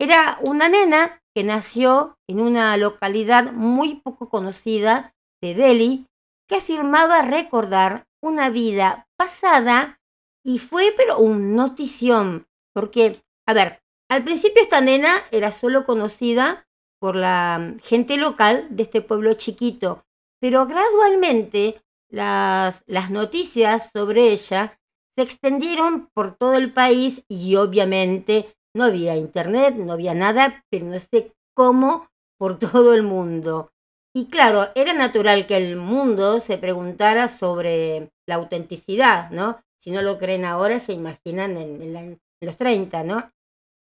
Era 0.00 0.38
una 0.40 0.70
nena 0.70 1.20
que 1.36 1.44
nació 1.44 2.16
en 2.26 2.40
una 2.40 2.74
localidad 2.78 3.52
muy 3.52 3.96
poco 3.96 4.30
conocida 4.30 5.14
de 5.42 5.54
Delhi, 5.54 6.06
que 6.48 6.56
afirmaba 6.56 7.20
recordar 7.20 8.06
una 8.22 8.48
vida 8.48 9.06
pasada 9.18 10.00
y 10.42 10.58
fue 10.58 10.94
pero 10.96 11.18
un 11.18 11.54
notición, 11.54 12.46
porque, 12.72 13.20
a 13.46 13.52
ver, 13.52 13.82
al 14.08 14.24
principio 14.24 14.62
esta 14.62 14.80
nena 14.80 15.16
era 15.32 15.52
solo 15.52 15.84
conocida 15.84 16.66
por 16.98 17.14
la 17.14 17.74
gente 17.82 18.16
local 18.16 18.68
de 18.70 18.84
este 18.84 19.02
pueblo 19.02 19.34
chiquito, 19.34 20.06
pero 20.40 20.66
gradualmente 20.66 21.82
las, 22.10 22.82
las 22.86 23.10
noticias 23.10 23.90
sobre 23.94 24.32
ella 24.32 24.80
se 25.14 25.24
extendieron 25.24 26.08
por 26.14 26.36
todo 26.36 26.54
el 26.54 26.72
país 26.72 27.22
y 27.28 27.56
obviamente 27.56 28.54
no 28.74 28.84
había 28.84 29.16
internet, 29.16 29.74
no 29.76 29.92
había 29.92 30.14
nada, 30.14 30.64
pero 30.70 30.86
no 30.86 30.98
sé 30.98 31.32
cómo 31.54 32.08
por 32.38 32.58
todo 32.58 32.94
el 32.94 33.02
mundo. 33.02 33.70
Y 34.14 34.26
claro, 34.26 34.68
era 34.74 34.92
natural 34.92 35.46
que 35.46 35.56
el 35.56 35.76
mundo 35.76 36.40
se 36.40 36.58
preguntara 36.58 37.28
sobre 37.28 38.10
la 38.26 38.36
autenticidad, 38.36 39.30
¿no? 39.30 39.60
Si 39.80 39.90
no 39.92 40.02
lo 40.02 40.18
creen 40.18 40.44
ahora, 40.44 40.80
se 40.80 40.92
imaginan 40.92 41.56
en, 41.56 42.18
los 42.42 42.56
30, 42.56 43.04
¿no? 43.04 43.30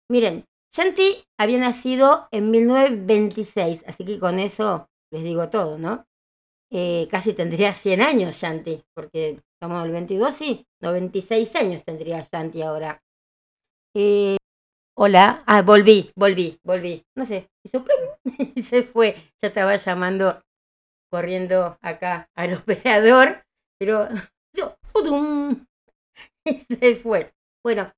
Miren, 0.09 0.45
Shanti 0.73 1.25
había 1.39 1.57
nacido 1.57 2.27
en 2.31 2.51
1926, 2.51 3.83
así 3.87 4.05
que 4.05 4.19
con 4.19 4.39
eso 4.39 4.89
les 5.11 5.23
digo 5.23 5.49
todo, 5.49 5.77
¿no? 5.77 6.05
Eh, 6.69 7.07
casi 7.09 7.33
tendría 7.33 7.73
100 7.73 8.01
años 8.01 8.35
Shanti, 8.35 8.83
porque 8.93 9.41
estamos 9.55 9.79
en 9.81 9.85
el 9.87 9.91
22, 9.91 10.35
sí, 10.35 10.65
96 10.81 11.55
años 11.55 11.83
tendría 11.83 12.25
Shanti 12.31 12.61
ahora. 12.61 13.01
Eh, 13.95 14.37
hola, 15.03 15.43
ah, 15.47 15.63
volví, 15.63 16.11
volví, 16.15 16.59
volví. 16.63 17.03
No 17.15 17.25
sé, 17.25 17.49
hizo 17.63 17.83
plum 17.83 17.97
y 18.55 18.61
se 18.61 18.83
fue. 18.83 19.15
Ya 19.41 19.47
estaba 19.47 19.75
llamando, 19.75 20.39
corriendo 21.11 21.77
acá 21.81 22.29
al 22.35 22.53
operador, 22.61 23.43
pero 23.79 24.07
hizo 24.53 24.77
y 26.45 26.59
se 26.75 26.95
fue. 26.97 27.33
Bueno, 27.63 27.91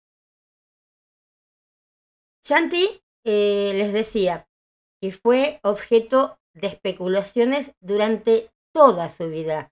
Shanti 2.46 3.02
eh, 3.26 3.72
les 3.76 3.94
decía 3.94 4.48
que 5.02 5.12
fue 5.12 5.60
objeto 5.64 6.38
de 6.54 6.68
especulaciones 6.68 7.72
durante 7.82 8.50
toda 8.74 9.10
su 9.10 9.30
vida. 9.30 9.72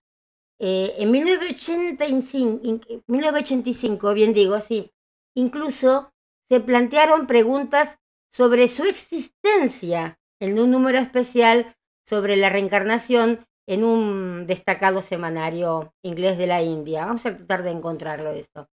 Eh, 0.59 0.95
en 0.99 1.11
1985, 1.11 2.61
in- 2.63 3.03
1985, 3.07 4.13
bien 4.13 4.33
digo, 4.33 4.59
sí, 4.61 4.91
incluso 5.35 6.11
se 6.51 6.59
plantearon 6.59 7.27
preguntas 7.27 7.97
sobre 8.29 8.67
su 8.67 8.83
existencia 8.83 10.19
en 10.41 10.59
un 10.59 10.69
número 10.69 10.97
especial 10.97 11.77
sobre 12.05 12.35
la 12.35 12.49
reencarnación 12.49 13.45
en 13.69 13.85
un 13.85 14.47
destacado 14.47 15.01
semanario 15.01 15.93
inglés 16.03 16.37
de 16.37 16.47
la 16.47 16.61
India. 16.61 17.05
Vamos 17.05 17.25
a 17.25 17.37
tratar 17.37 17.63
de 17.63 17.71
encontrarlo 17.71 18.31
esto. 18.31 18.67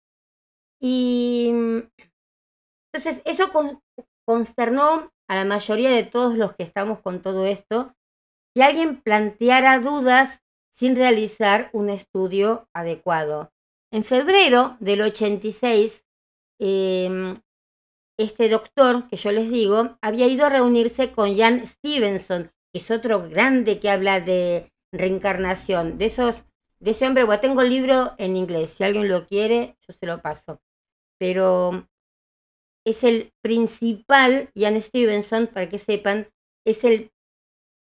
Y 0.82 1.50
entonces 2.94 3.22
eso 3.26 3.52
con- 3.52 3.82
consternó 4.26 5.12
a 5.28 5.36
la 5.36 5.44
mayoría 5.44 5.90
de 5.90 6.04
todos 6.06 6.38
los 6.38 6.56
que 6.56 6.64
estamos 6.64 7.02
con 7.02 7.22
todo 7.22 7.46
esto, 7.46 7.94
que 8.56 8.64
alguien 8.64 9.02
planteara 9.02 9.80
dudas 9.80 10.40
sin 10.74 10.96
realizar 10.96 11.72
un 11.74 11.90
estudio 11.90 12.70
adecuado. 12.74 13.52
En 13.92 14.06
febrero 14.06 14.78
del 14.80 15.02
86, 15.02 16.06
em, 16.62 17.36
este 18.18 18.50
doctor 18.50 19.08
que 19.10 19.18
yo 19.18 19.32
les 19.32 19.52
digo 19.52 19.98
había 20.02 20.28
ido 20.28 20.46
a 20.46 20.50
reunirse 20.50 21.12
con 21.12 21.36
Jan 21.36 21.66
Stevenson, 21.68 22.52
que 22.72 22.80
es 22.80 22.92
otro 22.92 23.28
grande 23.30 23.80
que 23.80 23.90
habla 23.90 24.20
de 24.20 24.72
reencarnación, 24.92 25.98
de 25.98 26.06
esos, 26.06 26.46
de 26.80 26.92
ese 26.92 27.08
hombre, 27.08 27.24
bueno, 27.24 27.42
tengo 27.42 27.62
el 27.62 27.70
libro 27.70 28.14
en 28.18 28.36
inglés, 28.36 28.72
si 28.72 28.84
alguien 28.84 29.10
lo 29.10 29.28
quiere, 29.28 29.78
yo 29.88 29.94
se 29.94 30.06
lo 30.06 30.22
paso. 30.22 30.62
Pero 31.18 31.88
es 32.86 33.04
el 33.04 33.34
principal, 33.42 34.50
Ian 34.54 34.82
Stevenson, 34.82 35.48
para 35.48 35.70
que 35.70 35.80
sepan, 35.80 36.30
es 36.66 36.84
el 36.84 37.12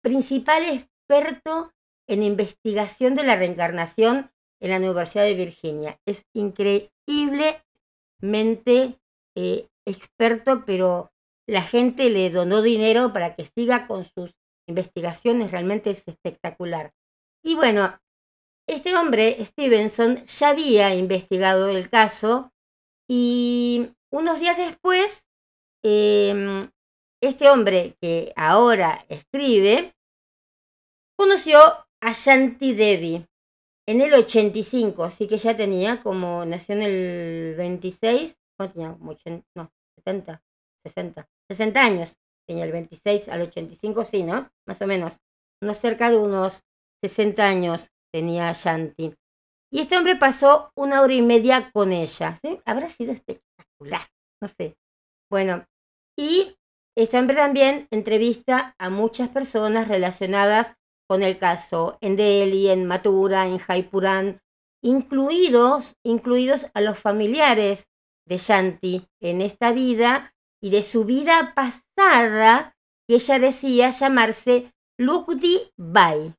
principal 0.02 0.62
experto 0.68 1.72
en 2.06 2.22
investigación 2.22 3.14
de 3.14 3.24
la 3.24 3.36
reencarnación 3.36 4.30
en 4.60 4.70
la 4.70 4.78
Universidad 4.78 5.24
de 5.24 5.34
Virginia. 5.34 6.00
Es 6.06 6.24
increíblemente 6.34 8.98
eh, 9.34 9.68
experto, 9.86 10.64
pero 10.64 11.12
la 11.48 11.62
gente 11.62 12.10
le 12.10 12.30
donó 12.30 12.62
dinero 12.62 13.12
para 13.12 13.34
que 13.34 13.46
siga 13.56 13.86
con 13.86 14.04
sus 14.04 14.32
investigaciones, 14.68 15.50
realmente 15.50 15.90
es 15.90 16.06
espectacular. 16.06 16.92
Y 17.44 17.56
bueno, 17.56 17.98
este 18.68 18.94
hombre, 18.94 19.44
Stevenson, 19.44 20.24
ya 20.24 20.50
había 20.50 20.94
investigado 20.94 21.68
el 21.68 21.90
caso 21.90 22.52
y 23.08 23.90
unos 24.12 24.38
días 24.38 24.56
después, 24.56 25.24
eh, 25.84 26.68
este 27.20 27.50
hombre 27.50 27.96
que 28.00 28.32
ahora 28.36 29.04
escribe, 29.08 29.94
conoció 31.16 31.58
a 32.00 32.12
Shanti 32.12 32.74
Devi 32.74 33.26
en 33.86 34.00
el 34.00 34.14
85, 34.14 35.04
así 35.04 35.26
que 35.26 35.38
ya 35.38 35.56
tenía 35.56 36.02
como, 36.02 36.44
nació 36.44 36.76
en 36.76 36.82
el 36.82 37.54
26, 37.56 38.36
no 38.58 38.70
tenía 38.70 38.92
como 38.92 39.12
80, 39.12 39.46
no, 39.54 39.72
70, 39.96 40.42
60, 40.84 41.28
60 41.48 41.80
años, 41.80 42.16
tenía 42.46 42.64
el 42.64 42.72
26 42.72 43.28
al 43.28 43.42
85, 43.42 44.04
sí, 44.04 44.22
¿no? 44.22 44.50
Más 44.66 44.80
o 44.82 44.86
menos, 44.86 45.20
unos 45.62 45.78
cerca 45.78 46.10
de 46.10 46.18
unos 46.18 46.64
60 47.02 47.46
años 47.46 47.90
tenía 48.12 48.52
Shanti. 48.52 49.14
Y 49.72 49.80
este 49.80 49.96
hombre 49.96 50.16
pasó 50.16 50.70
una 50.74 51.00
hora 51.00 51.14
y 51.14 51.22
media 51.22 51.70
con 51.72 51.92
ella. 51.92 52.38
¿sí? 52.42 52.60
Habrá 52.66 52.90
sido 52.90 53.12
espectacular, 53.12 54.08
no 54.40 54.48
sé. 54.48 54.76
Bueno, 55.30 55.64
y 56.16 56.58
este 56.94 57.18
hombre 57.18 57.36
también 57.36 57.88
entrevista 57.90 58.74
a 58.78 58.90
muchas 58.90 59.30
personas 59.30 59.88
relacionadas 59.88 60.74
con 61.08 61.22
el 61.22 61.38
caso 61.38 61.96
en 62.00 62.16
Delhi, 62.16 62.68
en 62.68 62.86
Mathura, 62.86 63.46
en 63.46 63.58
Jaipurán, 63.58 64.42
incluidos, 64.82 65.96
incluidos 66.04 66.66
a 66.74 66.80
los 66.82 66.98
familiares 66.98 67.86
de 68.26 68.38
Shanti 68.38 69.08
en 69.20 69.40
esta 69.40 69.72
vida 69.72 70.34
y 70.62 70.70
de 70.70 70.82
su 70.82 71.04
vida 71.04 71.54
pasada, 71.54 72.76
que 73.08 73.16
ella 73.16 73.38
decía 73.38 73.90
llamarse 73.90 74.72
Lukdi 74.98 75.72
Bai. 75.76 76.34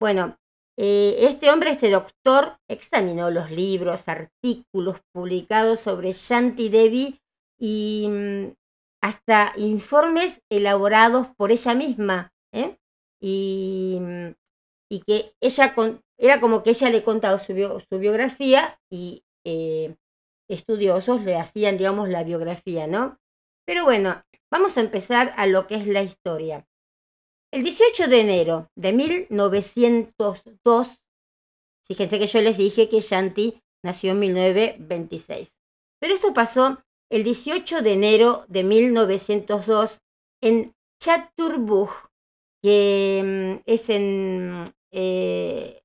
Bueno, 0.00 0.38
eh, 0.78 1.16
este 1.20 1.50
hombre, 1.50 1.70
este 1.70 1.90
doctor, 1.90 2.58
examinó 2.68 3.30
los 3.30 3.50
libros, 3.50 4.08
artículos 4.08 5.00
publicados 5.12 5.80
sobre 5.80 6.12
Shanti 6.12 6.68
Devi 6.68 7.20
y 7.58 8.08
mm, 8.08 8.52
hasta 9.02 9.52
informes 9.56 10.40
elaborados 10.50 11.28
por 11.36 11.50
ella 11.50 11.74
misma. 11.74 12.32
¿eh? 12.52 12.78
Y, 13.20 13.98
mm, 14.00 14.28
y, 14.90 15.00
que 15.00 15.34
ella 15.40 15.74
era 16.18 16.40
como 16.40 16.62
que 16.62 16.70
ella 16.70 16.90
le 16.90 17.04
contaba 17.04 17.38
su, 17.38 17.54
su 17.88 17.98
biografía 17.98 18.78
y 18.90 19.24
eh, 19.44 19.94
estudiosos 20.48 21.22
le 21.22 21.36
hacían, 21.36 21.78
digamos, 21.78 22.08
la 22.08 22.24
biografía, 22.24 22.86
¿no? 22.86 23.18
Pero 23.66 23.84
bueno, 23.84 24.22
vamos 24.50 24.76
a 24.76 24.80
empezar 24.80 25.34
a 25.36 25.46
lo 25.46 25.66
que 25.66 25.76
es 25.76 25.86
la 25.86 26.02
historia. 26.02 26.66
El 27.52 27.62
18 27.62 28.08
de 28.08 28.20
enero 28.20 28.70
de 28.76 28.92
1902, 28.92 31.02
fíjense 31.86 32.18
que 32.18 32.26
yo 32.26 32.42
les 32.42 32.56
dije 32.56 32.88
que 32.88 33.00
Shanti 33.00 33.60
nació 33.84 34.12
en 34.12 34.20
1926, 34.20 35.54
pero 36.00 36.14
esto 36.14 36.34
pasó 36.34 36.78
el 37.10 37.24
18 37.24 37.82
de 37.82 37.92
enero 37.92 38.44
de 38.48 38.64
1902 38.64 40.00
en 40.42 40.74
Chaturbug, 41.00 41.90
que 42.62 43.22
mm, 43.24 43.62
es 43.64 43.88
en... 43.90 44.74
Eh, 44.92 45.82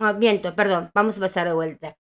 no, 0.00 0.14
miento, 0.14 0.54
perdón, 0.54 0.90
vamos 0.94 1.16
a 1.16 1.20
pasar 1.20 1.46
de 1.46 1.54
vuelta. 1.54 1.96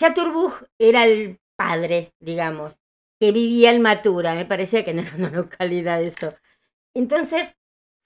Chaturbug 0.00 0.66
era 0.78 1.04
el 1.04 1.38
padre, 1.58 2.14
digamos, 2.20 2.78
que 3.20 3.32
vivía 3.32 3.70
en 3.70 3.82
Matura, 3.82 4.34
me 4.34 4.46
parecía 4.46 4.82
que 4.82 4.94
no 4.94 5.02
era 5.02 5.14
una 5.14 5.28
localidad 5.42 6.02
eso. 6.02 6.34
Entonces 6.94 7.54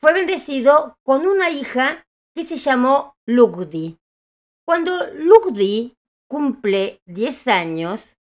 fue 0.02 0.12
bendecido 0.12 0.98
con 1.04 1.24
una 1.24 1.50
hija 1.50 2.04
que 2.34 2.42
se 2.42 2.56
llamó 2.56 3.14
Lugdi. 3.26 3.96
Cuando 4.66 5.06
Lugdi 5.12 5.96
cumple 6.28 7.00
10 7.06 7.46
años, 7.46 8.18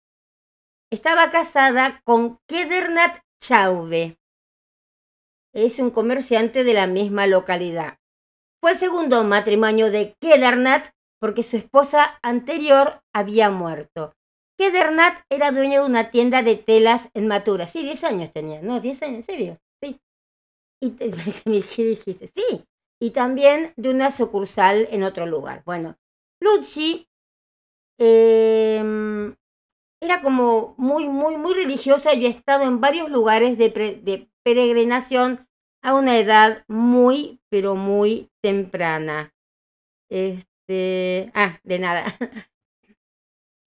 estaba 0.93 1.31
casada 1.33 2.01
con 2.05 2.39
Kedernat 2.47 3.19
Chauve. 3.41 4.17
Es 5.53 5.81
un 5.81 5.91
comerciante 5.91 6.63
de 6.63 6.73
la 6.73 6.87
misma 6.87 7.27
localidad. 7.27 7.99
Fue 8.61 8.73
el 8.73 8.79
segundo 8.79 9.25
matrimonio 9.25 9.91
de 9.91 10.15
Kedernat 10.21 10.95
porque 11.21 11.43
su 11.43 11.57
esposa 11.57 12.19
anterior 12.23 13.01
había 13.13 13.51
muerto. 13.51 14.15
Kedernat 14.59 15.21
era 15.31 15.51
dueño 15.51 15.83
de 15.83 15.89
una 15.89 16.11
tienda 16.11 16.43
de 16.43 16.57
telas 16.57 17.09
en 17.15 17.29
Matura. 17.29 17.67
Sí, 17.67 17.83
10 17.83 18.05
años 18.05 18.33
tenía. 18.33 18.63
No, 18.63 18.81
10 18.81 19.03
años, 19.03 19.17
en 19.17 19.23
serio. 19.23 19.59
Y 20.81 20.91
te, 20.91 21.11
¿qué 21.77 21.85
dijiste? 21.85 22.29
Sí. 22.29 22.65
Y 23.01 23.11
también 23.11 23.73
de 23.77 23.91
una 23.91 24.11
sucursal 24.11 24.89
en 24.91 25.03
otro 25.03 25.27
lugar. 25.27 25.63
Bueno, 25.65 25.97
Lucci 26.41 27.09
eh, 27.99 29.35
era 30.01 30.23
como 30.23 30.75
muy, 30.79 31.09
muy, 31.09 31.37
muy 31.37 31.55
religiosa 31.55 32.13
y 32.13 32.17
había 32.17 32.31
estado 32.31 32.65
en 32.65 32.81
varios 32.81 33.11
lugares 33.11 33.59
de 33.59 34.31
peregrinación 34.43 35.47
a 35.83 35.95
una 35.95 36.19
edad 36.19 36.65
muy, 36.69 37.41
pero 37.51 37.75
muy 37.75 38.31
temprana. 38.43 39.35
Este, 40.11 40.56
ah, 41.35 41.61
de 41.63 41.79
nada. 41.79 42.05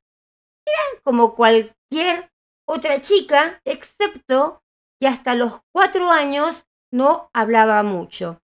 Era 0.66 1.02
como 1.04 1.36
cualquier 1.36 2.32
otra 2.68 3.02
chica, 3.02 3.62
excepto 3.64 4.64
que 5.00 5.08
hasta 5.08 5.36
los 5.36 5.62
cuatro 5.72 6.10
años 6.10 6.66
no 6.92 7.30
hablaba 7.34 7.84
mucho. 7.84 8.42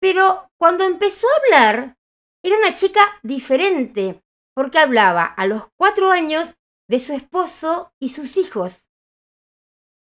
Pero 0.00 0.50
cuando 0.58 0.84
empezó 0.84 1.26
a 1.26 1.36
hablar, 1.44 1.98
era 2.42 2.58
una 2.58 2.74
chica 2.74 3.00
diferente, 3.22 4.22
porque 4.54 4.78
hablaba 4.78 5.24
a 5.24 5.46
los 5.46 5.64
cuatro 5.76 6.10
años 6.10 6.54
de 6.88 7.00
su 7.00 7.12
esposo 7.12 7.92
y 7.98 8.10
sus 8.10 8.36
hijos. 8.36 8.86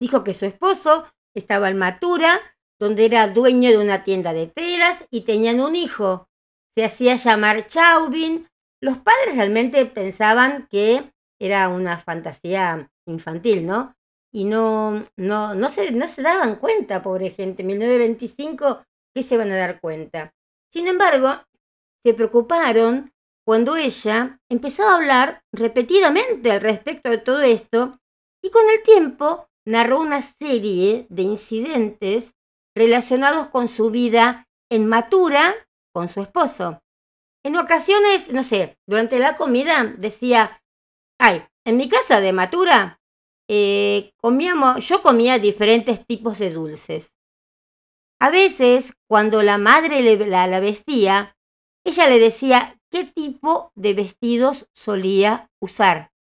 Dijo 0.01 0.24
que 0.24 0.35
su 0.35 0.45
esposo 0.45 1.09
estaba 1.35 1.68
en 1.68 1.78
Matura, 1.78 2.41
donde 2.80 3.05
era 3.07 3.28
dueño 3.28 3.70
de 3.70 3.78
una 3.78 4.03
tienda 4.03 4.32
de 4.32 4.49
telas 4.49 5.07
y 5.11 5.22
tenían 5.22 5.61
un 5.61 5.76
hijo. 5.76 6.28
Se 6.76 6.85
hacía 6.85 7.14
llamar 7.16 7.66
Chauvin. 7.66 8.49
Los 8.82 8.99
padres 8.99 9.37
realmente 9.37 9.87
pensaban 9.87 10.66
que 10.68 11.12
era 11.41 11.68
una 11.68 11.99
fantasía 11.99 12.91
infantil, 13.07 13.67
¿no? 13.67 13.95
Y 14.33 14.45
no, 14.45 15.05
no, 15.17 15.55
no, 15.55 15.69
se, 15.69 15.93
no 15.93 16.09
se 16.09 16.23
daban 16.23 16.57
cuenta, 16.57 17.03
pobre 17.03 17.31
gente. 17.31 17.63
En 17.63 17.69
1925, 17.69 18.83
¿qué 19.15 19.23
se 19.23 19.37
van 19.37 19.53
a 19.53 19.57
dar 19.57 19.81
cuenta? 19.81 20.33
Sin 20.73 20.89
embargo, 20.89 21.41
se 22.05 22.15
preocuparon 22.15 23.13
cuando 23.47 23.77
ella 23.77 24.41
empezó 24.51 24.89
a 24.89 24.97
hablar 24.97 25.43
repetidamente 25.53 26.51
al 26.51 26.61
respecto 26.61 27.11
de 27.11 27.19
todo 27.19 27.43
esto 27.43 27.99
y 28.43 28.51
con 28.51 28.69
el 28.71 28.83
tiempo 28.83 29.47
narró 29.67 30.01
una 30.01 30.21
serie 30.23 31.07
de 31.11 31.23
incidentes 31.23 32.33
relacionados 32.75 33.49
con 33.49 33.69
su 33.69 33.91
vida 33.91 34.47
en 34.71 34.87
Matura 34.89 35.55
con 35.95 36.09
su 36.09 36.21
esposo. 36.21 36.83
En 37.45 37.57
ocasiones, 37.57 38.33
no 38.33 38.43
sé, 38.43 38.79
durante 38.87 39.19
la 39.19 39.37
comida 39.37 39.85
decía, 39.97 40.61
ay, 41.21 41.47
en 41.65 41.77
mi 41.77 41.89
casa 41.89 42.21
de 42.21 42.33
Matura 42.33 43.01
eh, 43.49 44.12
comíamos, 44.17 44.87
yo 44.87 45.03
comía 45.03 45.39
diferentes 45.39 46.07
tipos 46.07 46.39
de 46.39 46.51
dulces. 46.51 47.15
A 48.21 48.31
veces, 48.31 48.93
cuando 49.09 49.43
la 49.43 49.59
madre 49.59 50.17
la, 50.27 50.47
la 50.47 50.61
vestía, 50.61 51.37
ella 51.85 52.09
le 52.09 52.19
decía 52.19 52.81
qué 52.91 53.05
tipo 53.05 53.71
de 53.75 53.93
vestidos 53.93 54.69
solía 54.73 55.51
usar. 55.61 56.12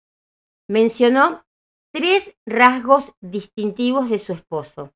Mencionó 0.67 1.45
tres 1.93 2.35
rasgos 2.45 3.13
distintivos 3.21 4.09
de 4.09 4.19
su 4.19 4.33
esposo. 4.33 4.93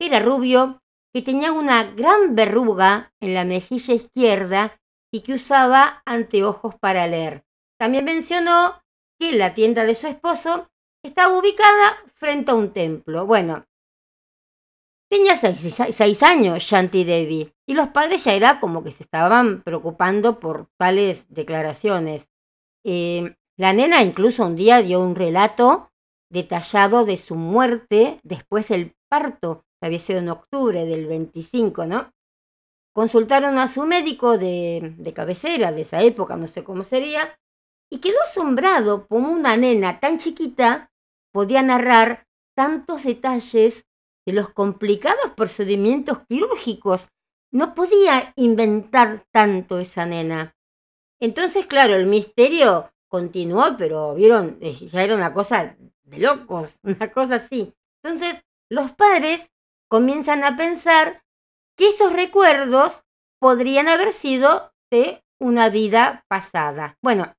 Era 0.00 0.20
rubio, 0.20 0.82
que 1.12 1.22
tenía 1.22 1.52
una 1.52 1.84
gran 1.84 2.34
verruga 2.34 3.12
en 3.20 3.34
la 3.34 3.44
mejilla 3.44 3.94
izquierda 3.94 4.80
y 5.12 5.20
que 5.20 5.34
usaba 5.34 6.02
anteojos 6.04 6.74
para 6.76 7.06
leer. 7.06 7.44
También 7.78 8.04
mencionó 8.04 8.82
que 9.18 9.32
la 9.32 9.54
tienda 9.54 9.84
de 9.84 9.94
su 9.94 10.06
esposo 10.06 10.68
estaba 11.02 11.36
ubicada 11.36 11.96
frente 12.14 12.50
a 12.50 12.54
un 12.54 12.72
templo. 12.72 13.26
Bueno, 13.26 13.66
tenía 15.10 15.36
seis, 15.36 16.22
años 16.22 16.62
Shanti 16.62 17.04
Devi 17.04 17.52
y 17.66 17.74
los 17.74 17.88
padres 17.88 18.24
ya 18.24 18.34
era 18.34 18.60
como 18.60 18.84
que 18.84 18.90
se 18.90 19.02
estaban 19.02 19.62
preocupando 19.62 20.38
por 20.38 20.68
tales 20.76 21.26
declaraciones. 21.28 22.28
Eh, 22.84 23.34
la 23.56 23.72
nena 23.72 24.02
incluso 24.02 24.46
un 24.46 24.56
día 24.56 24.82
dio 24.82 25.00
un 25.00 25.14
relato 25.14 25.90
detallado 26.30 27.04
de 27.04 27.16
su 27.16 27.34
muerte 27.34 28.20
después 28.22 28.68
del 28.68 28.94
parto, 29.08 29.64
que 29.80 29.86
había 29.86 29.98
sido 29.98 30.18
en 30.20 30.28
octubre 30.28 30.84
del 30.84 31.06
25, 31.06 31.86
¿no? 31.86 32.12
Consultaron 32.92 33.58
a 33.58 33.68
su 33.68 33.84
médico 33.86 34.38
de, 34.38 34.94
de 34.98 35.12
cabecera 35.12 35.72
de 35.72 35.82
esa 35.82 36.02
época, 36.02 36.36
no 36.36 36.46
sé 36.46 36.64
cómo 36.64 36.84
sería, 36.84 37.38
y 37.90 37.98
quedó 37.98 38.16
asombrado 38.24 39.06
como 39.06 39.30
una 39.30 39.56
nena 39.56 40.00
tan 40.00 40.18
chiquita 40.18 40.90
podía 41.32 41.62
narrar 41.62 42.26
tantos 42.54 43.04
detalles 43.04 43.86
de 44.26 44.32
los 44.32 44.50
complicados 44.50 45.32
procedimientos 45.36 46.18
quirúrgicos. 46.28 47.08
No 47.52 47.74
podía 47.74 48.32
inventar 48.36 49.24
tanto 49.30 49.78
esa 49.78 50.04
nena. 50.04 50.54
Entonces, 51.20 51.66
claro, 51.66 51.94
el 51.94 52.06
misterio 52.06 52.92
continuó, 53.08 53.76
pero 53.78 54.14
vieron, 54.14 54.58
eh, 54.60 54.74
ya 54.74 55.02
era 55.02 55.14
una 55.14 55.32
cosa 55.32 55.76
de 56.04 56.18
locos, 56.18 56.78
una 56.82 57.10
cosa 57.12 57.36
así. 57.36 57.72
Entonces, 58.02 58.42
los 58.68 58.92
padres 58.92 59.50
comienzan 59.88 60.44
a 60.44 60.56
pensar 60.56 61.22
que 61.76 61.88
esos 61.88 62.12
recuerdos 62.12 63.04
podrían 63.40 63.88
haber 63.88 64.12
sido 64.12 64.72
de 64.90 65.22
una 65.40 65.68
vida 65.68 66.24
pasada. 66.28 66.98
Bueno, 67.00 67.34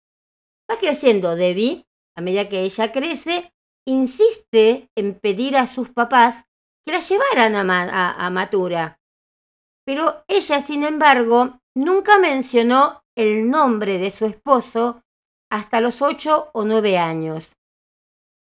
Va 0.70 0.78
creciendo 0.78 1.36
Debbie, 1.36 1.86
a 2.16 2.22
medida 2.22 2.50
que 2.50 2.62
ella 2.62 2.92
crece, 2.92 3.52
insiste 3.88 4.90
en 4.96 5.20
pedir 5.20 5.58
a 5.58 5.68
sus 5.68 5.90
papás 5.90 6.46
que 6.86 6.92
la 6.92 7.00
llevaran 7.00 7.56
a, 7.56 8.26
a 8.26 8.30
Matura. 8.30 9.00
Pero 9.86 10.24
ella, 10.28 10.62
sin 10.62 10.84
embargo, 10.84 11.60
nunca 11.76 12.20
mencionó 12.20 13.02
el 13.18 13.50
nombre 13.50 13.98
de 13.98 14.12
su 14.12 14.26
esposo 14.26 15.02
hasta 15.52 15.82
los 15.82 16.02
ocho 16.02 16.50
o 16.54 16.64
nueve 16.64 16.98
años. 16.98 17.56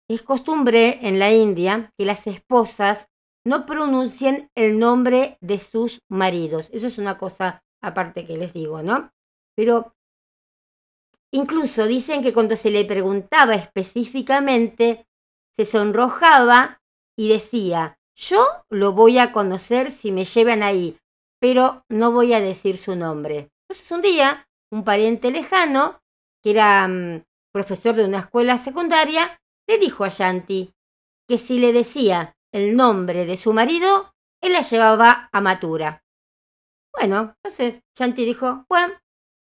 Es 0.09 0.23
costumbre 0.23 1.01
en 1.03 1.19
la 1.19 1.33
India 1.33 1.93
que 1.99 2.05
las 2.05 2.27
esposas 2.27 3.09
no 3.47 3.67
pronuncien 3.67 4.51
el 4.55 4.79
nombre 4.79 5.39
de 5.41 5.59
sus 5.59 6.01
maridos. 6.09 6.71
Eso 6.73 6.87
es 6.87 6.99
una 6.99 7.19
cosa 7.19 7.63
aparte 7.83 8.27
que 8.27 8.39
les 8.39 8.53
digo, 8.53 8.83
¿no? 8.83 9.11
Pero 9.57 9.94
Incluso 11.35 11.87
dicen 11.89 12.23
que 12.23 12.33
cuando 12.33 12.55
se 12.55 12.71
le 12.71 12.85
preguntaba 12.85 13.57
específicamente, 13.57 15.09
se 15.59 15.65
sonrojaba 15.65 16.81
y 17.19 17.29
decía, 17.29 17.99
yo 18.15 18.47
lo 18.71 18.93
voy 18.93 19.19
a 19.19 19.33
conocer 19.33 19.91
si 19.91 20.13
me 20.13 20.27
llevan 20.27 20.63
ahí, 20.63 20.97
pero 21.41 21.85
no 21.89 22.13
voy 22.13 22.35
a 22.35 22.41
decir 22.41 22.79
su 22.79 22.95
nombre. 22.95 23.51
Entonces 23.69 23.91
un 23.91 24.01
día, 24.01 24.49
un 24.71 24.85
pariente 24.85 25.33
lejano, 25.33 26.01
que 26.41 26.51
era 26.53 26.87
mm, 26.87 27.25
profesor 27.53 27.97
de 27.97 28.05
una 28.05 28.21
escuela 28.21 28.57
secundaria, 28.57 29.41
le 29.67 29.79
dijo 29.79 30.05
a 30.05 30.11
Shanti 30.11 30.73
que 31.29 31.39
si 31.39 31.59
le 31.59 31.73
decía 31.73 32.37
el 32.53 32.77
nombre 32.77 33.27
de 33.27 33.37
su 33.37 33.53
marido, 33.53 34.15
él 34.41 34.53
la 34.53 34.63
llevaba 34.63 35.31
a 35.33 35.41
Matura. 35.41 36.05
Bueno, 36.93 37.35
entonces 37.43 37.83
Shanti 37.99 38.25
dijo, 38.25 38.67
bueno, 38.69 38.95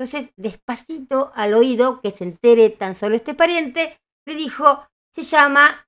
entonces, 0.01 0.33
despacito 0.39 1.31
al 1.35 1.53
oído, 1.53 2.01
que 2.01 2.11
se 2.11 2.25
entere 2.25 2.71
tan 2.71 2.95
solo 2.95 3.17
este 3.17 3.35
pariente, 3.35 4.01
le 4.27 4.35
dijo, 4.35 4.87
se 5.15 5.25
llama 5.25 5.87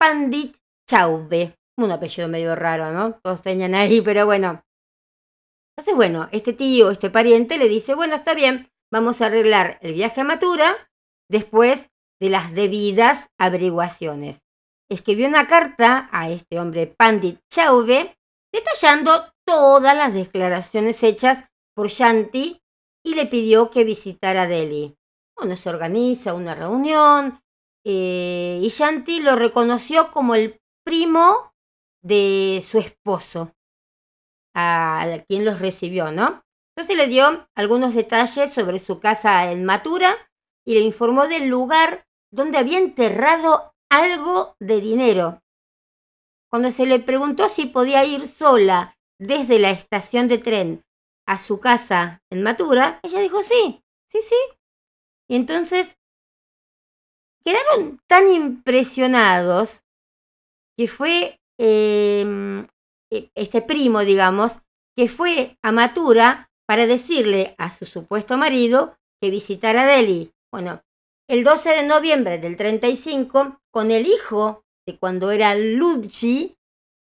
Pandit 0.00 0.56
Chaube. 0.90 1.54
Un 1.78 1.92
apellido 1.92 2.26
medio 2.26 2.56
raro, 2.56 2.90
¿no? 2.90 3.20
Todos 3.22 3.40
tenían 3.40 3.76
ahí, 3.76 4.00
pero 4.00 4.26
bueno. 4.26 4.64
Entonces, 5.76 5.94
bueno, 5.94 6.28
este 6.32 6.52
tío, 6.54 6.90
este 6.90 7.08
pariente 7.08 7.56
le 7.56 7.68
dice, 7.68 7.94
bueno, 7.94 8.16
está 8.16 8.34
bien, 8.34 8.68
vamos 8.90 9.20
a 9.20 9.26
arreglar 9.26 9.78
el 9.80 9.92
viaje 9.92 10.22
a 10.22 10.24
Matura 10.24 10.90
después 11.30 11.88
de 12.20 12.30
las 12.30 12.52
debidas 12.54 13.28
averiguaciones. 13.38 14.40
Escribió 14.90 15.28
una 15.28 15.46
carta 15.46 16.08
a 16.10 16.30
este 16.30 16.58
hombre 16.58 16.88
Pandit 16.88 17.38
Chaube 17.48 18.16
detallando 18.52 19.32
todas 19.46 19.96
las 19.96 20.12
declaraciones 20.12 21.00
hechas 21.04 21.44
por 21.76 21.90
Shanti 21.90 22.61
y 23.04 23.14
le 23.14 23.26
pidió 23.26 23.70
que 23.70 23.84
visitara 23.84 24.46
Delhi. 24.46 24.96
Bueno, 25.36 25.56
se 25.56 25.68
organiza 25.68 26.34
una 26.34 26.54
reunión 26.54 27.42
eh, 27.84 28.60
y 28.62 28.68
Shanti 28.68 29.20
lo 29.20 29.36
reconoció 29.36 30.12
como 30.12 30.34
el 30.34 30.60
primo 30.84 31.52
de 32.02 32.64
su 32.66 32.78
esposo, 32.78 33.54
a 34.54 35.24
quien 35.28 35.44
los 35.44 35.58
recibió, 35.58 36.10
¿no? 36.12 36.42
Entonces 36.76 36.96
le 36.96 37.08
dio 37.08 37.48
algunos 37.54 37.94
detalles 37.94 38.52
sobre 38.52 38.80
su 38.80 38.98
casa 38.98 39.50
en 39.52 39.64
Matura 39.64 40.16
y 40.64 40.74
le 40.74 40.80
informó 40.80 41.26
del 41.26 41.48
lugar 41.48 42.06
donde 42.30 42.58
había 42.58 42.78
enterrado 42.78 43.74
algo 43.90 44.56
de 44.58 44.80
dinero. 44.80 45.42
Cuando 46.50 46.70
se 46.70 46.86
le 46.86 46.98
preguntó 46.98 47.48
si 47.48 47.66
podía 47.66 48.04
ir 48.04 48.26
sola 48.26 48.96
desde 49.18 49.58
la 49.58 49.70
estación 49.70 50.28
de 50.28 50.38
tren 50.38 50.84
a 51.32 51.38
su 51.38 51.60
casa 51.60 52.22
en 52.30 52.42
Matura, 52.42 53.00
ella 53.02 53.20
dijo 53.20 53.42
sí, 53.42 53.82
sí, 54.10 54.18
sí. 54.20 54.36
Y 55.30 55.36
entonces 55.36 55.96
quedaron 57.42 58.00
tan 58.06 58.30
impresionados 58.30 59.82
que 60.76 60.88
fue 60.88 61.40
em, 61.58 62.66
e, 63.10 63.30
este 63.34 63.62
primo, 63.62 64.00
digamos, 64.00 64.58
que 64.94 65.08
fue 65.08 65.56
a 65.62 65.72
Matura 65.72 66.50
para 66.66 66.86
decirle 66.86 67.54
a 67.56 67.70
su 67.70 67.86
supuesto 67.86 68.36
marido 68.36 68.98
que 69.18 69.30
visitara 69.30 69.86
Delhi. 69.86 70.32
Bueno, 70.52 70.82
el 71.30 71.44
12 71.44 71.70
de 71.70 71.82
noviembre 71.84 72.36
del 72.36 72.58
35, 72.58 73.58
con 73.70 73.90
el 73.90 74.06
hijo 74.06 74.64
de 74.86 74.98
cuando 74.98 75.30
era 75.30 75.54
Luigi, 75.54 76.58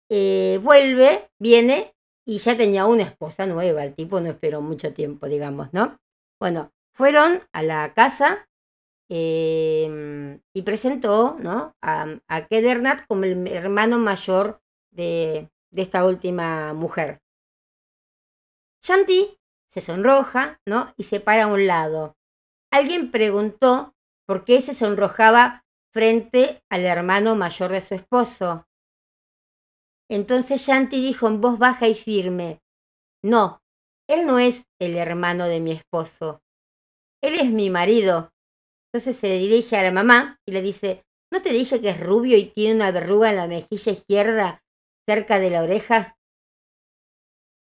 eh, 0.10 0.60
vuelve, 0.64 1.30
viene 1.40 1.94
y 2.28 2.40
ya 2.40 2.58
tenía 2.58 2.86
una 2.86 3.04
esposa 3.04 3.48
nueva. 3.48 3.86
El 3.86 3.96
tipo 3.96 4.20
no 4.20 4.30
esperó 4.30 4.62
mucho 4.62 4.94
tiempo, 4.94 5.28
digamos, 5.28 5.70
¿no? 5.72 5.98
Bueno, 6.40 6.72
fueron 6.94 7.42
a 7.54 7.64
la 7.64 7.94
casa 7.94 8.48
eh, 9.10 10.38
y 10.54 10.62
presentó 10.64 11.38
¿no? 11.40 11.74
a, 11.82 12.06
a 12.28 12.48
Kedernat 12.48 13.08
como 13.08 13.24
el 13.24 13.48
hermano 13.48 13.98
mayor 13.98 14.60
de, 14.92 15.50
de 15.72 15.82
esta 15.82 16.06
última 16.06 16.74
mujer. 16.74 17.22
Shanti 18.84 19.40
se 19.70 19.80
sonroja, 19.80 20.60
¿no? 20.68 20.94
Y 20.98 21.04
se 21.04 21.22
para 21.22 21.46
a 21.46 21.48
un 21.48 21.66
lado. 21.66 22.18
Alguien 22.72 23.10
preguntó 23.10 23.96
por 24.26 24.44
qué 24.44 24.62
se 24.62 24.74
sonrojaba 24.74 25.64
frente 25.94 26.62
al 26.70 26.86
hermano 26.86 27.36
mayor 27.36 27.72
de 27.72 27.82
su 27.82 27.96
esposo. 27.96 28.67
Entonces 30.10 30.62
Shanti 30.62 31.02
dijo 31.02 31.28
en 31.28 31.42
voz 31.42 31.60
baja 31.60 31.88
y 31.88 31.96
firme, 31.96 32.62
no, 33.24 33.62
él 34.08 34.26
no 34.26 34.40
es 34.40 34.64
el 34.80 34.96
hermano 34.96 35.48
de 35.48 35.60
mi 35.60 35.72
esposo, 35.72 36.42
él 37.22 37.36
es 37.36 37.52
mi 37.52 37.70
marido. 37.70 38.32
Entonces 38.88 39.18
se 39.18 39.28
dirige 39.38 39.76
a 39.76 39.84
la 39.84 39.92
mamá 39.92 40.40
y 40.48 40.54
le 40.54 40.62
dice, 40.62 41.04
¿no 41.32 41.42
te 41.42 41.50
dije 41.50 41.82
que 41.82 41.90
es 41.90 42.00
rubio 42.00 42.38
y 42.38 42.46
tiene 42.46 42.76
una 42.76 42.92
verruga 42.92 43.30
en 43.30 43.36
la 43.36 43.48
mejilla 43.48 43.92
izquierda 43.92 44.64
cerca 45.08 45.40
de 45.40 45.50
la 45.50 45.64
oreja? 45.64 46.18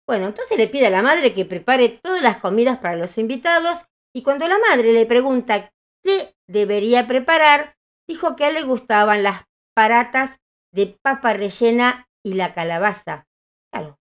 Bueno, 0.07 0.27
entonces 0.27 0.57
le 0.57 0.67
pide 0.67 0.87
a 0.87 0.89
la 0.89 1.01
madre 1.01 1.33
que 1.33 1.45
prepare 1.45 1.89
todas 1.89 2.21
las 2.21 2.39
comidas 2.39 2.79
para 2.79 2.97
los 2.97 3.17
invitados 3.17 3.85
y 4.13 4.23
cuando 4.23 4.47
la 4.47 4.59
madre 4.59 4.91
le 4.91 5.05
pregunta 5.05 5.71
qué 6.03 6.35
debería 6.47 7.07
preparar, 7.07 7.75
dijo 8.07 8.35
que 8.35 8.45
a 8.45 8.49
él 8.49 8.55
le 8.55 8.63
gustaban 8.63 9.23
las 9.23 9.43
paratas 9.75 10.37
de 10.73 10.97
papa 11.01 11.33
rellena 11.33 12.07
y 12.25 12.33
la 12.33 12.53
calabaza. 12.53 13.27
Claro. 13.71 13.99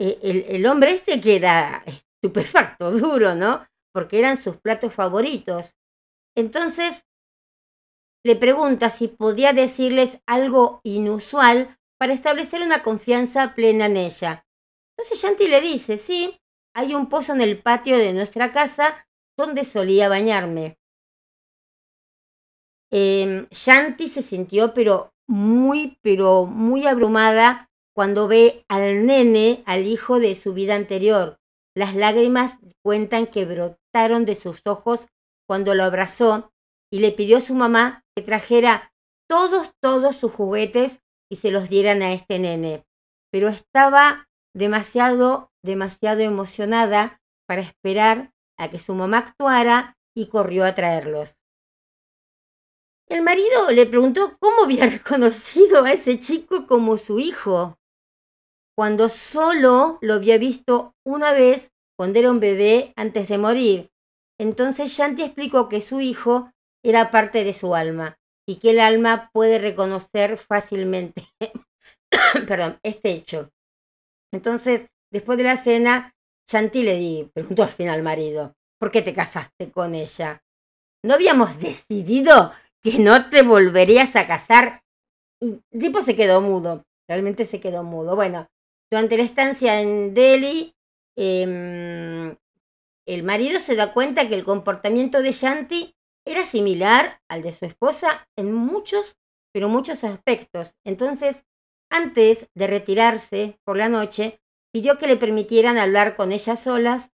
E, 0.00 0.18
el, 0.22 0.44
el 0.48 0.66
hombre 0.66 0.92
este 0.92 1.20
queda 1.20 1.82
estupefacto, 1.86 2.90
duro, 2.98 3.34
¿no? 3.34 3.66
Porque 3.92 4.18
eran 4.18 4.36
sus 4.36 4.56
platos 4.56 4.94
favoritos. 4.94 5.76
Entonces 6.36 7.04
le 8.24 8.36
pregunta 8.36 8.88
si 8.88 9.08
podía 9.08 9.52
decirles 9.52 10.20
algo 10.26 10.80
inusual 10.84 11.76
para 11.98 12.12
establecer 12.12 12.62
una 12.62 12.82
confianza 12.82 13.54
plena 13.54 13.86
en 13.86 13.96
ella. 13.96 14.46
Entonces 14.96 15.20
Shanti 15.20 15.48
le 15.48 15.60
dice, 15.60 15.98
sí, 15.98 16.40
hay 16.74 16.94
un 16.94 17.08
pozo 17.08 17.32
en 17.32 17.40
el 17.40 17.60
patio 17.60 17.98
de 17.98 18.12
nuestra 18.12 18.52
casa 18.52 19.06
donde 19.36 19.64
solía 19.64 20.08
bañarme. 20.08 20.78
Eh, 22.92 23.46
Shanti 23.50 24.08
se 24.08 24.22
sintió 24.22 24.74
pero 24.74 25.12
muy, 25.32 25.98
pero 26.02 26.44
muy 26.44 26.86
abrumada 26.86 27.70
cuando 27.94 28.28
ve 28.28 28.66
al 28.68 29.06
nene, 29.06 29.62
al 29.64 29.86
hijo 29.86 30.20
de 30.20 30.34
su 30.34 30.52
vida 30.52 30.74
anterior. 30.74 31.38
Las 31.74 31.94
lágrimas 31.94 32.58
cuentan 32.84 33.26
que 33.26 33.46
brotaron 33.46 34.26
de 34.26 34.34
sus 34.34 34.60
ojos 34.66 35.08
cuando 35.48 35.74
lo 35.74 35.84
abrazó 35.84 36.52
y 36.92 36.98
le 36.98 37.12
pidió 37.12 37.38
a 37.38 37.40
su 37.40 37.54
mamá 37.54 38.04
que 38.14 38.22
trajera 38.22 38.92
todos, 39.26 39.70
todos 39.80 40.16
sus 40.16 40.32
juguetes 40.32 41.00
y 41.30 41.36
se 41.36 41.50
los 41.50 41.70
dieran 41.70 42.02
a 42.02 42.12
este 42.12 42.38
nene. 42.38 42.84
Pero 43.30 43.48
estaba 43.48 44.28
demasiado, 44.54 45.50
demasiado 45.64 46.20
emocionada 46.20 47.22
para 47.48 47.62
esperar 47.62 48.34
a 48.58 48.68
que 48.68 48.78
su 48.78 48.94
mamá 48.94 49.18
actuara 49.18 49.96
y 50.14 50.26
corrió 50.26 50.66
a 50.66 50.74
traerlos. 50.74 51.38
El 53.12 53.20
marido 53.20 53.70
le 53.70 53.84
preguntó 53.84 54.38
cómo 54.38 54.62
había 54.62 54.86
reconocido 54.88 55.84
a 55.84 55.92
ese 55.92 56.18
chico 56.18 56.66
como 56.66 56.96
su 56.96 57.18
hijo, 57.18 57.76
cuando 58.74 59.10
solo 59.10 59.98
lo 60.00 60.14
había 60.14 60.38
visto 60.38 60.94
una 61.04 61.32
vez 61.32 61.70
cuando 61.94 62.18
era 62.18 62.30
un 62.30 62.40
bebé 62.40 62.94
antes 62.96 63.28
de 63.28 63.36
morir. 63.36 63.90
Entonces 64.40 64.92
Shanti 64.92 65.24
explicó 65.24 65.68
que 65.68 65.82
su 65.82 66.00
hijo 66.00 66.52
era 66.82 67.10
parte 67.10 67.44
de 67.44 67.52
su 67.52 67.74
alma 67.74 68.16
y 68.48 68.56
que 68.56 68.70
el 68.70 68.80
alma 68.80 69.28
puede 69.34 69.58
reconocer 69.58 70.38
fácilmente 70.38 71.28
perdón, 72.48 72.78
este 72.82 73.10
hecho. 73.10 73.50
Entonces, 74.32 74.86
después 75.12 75.36
de 75.36 75.44
la 75.44 75.58
cena, 75.58 76.14
Shanti 76.50 76.82
le 76.82 76.94
di, 76.94 77.30
preguntó 77.34 77.62
al 77.62 77.68
final 77.68 77.96
al 77.96 78.02
marido, 78.02 78.54
¿por 78.80 78.90
qué 78.90 79.02
te 79.02 79.12
casaste 79.12 79.70
con 79.70 79.94
ella? 79.94 80.42
¿No 81.04 81.12
habíamos 81.12 81.60
decidido 81.60 82.52
que 82.82 82.98
no 82.98 83.30
te 83.30 83.42
volverías 83.42 84.16
a 84.16 84.26
casar? 84.26 84.82
Y 85.40 85.60
el 85.70 85.80
tipo 85.80 86.02
se 86.02 86.16
quedó 86.16 86.40
mudo, 86.40 86.84
realmente 87.08 87.44
se 87.44 87.60
quedó 87.60 87.82
mudo. 87.82 88.16
Bueno, 88.16 88.48
durante 88.90 89.16
la 89.16 89.22
estancia 89.24 89.80
en 89.80 90.14
Delhi, 90.14 90.74
eh, 91.16 92.36
el 93.06 93.22
marido 93.22 93.60
se 93.60 93.74
da 93.74 93.92
cuenta 93.92 94.28
que 94.28 94.34
el 94.34 94.44
comportamiento 94.44 95.22
de 95.22 95.32
Shanti 95.32 95.94
era 96.24 96.44
similar 96.44 97.20
al 97.28 97.42
de 97.42 97.52
su 97.52 97.64
esposa 97.64 98.28
en 98.36 98.52
muchos, 98.52 99.16
pero 99.52 99.68
muchos 99.68 100.04
aspectos. 100.04 100.76
Entonces, 100.84 101.42
antes 101.90 102.46
de 102.54 102.66
retirarse 102.66 103.58
por 103.64 103.76
la 103.76 103.88
noche, 103.88 104.40
pidió 104.72 104.98
que 104.98 105.06
le 105.06 105.16
permitieran 105.16 105.78
hablar 105.78 106.16
con 106.16 106.32
ella 106.32 106.56
solas 106.56 107.10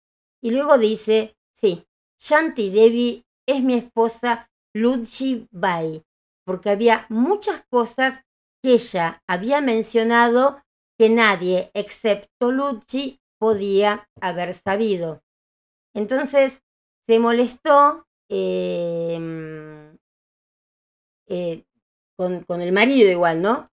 y 0.40 0.50
luego 0.50 0.78
dice, 0.78 1.36
sí, 1.52 1.84
Shanti 2.20 2.70
Devi 2.70 3.24
es 3.46 3.62
mi 3.62 3.74
esposa 3.74 4.50
Ludji 4.74 5.48
Bai, 5.50 6.04
porque 6.44 6.70
había 6.70 7.06
muchas 7.08 7.64
cosas 7.70 8.24
que 8.62 8.74
ella 8.74 9.22
había 9.28 9.60
mencionado 9.60 10.62
que 10.98 11.08
nadie 11.08 11.70
excepto 11.74 12.50
Ludji 12.50 13.20
podía 13.38 14.08
haber 14.20 14.54
sabido. 14.54 15.22
Entonces 15.94 16.62
se 17.08 17.18
molestó 17.18 18.06
eh, 18.30 19.18
eh, 21.28 21.64
con, 22.16 22.44
con 22.44 22.60
el 22.60 22.72
marido 22.72 23.10
igual, 23.10 23.42
¿no? 23.42 23.72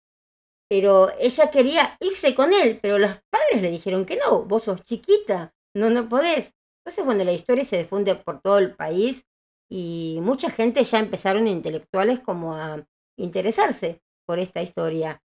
pero 0.74 1.12
ella 1.20 1.52
quería 1.52 1.98
irse 2.00 2.34
con 2.34 2.52
él, 2.52 2.80
pero 2.82 2.98
los 2.98 3.12
padres 3.30 3.62
le 3.62 3.70
dijeron 3.70 4.08
que 4.08 4.18
no, 4.18 4.44
vos 4.44 4.64
sos 4.64 4.84
chiquita, 4.84 5.54
no, 5.76 5.92
no 5.92 6.10
podés. 6.10 6.52
Entonces, 6.80 7.06
bueno, 7.06 7.24
la 7.24 7.34
historia 7.34 7.64
se 7.64 7.78
difunde 7.78 8.16
por 8.16 8.42
todo 8.42 8.58
el 8.58 8.76
país 8.76 9.24
y 9.70 10.20
mucha 10.22 10.50
gente 10.50 10.84
ya 10.84 11.00
empezaron 11.00 11.48
intelectuales 11.48 12.20
como 12.20 12.56
a 12.56 12.86
interesarse 13.18 14.02
por 14.26 14.40
esta 14.40 14.62
historia. 14.62 15.22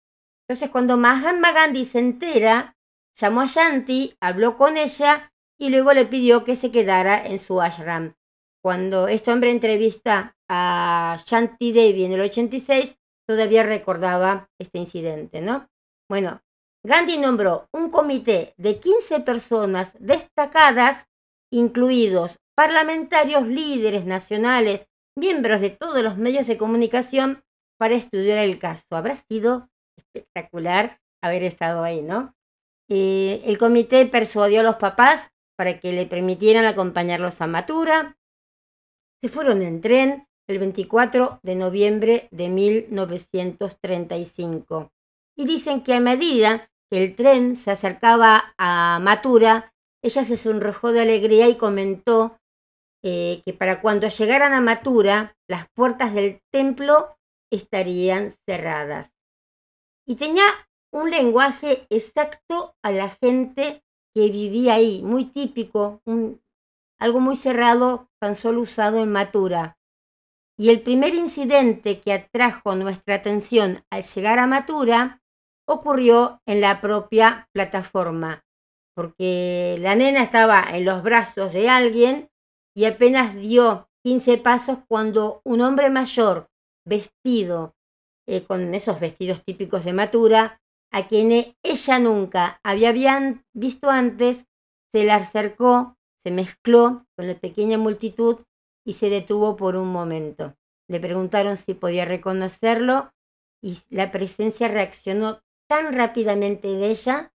Entonces, 0.47 0.71
cuando 0.71 0.97
Mahatma 0.97 1.53
Gandhi 1.53 1.85
se 1.85 1.99
entera, 1.99 2.77
llamó 3.17 3.43
a 3.43 3.47
Shanti, 3.47 4.15
habló 4.21 4.57
con 4.57 4.77
ella 4.77 5.33
y 5.59 5.69
luego 5.69 5.93
le 5.93 6.07
pidió 6.07 6.45
que 6.45 6.57
se 6.57 6.71
quedara 6.71 7.27
en 7.27 7.39
su 7.39 7.61
ashram. 7.61 8.15
Cuando 8.63 9.09
este 9.09 9.31
hombre 9.31 9.51
entrevista 9.51 10.37
a 10.49 11.19
Shanti 11.25 11.73
Devi 11.73 12.05
en 12.05 12.13
el 12.13 12.21
86, 12.23 12.97
todavía 13.27 13.63
recordaba 13.63 14.49
este 14.59 14.79
incidente, 14.79 15.41
¿no? 15.41 15.69
Bueno, 16.09 16.41
Gandhi 16.83 17.19
nombró 17.19 17.69
un 17.73 17.91
comité 17.91 18.55
de 18.57 18.79
15 18.79 19.21
personas 19.21 19.93
destacadas, 19.99 21.07
incluidos 21.53 22.39
parlamentarios, 22.59 23.47
líderes 23.47 24.05
nacionales, 24.05 24.89
miembros 25.17 25.61
de 25.61 25.71
todos 25.71 26.03
los 26.03 26.19
medios 26.19 26.49
de 26.49 26.59
comunicación, 26.59 27.45
para 27.79 27.95
estudiar 27.95 28.39
el 28.39 28.59
caso. 28.59 28.85
Habrá 28.91 29.15
sido 29.15 29.71
espectacular 29.97 30.99
haber 31.23 31.45
estado 31.45 31.85
ahí, 31.85 32.03
¿no? 32.03 32.35
Eh, 32.91 33.43
el 33.45 33.59
comité 33.59 34.07
persuadió 34.07 34.59
a 34.59 34.65
los 34.65 34.75
papás 34.75 35.31
para 35.57 35.79
que 35.79 35.93
le 35.93 36.07
permitieran 36.07 36.65
acompañarlos 36.65 37.41
a 37.41 37.47
Matura. 37.47 38.17
Se 39.23 39.29
fueron 39.29 39.63
en 39.63 39.81
tren 39.81 40.27
el 40.49 40.59
24 40.59 41.39
de 41.45 41.55
noviembre 41.55 42.27
de 42.33 42.49
1935. 42.49 44.91
Y 45.37 45.47
dicen 45.47 45.85
que 45.85 45.95
a 45.95 46.01
medida 46.01 46.69
que 46.91 47.05
el 47.05 47.15
tren 47.15 47.55
se 47.55 47.71
acercaba 47.71 48.53
a 48.59 48.99
Matura, 49.01 49.73
ella 50.03 50.25
se 50.25 50.37
sonrojó 50.37 50.91
de 50.91 51.03
alegría 51.03 51.47
y 51.47 51.57
comentó 51.57 52.37
eh, 53.03 53.43
que 53.45 53.53
para 53.53 53.81
cuando 53.81 54.09
llegaran 54.09 54.53
a 54.53 54.61
Matura, 54.61 55.37
las 55.49 55.69
puertas 55.75 56.15
del 56.15 56.41
templo 56.53 57.17
estarían 57.51 58.35
cerradas. 58.47 59.13
Y 60.07 60.17
tenía 60.17 60.45
un 60.93 61.11
lenguaje 61.11 61.87
exacto 61.91 62.75
a 62.83 62.91
la 62.91 63.11
gente 63.11 63.85
que 64.15 64.31
vivía 64.31 64.75
ahí, 64.75 65.03
muy 65.05 65.27
típico, 65.27 66.03
algo 66.99 67.21
muy 67.21 67.37
cerrado, 67.37 68.09
tan 68.21 68.35
solo 68.35 68.63
usado 68.63 69.03
en 69.03 69.13
Matura. 69.13 69.79
Y 70.59 70.71
el 70.71 70.83
primer 70.83 71.15
incidente 71.15 72.01
que 72.01 72.13
atrajo 72.13 72.75
nuestra 72.75 73.17
atención 73.17 73.85
al 73.91 74.03
llegar 74.03 74.41
a 74.41 74.47
Matura 74.47 75.23
ocurrió 75.69 76.41
en 76.47 76.61
la 76.61 76.81
propia 76.81 77.49
plataforma, 77.53 78.45
porque 78.95 79.77
la 79.79 79.95
nena 79.95 80.23
estaba 80.23 80.65
en 80.73 80.85
los 80.85 81.03
brazos 81.03 81.53
de 81.53 81.69
alguien 81.69 82.29
y 82.79 82.85
apenas 82.85 83.35
dio 83.35 83.89
15 84.05 84.39
pasos 84.39 84.79
cuando 84.87 85.41
un 85.43 85.63
hombre 85.63 85.91
mayor, 85.91 86.49
vestido 86.87 87.75
eh, 88.29 88.45
con 88.45 88.73
esos 88.73 89.01
vestidos 89.01 89.43
típicos 89.45 89.85
de 89.85 89.93
Matura, 89.93 90.63
a 90.93 91.09
quien 91.09 91.57
ella 91.65 91.99
nunca 91.99 92.61
había 92.63 92.95
visto 93.53 93.91
antes, 93.91 94.45
se 94.95 95.03
le 95.03 95.11
acercó, 95.11 95.97
se 96.23 96.31
mezcló 96.31 97.05
con 97.17 97.27
la 97.27 97.35
pequeña 97.35 97.79
multitud 97.79 98.45
y 98.87 98.93
se 98.93 99.11
detuvo 99.11 99.57
por 99.57 99.75
un 99.75 99.89
momento. 99.89 100.55
Le 100.89 101.01
preguntaron 101.01 101.57
si 101.57 101.75
podía 101.75 102.05
reconocerlo 102.05 103.11
y 103.61 103.77
la 103.89 104.13
presencia 104.13 104.69
reaccionó 104.69 105.41
tan 105.69 105.95
rápidamente 105.95 106.69
de 106.69 106.91
ella 106.91 107.33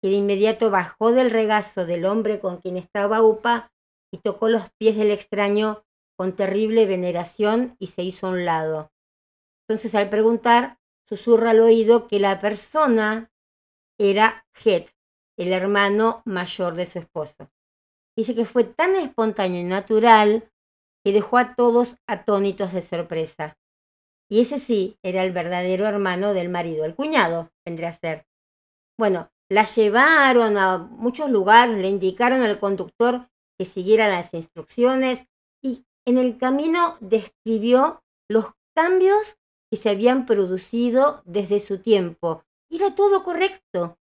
que 0.00 0.10
de 0.10 0.14
inmediato 0.14 0.70
bajó 0.70 1.10
del 1.10 1.32
regazo 1.32 1.84
del 1.84 2.04
hombre 2.04 2.38
con 2.38 2.58
quien 2.58 2.76
estaba 2.76 3.24
Upa 3.24 3.72
y 4.14 4.18
tocó 4.18 4.48
los 4.48 4.70
pies 4.78 4.96
del 4.96 5.10
extraño 5.10 5.84
con 6.16 6.36
terrible 6.36 6.86
veneración 6.86 7.74
y 7.80 7.88
se 7.88 8.04
hizo 8.04 8.28
a 8.28 8.30
un 8.30 8.44
lado. 8.44 8.92
Entonces 9.66 9.92
al 9.96 10.08
preguntar, 10.08 10.78
susurra 11.04 11.50
al 11.50 11.58
oído 11.58 12.06
que 12.06 12.20
la 12.20 12.40
persona 12.40 13.32
era 13.98 14.46
Het, 14.64 14.88
el 15.36 15.52
hermano 15.52 16.22
mayor 16.24 16.74
de 16.74 16.86
su 16.86 17.00
esposo. 17.00 17.50
Dice 18.16 18.36
que 18.36 18.44
fue 18.44 18.62
tan 18.62 18.94
espontáneo 18.94 19.60
y 19.60 19.64
natural 19.64 20.48
que 21.04 21.12
dejó 21.12 21.38
a 21.38 21.56
todos 21.56 21.96
atónitos 22.06 22.72
de 22.72 22.82
sorpresa. 22.82 23.58
Y 24.30 24.42
ese 24.42 24.60
sí 24.60 24.96
era 25.02 25.24
el 25.24 25.32
verdadero 25.32 25.86
hermano 25.86 26.34
del 26.34 26.50
marido, 26.50 26.84
el 26.84 26.94
cuñado 26.94 27.50
vendría 27.66 27.88
a 27.88 27.94
ser. 27.94 28.26
Bueno, 28.96 29.32
la 29.50 29.64
llevaron 29.64 30.56
a 30.56 30.78
muchos 30.78 31.28
lugares, 31.28 31.76
le 31.78 31.88
indicaron 31.88 32.42
al 32.42 32.60
conductor 32.60 33.28
que 33.58 33.64
siguiera 33.64 34.08
las 34.08 34.32
instrucciones 34.34 35.26
y 35.62 35.84
en 36.04 36.18
el 36.18 36.38
camino 36.38 36.96
describió 37.00 38.02
los 38.28 38.46
cambios 38.74 39.38
que 39.70 39.76
se 39.76 39.90
habían 39.90 40.26
producido 40.26 41.22
desde 41.24 41.60
su 41.60 41.78
tiempo. 41.78 42.44
Era 42.70 42.94
todo 42.94 43.22
correcto. 43.22 43.98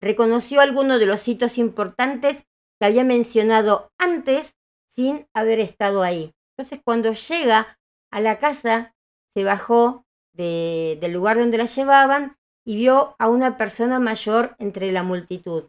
Reconoció 0.00 0.60
algunos 0.60 1.00
de 1.00 1.06
los 1.06 1.26
hitos 1.26 1.58
importantes 1.58 2.44
que 2.78 2.86
había 2.86 3.04
mencionado 3.04 3.90
antes 3.98 4.54
sin 4.88 5.26
haber 5.34 5.60
estado 5.60 6.02
ahí. 6.02 6.34
Entonces 6.56 6.80
cuando 6.84 7.12
llega 7.12 7.78
a 8.10 8.20
la 8.20 8.38
casa, 8.38 8.94
se 9.34 9.44
bajó 9.44 10.06
de, 10.32 10.98
del 11.00 11.12
lugar 11.12 11.38
donde 11.38 11.58
la 11.58 11.66
llevaban 11.66 12.36
y 12.64 12.76
vio 12.76 13.14
a 13.18 13.28
una 13.28 13.56
persona 13.56 13.98
mayor 13.98 14.56
entre 14.58 14.90
la 14.92 15.02
multitud. 15.02 15.64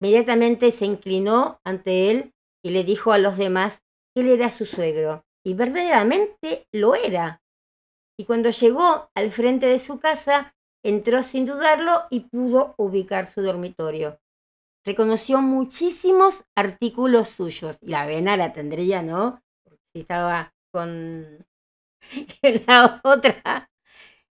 Inmediatamente 0.00 0.72
se 0.72 0.86
inclinó 0.86 1.60
ante 1.64 2.10
él 2.10 2.34
y 2.64 2.70
le 2.70 2.84
dijo 2.84 3.12
a 3.12 3.18
los 3.18 3.36
demás 3.36 3.82
que 4.14 4.22
él 4.22 4.28
era 4.28 4.50
su 4.50 4.64
suegro. 4.64 5.24
Y 5.44 5.54
verdaderamente 5.54 6.66
lo 6.72 6.94
era. 6.94 7.42
Y 8.18 8.24
cuando 8.24 8.50
llegó 8.50 9.10
al 9.14 9.30
frente 9.30 9.66
de 9.66 9.78
su 9.78 10.00
casa, 10.00 10.54
entró 10.84 11.22
sin 11.22 11.46
dudarlo 11.46 12.04
y 12.10 12.20
pudo 12.20 12.74
ubicar 12.78 13.26
su 13.26 13.42
dormitorio 13.42 14.18
reconoció 14.86 15.42
muchísimos 15.42 16.44
artículos 16.56 17.28
suyos. 17.28 17.78
Y 17.82 17.88
la 17.88 18.06
vena 18.06 18.36
la 18.36 18.52
tendría, 18.52 19.02
¿no? 19.02 19.42
Si 19.92 20.00
estaba 20.00 20.54
con 20.72 21.44
la 22.66 23.00
otra. 23.04 23.68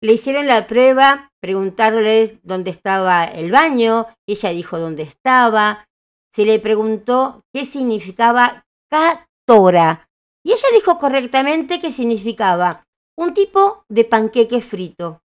Le 0.02 0.14
hicieron 0.14 0.46
la 0.46 0.66
prueba, 0.66 1.30
preguntarles 1.40 2.34
dónde 2.42 2.70
estaba 2.70 3.24
el 3.24 3.52
baño, 3.52 4.06
ella 4.26 4.50
dijo 4.50 4.78
dónde 4.78 5.04
estaba, 5.04 5.86
se 6.34 6.44
le 6.44 6.58
preguntó 6.58 7.44
qué 7.54 7.64
significaba 7.64 8.66
catora, 8.90 10.08
y 10.44 10.52
ella 10.52 10.68
dijo 10.72 10.98
correctamente 10.98 11.80
que 11.80 11.92
significaba 11.92 12.84
un 13.16 13.32
tipo 13.32 13.84
de 13.88 14.04
panqueque 14.04 14.60
frito. 14.60 15.22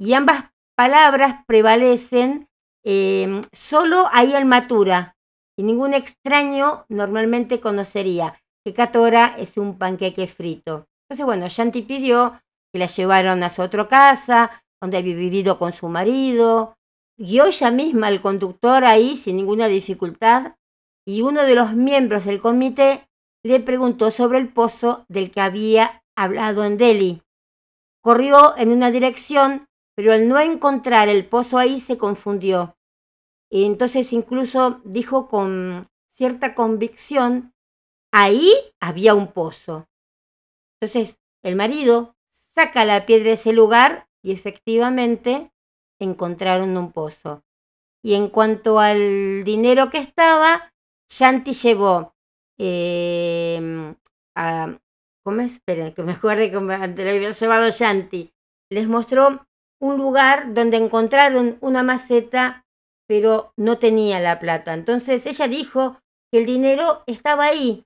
Y 0.00 0.14
ambas 0.14 0.50
palabras 0.74 1.44
prevalecen 1.46 2.48
eh, 2.84 3.42
solo 3.52 4.08
ahí 4.12 4.34
el 4.34 4.46
matura 4.46 5.14
y 5.56 5.62
ningún 5.62 5.94
extraño 5.94 6.84
normalmente 6.88 7.60
conocería 7.60 8.40
que 8.64 8.74
Catora 8.74 9.36
es 9.38 9.56
un 9.56 9.78
panqueque 9.78 10.26
frito. 10.26 10.86
Entonces, 11.04 11.26
bueno, 11.26 11.48
Shanti 11.48 11.82
pidió 11.82 12.40
que 12.74 12.80
la 12.80 12.86
llevaran 12.86 13.44
a 13.44 13.50
su 13.50 13.62
otra 13.62 13.86
casa, 13.86 14.64
donde 14.82 14.96
había 14.96 15.14
vivido 15.14 15.60
con 15.60 15.70
su 15.70 15.88
marido. 15.88 16.74
Guió 17.16 17.44
ella 17.46 17.70
misma 17.70 18.08
al 18.08 18.20
conductor 18.20 18.84
ahí 18.84 19.16
sin 19.16 19.36
ninguna 19.36 19.68
dificultad 19.68 20.56
y 21.06 21.22
uno 21.22 21.44
de 21.44 21.54
los 21.54 21.74
miembros 21.74 22.24
del 22.24 22.40
comité 22.40 23.08
le 23.44 23.60
preguntó 23.60 24.10
sobre 24.10 24.38
el 24.38 24.52
pozo 24.52 25.04
del 25.08 25.30
que 25.30 25.40
había 25.40 26.02
hablado 26.16 26.64
en 26.64 26.76
Delhi. 26.76 27.22
Corrió 28.02 28.56
en 28.56 28.72
una 28.72 28.90
dirección 28.90 29.68
pero 29.94 30.12
al 30.12 30.26
no 30.26 30.40
encontrar 30.40 31.08
el 31.08 31.26
pozo 31.28 31.58
ahí 31.58 31.78
se 31.78 31.96
confundió. 31.96 32.76
Y 33.48 33.66
entonces 33.66 34.12
incluso 34.12 34.80
dijo 34.84 35.28
con 35.28 35.86
cierta 36.12 36.56
convicción, 36.56 37.54
ahí 38.12 38.50
había 38.80 39.14
un 39.14 39.28
pozo. 39.28 39.86
Entonces 40.80 41.20
el 41.44 41.54
marido 41.54 42.13
saca 42.54 42.84
la 42.84 43.06
piedra 43.06 43.28
de 43.28 43.32
ese 43.32 43.52
lugar 43.52 44.08
y 44.22 44.32
efectivamente 44.32 45.52
encontraron 46.00 46.76
un 46.76 46.92
pozo. 46.92 47.42
Y 48.02 48.14
en 48.14 48.28
cuanto 48.28 48.78
al 48.78 49.44
dinero 49.44 49.90
que 49.90 49.98
estaba, 49.98 50.72
Shanti 51.10 51.52
llevó 51.54 52.14
eh, 52.58 53.94
a, 54.36 54.78
¿cómo 55.22 55.40
Esperen, 55.40 55.94
que 55.94 56.02
me 56.02 56.12
acuerde 56.12 56.52
cómo 56.52 56.68
lo 56.68 56.74
había 56.74 57.30
llevado 57.30 57.70
Shanti. 57.70 58.32
Les 58.70 58.88
mostró 58.88 59.46
un 59.80 59.98
lugar 59.98 60.54
donde 60.54 60.76
encontraron 60.76 61.58
una 61.60 61.82
maceta, 61.82 62.66
pero 63.06 63.52
no 63.56 63.78
tenía 63.78 64.20
la 64.20 64.38
plata. 64.38 64.74
Entonces 64.74 65.26
ella 65.26 65.48
dijo 65.48 66.00
que 66.30 66.38
el 66.38 66.46
dinero 66.46 67.02
estaba 67.06 67.44
ahí. 67.44 67.84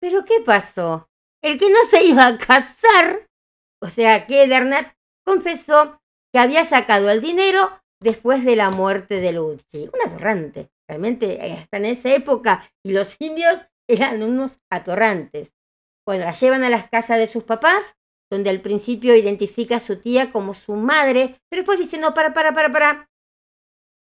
Pero 0.00 0.24
¿qué 0.24 0.40
pasó? 0.44 1.08
El 1.42 1.58
que 1.58 1.70
no 1.70 1.78
se 1.88 2.04
iba 2.04 2.26
a 2.26 2.38
casar, 2.38 3.28
o 3.84 3.90
sea 3.90 4.26
que 4.26 4.44
Edernat 4.44 4.94
confesó 5.26 6.00
que 6.32 6.40
había 6.40 6.64
sacado 6.64 7.10
el 7.10 7.20
dinero 7.20 7.70
después 8.00 8.42
de 8.44 8.56
la 8.56 8.70
muerte 8.70 9.20
de 9.20 9.32
Lucci. 9.32 9.90
Un 9.92 10.10
atorrante. 10.10 10.70
Realmente 10.88 11.40
hasta 11.52 11.76
en 11.76 11.84
esa 11.84 12.14
época 12.14 12.70
y 12.82 12.92
los 12.92 13.16
indios 13.18 13.60
eran 13.86 14.22
unos 14.22 14.58
atorrantes. 14.70 15.52
Bueno, 16.06 16.24
la 16.24 16.32
llevan 16.32 16.64
a 16.64 16.70
las 16.70 16.88
casas 16.88 17.18
de 17.18 17.26
sus 17.26 17.44
papás 17.44 17.94
donde 18.30 18.50
al 18.50 18.62
principio 18.62 19.14
identifica 19.14 19.76
a 19.76 19.80
su 19.80 20.00
tía 20.00 20.32
como 20.32 20.54
su 20.54 20.74
madre, 20.74 21.38
pero 21.48 21.60
después 21.60 21.78
dice, 21.78 21.98
no, 21.98 22.14
para, 22.14 22.32
para, 22.32 22.52
para, 22.52 22.72
para. 22.72 23.10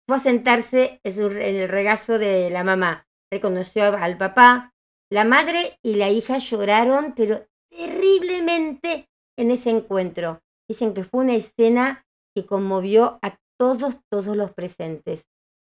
Fue 0.08 0.16
a 0.16 0.20
sentarse 0.20 0.99
en 1.03 1.56
el 1.56 1.70
regazo 1.70 2.18
de 2.18 2.49
la 2.49 2.64
mamá. 2.64 3.08
Reconoció 3.32 3.84
al 3.98 4.18
papá. 4.18 4.74
La 5.12 5.26
madre 5.26 5.80
y 5.84 5.95
la 5.95 6.10
hija 6.10 6.38
lloraron, 6.38 7.14
pero 7.16 7.48
terriblemente 7.70 9.10
en 9.42 9.52
ese 9.52 9.70
encuentro. 9.70 10.42
Dicen 10.68 10.94
que 10.94 11.04
fue 11.04 11.24
una 11.24 11.36
escena 11.36 12.06
que 12.36 12.46
conmovió 12.46 13.20
a 13.22 13.38
todos, 13.58 13.98
todos 14.10 14.36
los 14.38 14.52
presentes. 14.54 15.26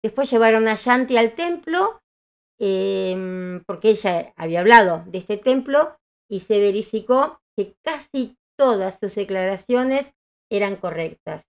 Después 0.04 0.30
llevaron 0.30 0.68
a 0.68 0.76
Shanti 0.76 1.18
al 1.18 1.36
templo, 1.36 2.02
eh, 2.60 3.62
porque 3.66 3.90
ella 3.90 4.34
había 4.38 4.62
hablado 4.62 5.04
de 5.08 5.18
este 5.18 5.38
templo, 5.38 5.98
y 6.30 6.40
se 6.42 6.60
verificó 6.60 7.42
que 7.56 7.76
casi 7.84 8.38
todas 8.58 9.00
sus 9.00 9.16
declaraciones 9.16 10.14
eran 10.50 10.76
correctas. 10.76 11.44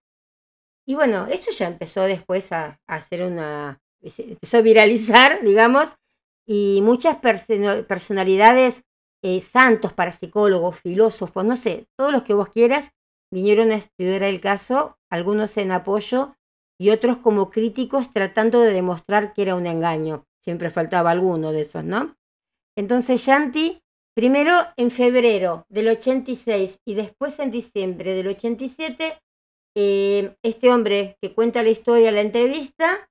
Y 0.86 0.94
bueno, 0.94 1.26
eso 1.26 1.50
ya 1.50 1.66
empezó 1.66 2.02
después 2.02 2.52
a, 2.52 2.80
hacer 2.86 3.22
una, 3.22 3.80
empezó 4.00 4.58
a 4.58 4.62
viralizar, 4.62 5.40
digamos, 5.44 5.88
y 6.46 6.80
muchas 6.82 7.18
personalidades, 7.18 8.82
eh, 9.26 9.40
santos, 9.40 9.92
parapsicólogos, 9.92 10.78
filósofos, 10.78 11.44
no 11.44 11.56
sé, 11.56 11.86
todos 11.96 12.12
los 12.12 12.22
que 12.22 12.34
vos 12.34 12.48
quieras, 12.48 12.92
vinieron 13.32 13.72
a 13.72 13.76
estudiar 13.76 14.22
el 14.22 14.40
caso, 14.40 14.98
algunos 15.10 15.56
en 15.56 15.72
apoyo 15.72 16.36
y 16.78 16.90
otros 16.90 17.18
como 17.18 17.50
críticos 17.50 18.12
tratando 18.12 18.60
de 18.60 18.72
demostrar 18.72 19.32
que 19.34 19.42
era 19.42 19.56
un 19.56 19.66
engaño. 19.66 20.26
Siempre 20.44 20.70
faltaba 20.70 21.10
alguno 21.10 21.52
de 21.52 21.62
esos, 21.62 21.82
¿no? 21.82 22.16
Entonces 22.76 23.20
Shanti 23.20 23.82
Primero 24.16 24.54
en 24.78 24.90
febrero 24.90 25.66
del 25.68 25.88
86 25.88 26.80
y 26.86 26.94
después 26.94 27.38
en 27.38 27.50
diciembre 27.50 28.14
del 28.14 28.28
87, 28.28 29.20
eh, 29.76 30.34
este 30.42 30.70
hombre 30.70 31.18
que 31.20 31.34
cuenta 31.34 31.62
la 31.62 31.68
historia 31.68 32.10
la 32.10 32.22
entrevista 32.22 33.10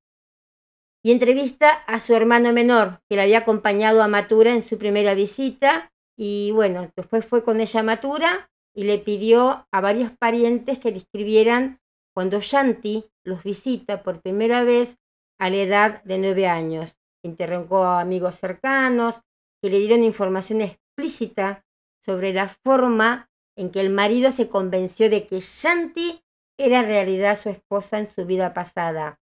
y 1.03 1.11
entrevista 1.11 1.69
a 1.69 1.99
su 1.99 2.15
hermano 2.15 2.51
menor 2.53 3.01
que 3.07 3.17
le 3.17 3.21
había 3.21 3.37
acompañado 3.37 4.01
a 4.01 4.07
Matura 4.07 4.49
en 4.49 4.63
su 4.63 4.79
primera 4.79 5.13
visita 5.13 5.93
y 6.17 6.51
bueno, 6.51 6.91
después 6.95 7.25
fue 7.25 7.43
con 7.43 7.59
ella 7.59 7.83
Matura 7.83 8.49
y 8.73 8.83
le 8.83 8.99
pidió 8.99 9.67
a 9.71 9.81
varios 9.81 10.11
parientes 10.17 10.79
que 10.79 10.91
le 10.91 10.97
escribieran 10.97 11.79
cuando 12.13 12.39
Shanti 12.39 13.05
los 13.23 13.43
visita 13.43 14.03
por 14.03 14.21
primera 14.21 14.63
vez 14.63 14.97
a 15.39 15.49
la 15.49 15.57
edad 15.57 16.03
de 16.03 16.17
nueve 16.17 16.47
años. 16.47 16.97
Interrogó 17.23 17.83
a 17.83 18.01
amigos 18.01 18.35
cercanos 18.35 19.21
que 19.61 19.69
le 19.69 19.79
dieron 19.79 20.03
informaciones 20.03 20.73
explícita 20.73 21.65
sobre 22.05 22.33
la 22.33 22.47
forma 22.47 23.29
en 23.57 23.71
que 23.71 23.81
el 23.81 23.89
marido 23.89 24.31
se 24.31 24.47
convenció 24.47 25.09
de 25.09 25.27
que 25.27 25.39
Shanti 25.39 26.23
era 26.57 26.79
en 26.79 26.85
realidad 26.85 27.39
su 27.39 27.49
esposa 27.49 27.99
en 27.99 28.07
su 28.07 28.25
vida 28.25 28.53
pasada. 28.53 29.19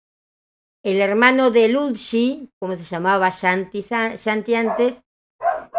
El 0.82 1.01
hermano 1.01 1.51
de 1.51 1.69
Ludji, 1.69 2.51
como 2.59 2.74
se 2.77 2.82
llamaba 2.82 3.31
Shanti, 3.31 3.82
Shanti 3.82 4.55
antes, 4.55 5.02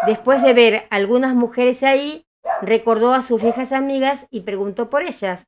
después 0.05 0.41
de 0.41 0.53
ver 0.53 0.87
algunas 0.89 1.35
mujeres 1.35 1.83
ahí, 1.83 2.25
recordó 2.61 3.13
a 3.13 3.23
sus 3.23 3.41
viejas 3.41 3.71
amigas 3.71 4.25
y 4.29 4.41
preguntó 4.41 4.89
por 4.89 5.03
ellas. 5.03 5.45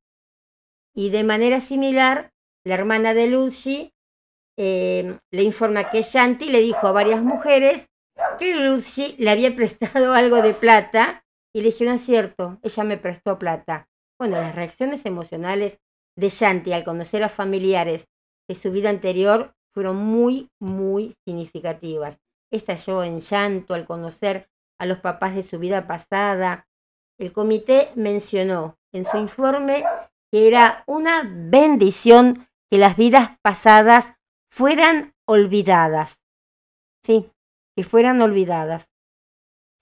Y 0.94 1.10
de 1.10 1.24
manera 1.24 1.62
similar, 1.62 2.32
la 2.66 2.76
hermana 2.76 3.14
de 3.14 3.28
Ludji 3.28 3.94
eh, 4.58 5.18
le 5.32 5.44
informa 5.44 5.90
que 5.90 6.02
Shanti 6.02 6.50
le 6.50 6.62
dijo 6.62 6.88
a 6.88 6.94
varias 6.94 7.22
mujeres 7.22 7.88
que 8.40 8.56
Ludji 8.56 9.16
le 9.18 9.30
había 9.30 9.56
prestado 9.56 10.14
algo 10.14 10.42
de 10.42 10.54
plata 10.54 11.24
y 11.54 11.62
le 11.62 11.68
dijeron, 11.68 12.00
cierto, 12.00 12.60
ella 12.64 12.84
me 12.84 12.98
prestó 12.98 13.38
plata. 13.40 13.88
Bueno, 14.20 14.38
las 14.40 14.56
reacciones 14.56 15.06
emocionales 15.06 15.80
de 16.18 16.30
Shanti 16.30 16.72
al 16.72 16.84
conocer 16.84 17.24
a 17.24 17.30
familiares 17.30 18.08
de 18.48 18.56
su 18.56 18.72
vida 18.72 18.90
anterior 18.90 19.54
fueron 19.74 19.98
muy, 19.98 20.50
muy 20.62 21.16
significativas. 21.26 22.18
Estalló 22.52 23.04
en 23.04 23.20
llanto 23.20 23.74
al 23.74 23.86
conocer 23.86 24.50
a 24.80 24.86
los 24.86 25.00
papás 25.00 25.36
de 25.36 25.44
su 25.44 25.60
vida 25.60 25.88
pasada. 25.88 26.68
El 27.18 27.32
comité 27.32 27.92
mencionó 27.96 28.78
en 28.92 29.06
su 29.06 29.18
informe 29.18 29.84
que 30.32 30.48
era 30.48 30.84
una 30.88 31.24
bendición 31.26 32.48
que 32.70 32.78
las 32.78 32.98
vidas 32.98 33.38
pasadas 33.42 34.06
fueran 34.50 35.14
olvidadas. 35.26 36.20
Sí, 37.04 37.32
que 37.76 37.84
fueran 37.84 38.22
olvidadas. 38.22 38.90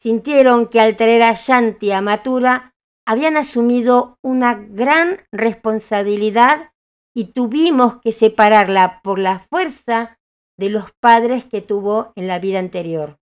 Sintieron 0.02 0.68
que 0.68 0.81
al 0.81 0.98
traer 0.98 1.23
a 1.23 1.34
Shanti 1.34 1.91
a 1.91 2.02
Matura 2.02 2.76
habían 3.06 3.38
asumido 3.38 4.18
una 4.22 4.56
gran 4.56 5.26
responsabilidad 5.31 6.73
y 7.15 7.31
tuvimos 7.34 8.02
que 8.02 8.11
separarla 8.11 9.02
por 9.02 9.19
la 9.19 9.40
fuerza 9.40 10.19
de 10.57 10.69
los 10.69 10.91
padres 10.99 11.45
que 11.45 11.61
tuvo 11.61 12.11
en 12.15 12.27
la 12.27 12.39
vida 12.39 12.59
anterior. 12.59 13.17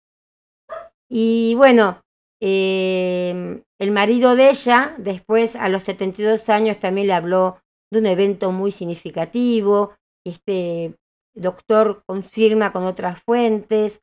Y 1.08 1.54
bueno, 1.56 2.00
eh, 2.40 3.62
el 3.78 3.90
marido 3.90 4.36
de 4.36 4.50
ella, 4.50 4.94
después 4.98 5.56
a 5.56 5.68
los 5.68 5.84
72 5.84 6.48
años, 6.48 6.78
también 6.78 7.08
le 7.08 7.12
habló 7.14 7.58
de 7.90 8.00
un 8.00 8.06
evento 8.06 8.52
muy 8.52 8.72
significativo. 8.72 9.94
Este 10.24 10.96
doctor 11.34 12.02
confirma 12.06 12.72
con 12.72 12.84
otras 12.84 13.22
fuentes 13.22 14.00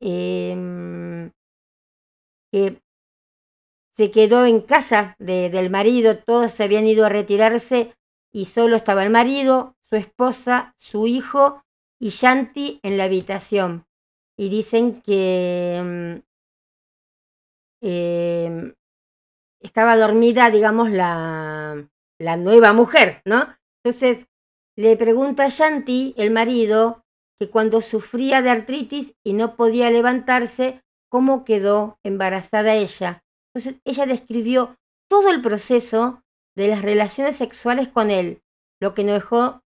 eh, 0.00 1.30
que 2.52 2.80
se 3.96 4.10
quedó 4.10 4.44
en 4.44 4.60
casa 4.60 5.16
de, 5.18 5.50
del 5.50 5.70
marido, 5.70 6.18
todos 6.18 6.52
se 6.52 6.64
habían 6.64 6.86
ido 6.86 7.06
a 7.06 7.08
retirarse 7.08 7.94
y 8.32 8.46
solo 8.46 8.76
estaba 8.76 9.04
el 9.04 9.10
marido, 9.10 9.76
su 9.88 9.96
esposa, 9.96 10.74
su 10.78 11.06
hijo 11.06 11.63
y 12.04 12.10
Shanti 12.10 12.80
en 12.82 12.98
la 12.98 13.04
habitación. 13.04 13.86
Y 14.38 14.50
dicen 14.50 15.00
que 15.00 16.22
eh, 17.80 18.74
estaba 19.60 19.96
dormida, 19.96 20.50
digamos, 20.50 20.90
la, 20.90 21.88
la 22.18 22.36
nueva 22.36 22.74
mujer, 22.74 23.22
¿no? 23.24 23.56
Entonces 23.82 24.26
le 24.76 24.98
pregunta 24.98 25.44
a 25.44 25.48
Shanti, 25.48 26.14
el 26.18 26.30
marido, 26.30 27.06
que 27.40 27.48
cuando 27.48 27.80
sufría 27.80 28.42
de 28.42 28.50
artritis 28.50 29.14
y 29.24 29.32
no 29.32 29.56
podía 29.56 29.90
levantarse, 29.90 30.82
cómo 31.08 31.42
quedó 31.42 31.98
embarazada 32.04 32.74
ella. 32.74 33.24
Entonces 33.54 33.80
ella 33.86 34.04
describió 34.04 34.76
todo 35.08 35.30
el 35.30 35.40
proceso 35.40 36.22
de 36.54 36.68
las 36.68 36.82
relaciones 36.82 37.36
sexuales 37.36 37.88
con 37.88 38.10
él, 38.10 38.42
lo 38.78 38.92
que 38.92 39.04
no 39.04 39.14
dejó 39.14 39.62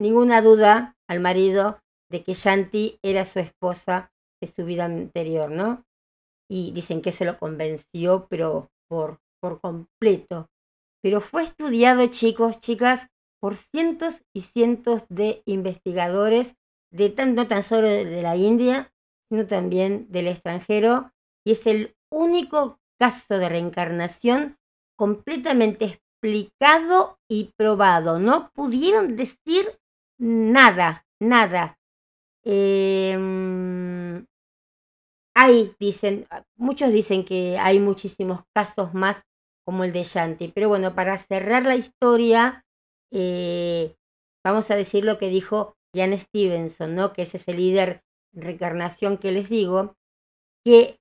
ninguna 0.00 0.40
duda 0.40 0.93
al 1.08 1.20
marido 1.20 1.80
de 2.10 2.22
que 2.22 2.34
Shanti 2.34 2.98
era 3.02 3.24
su 3.24 3.38
esposa 3.38 4.12
de 4.40 4.48
su 4.48 4.64
vida 4.64 4.84
anterior, 4.84 5.50
¿no? 5.50 5.84
Y 6.48 6.72
dicen 6.72 7.02
que 7.02 7.12
se 7.12 7.24
lo 7.24 7.38
convenció, 7.38 8.26
pero 8.28 8.70
por, 8.88 9.20
por 9.40 9.60
completo. 9.60 10.50
Pero 11.02 11.20
fue 11.20 11.44
estudiado, 11.44 12.06
chicos, 12.06 12.60
chicas, 12.60 13.08
por 13.40 13.56
cientos 13.56 14.22
y 14.34 14.42
cientos 14.42 15.04
de 15.08 15.42
investigadores, 15.44 16.54
de 16.90 17.10
tan, 17.10 17.34
no 17.34 17.48
tan 17.48 17.62
solo 17.62 17.88
de 17.88 18.22
la 18.22 18.36
India, 18.36 18.92
sino 19.28 19.46
también 19.46 20.10
del 20.10 20.28
extranjero, 20.28 21.12
y 21.44 21.52
es 21.52 21.66
el 21.66 21.94
único 22.10 22.78
caso 22.98 23.38
de 23.38 23.48
reencarnación 23.48 24.56
completamente 24.96 25.84
explicado 25.84 27.18
y 27.28 27.52
probado. 27.56 28.18
No 28.18 28.50
pudieron 28.54 29.16
decir 29.16 29.78
nada, 30.18 31.06
nada. 31.20 31.78
Eh, 32.44 33.16
hay, 35.34 35.74
dicen, 35.80 36.26
muchos 36.56 36.92
dicen 36.92 37.24
que 37.24 37.58
hay 37.58 37.80
muchísimos 37.80 38.42
casos 38.54 38.94
más 38.94 39.22
como 39.66 39.84
el 39.84 39.92
de 39.92 40.04
Shanti, 40.04 40.48
pero 40.48 40.68
bueno, 40.68 40.94
para 40.94 41.18
cerrar 41.18 41.64
la 41.64 41.76
historia, 41.76 42.64
eh, 43.12 43.96
vamos 44.44 44.70
a 44.70 44.76
decir 44.76 45.04
lo 45.04 45.18
que 45.18 45.28
dijo 45.28 45.76
Jan 45.94 46.18
Stevenson, 46.18 46.94
¿no? 46.94 47.12
que 47.12 47.22
es 47.22 47.34
ese 47.34 47.54
líder 47.54 48.02
reencarnación 48.32 49.18
que 49.18 49.32
les 49.32 49.48
digo, 49.48 49.96
que 50.64 50.98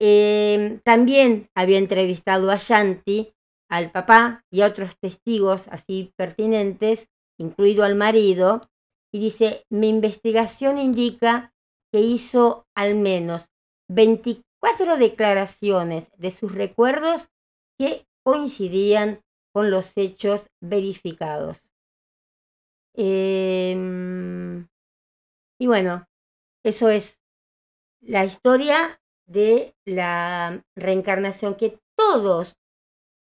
eh, 0.00 0.80
también 0.84 1.50
había 1.54 1.78
entrevistado 1.78 2.50
a 2.50 2.56
Shanti 2.56 3.34
al 3.68 3.90
papá 3.90 4.44
y 4.50 4.62
a 4.62 4.66
otros 4.66 4.96
testigos 4.98 5.68
así 5.68 6.12
pertinentes, 6.16 7.08
incluido 7.38 7.84
al 7.84 7.94
marido, 7.94 8.68
y 9.12 9.20
dice, 9.20 9.64
mi 9.70 9.88
investigación 9.88 10.78
indica 10.78 11.54
que 11.90 12.00
hizo 12.00 12.66
al 12.74 12.94
menos 12.94 13.50
24 13.88 14.98
declaraciones 14.98 16.10
de 16.18 16.30
sus 16.30 16.54
recuerdos 16.54 17.30
que 17.78 18.06
coincidían 18.22 19.22
con 19.54 19.70
los 19.70 19.96
hechos 19.96 20.50
verificados. 20.60 21.70
Em, 22.94 24.68
y 25.58 25.66
bueno, 25.66 26.06
eso 26.64 26.90
es 26.90 27.18
la 28.00 28.24
historia 28.24 29.00
de 29.26 29.74
la 29.84 30.64
reencarnación 30.76 31.54
que 31.54 31.78
todos 31.96 32.56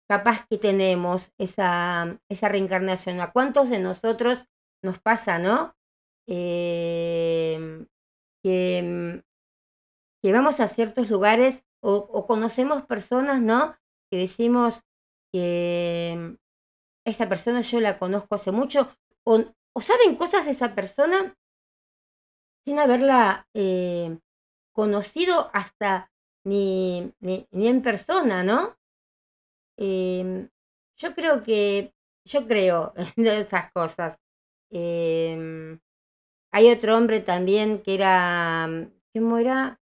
capaz 0.09 0.45
que 0.47 0.57
tenemos 0.57 1.31
esa, 1.37 2.19
esa 2.29 2.49
reencarnación. 2.49 3.19
¿A 3.21 3.31
cuántos 3.31 3.69
de 3.69 3.79
nosotros 3.79 4.47
nos 4.83 4.99
pasa, 4.99 5.39
no? 5.39 5.75
Eh, 6.27 7.85
que, 8.43 9.23
vamos 10.23 10.59
a 10.59 10.67
ciertos 10.67 11.09
lugares 11.09 11.63
o, 11.81 12.25
conocemos 12.27 12.85
personas, 12.85 13.41
¿no? 13.41 13.75
Que 14.09 14.17
decimos 14.17 14.83
que 15.31 16.37
esta 17.05 17.27
persona 17.27 17.61
yo 17.61 17.79
la 17.79 17.99
conozco 17.99 18.35
hace 18.35 18.51
mucho 18.51 18.89
o, 19.25 19.43
saben 19.81 20.15
cosas 20.15 20.45
de 20.45 20.51
esa 20.51 20.75
persona 20.75 21.35
sin 22.65 22.79
haberla 22.79 23.47
eh, 23.53 24.19
conocido 24.73 25.49
hasta 25.53 26.11
ni, 26.45 27.13
ni, 27.19 27.47
en 27.51 27.81
persona, 27.81 28.43
¿no? 28.43 28.77
Eh, 29.77 30.47
yo 30.97 31.15
creo 31.15 31.43
que, 31.43 31.93
yo 32.25 32.47
creo 32.47 32.93
de 33.15 33.41
esas 33.41 33.71
cosas. 33.71 34.17
Eh, 34.71 35.77
hay 36.51 36.69
otro 36.69 36.97
hombre 36.97 37.19
también 37.19 37.81
que 37.81 37.95
era, 37.95 38.69
¿cómo 39.13 39.37
era? 39.37 39.81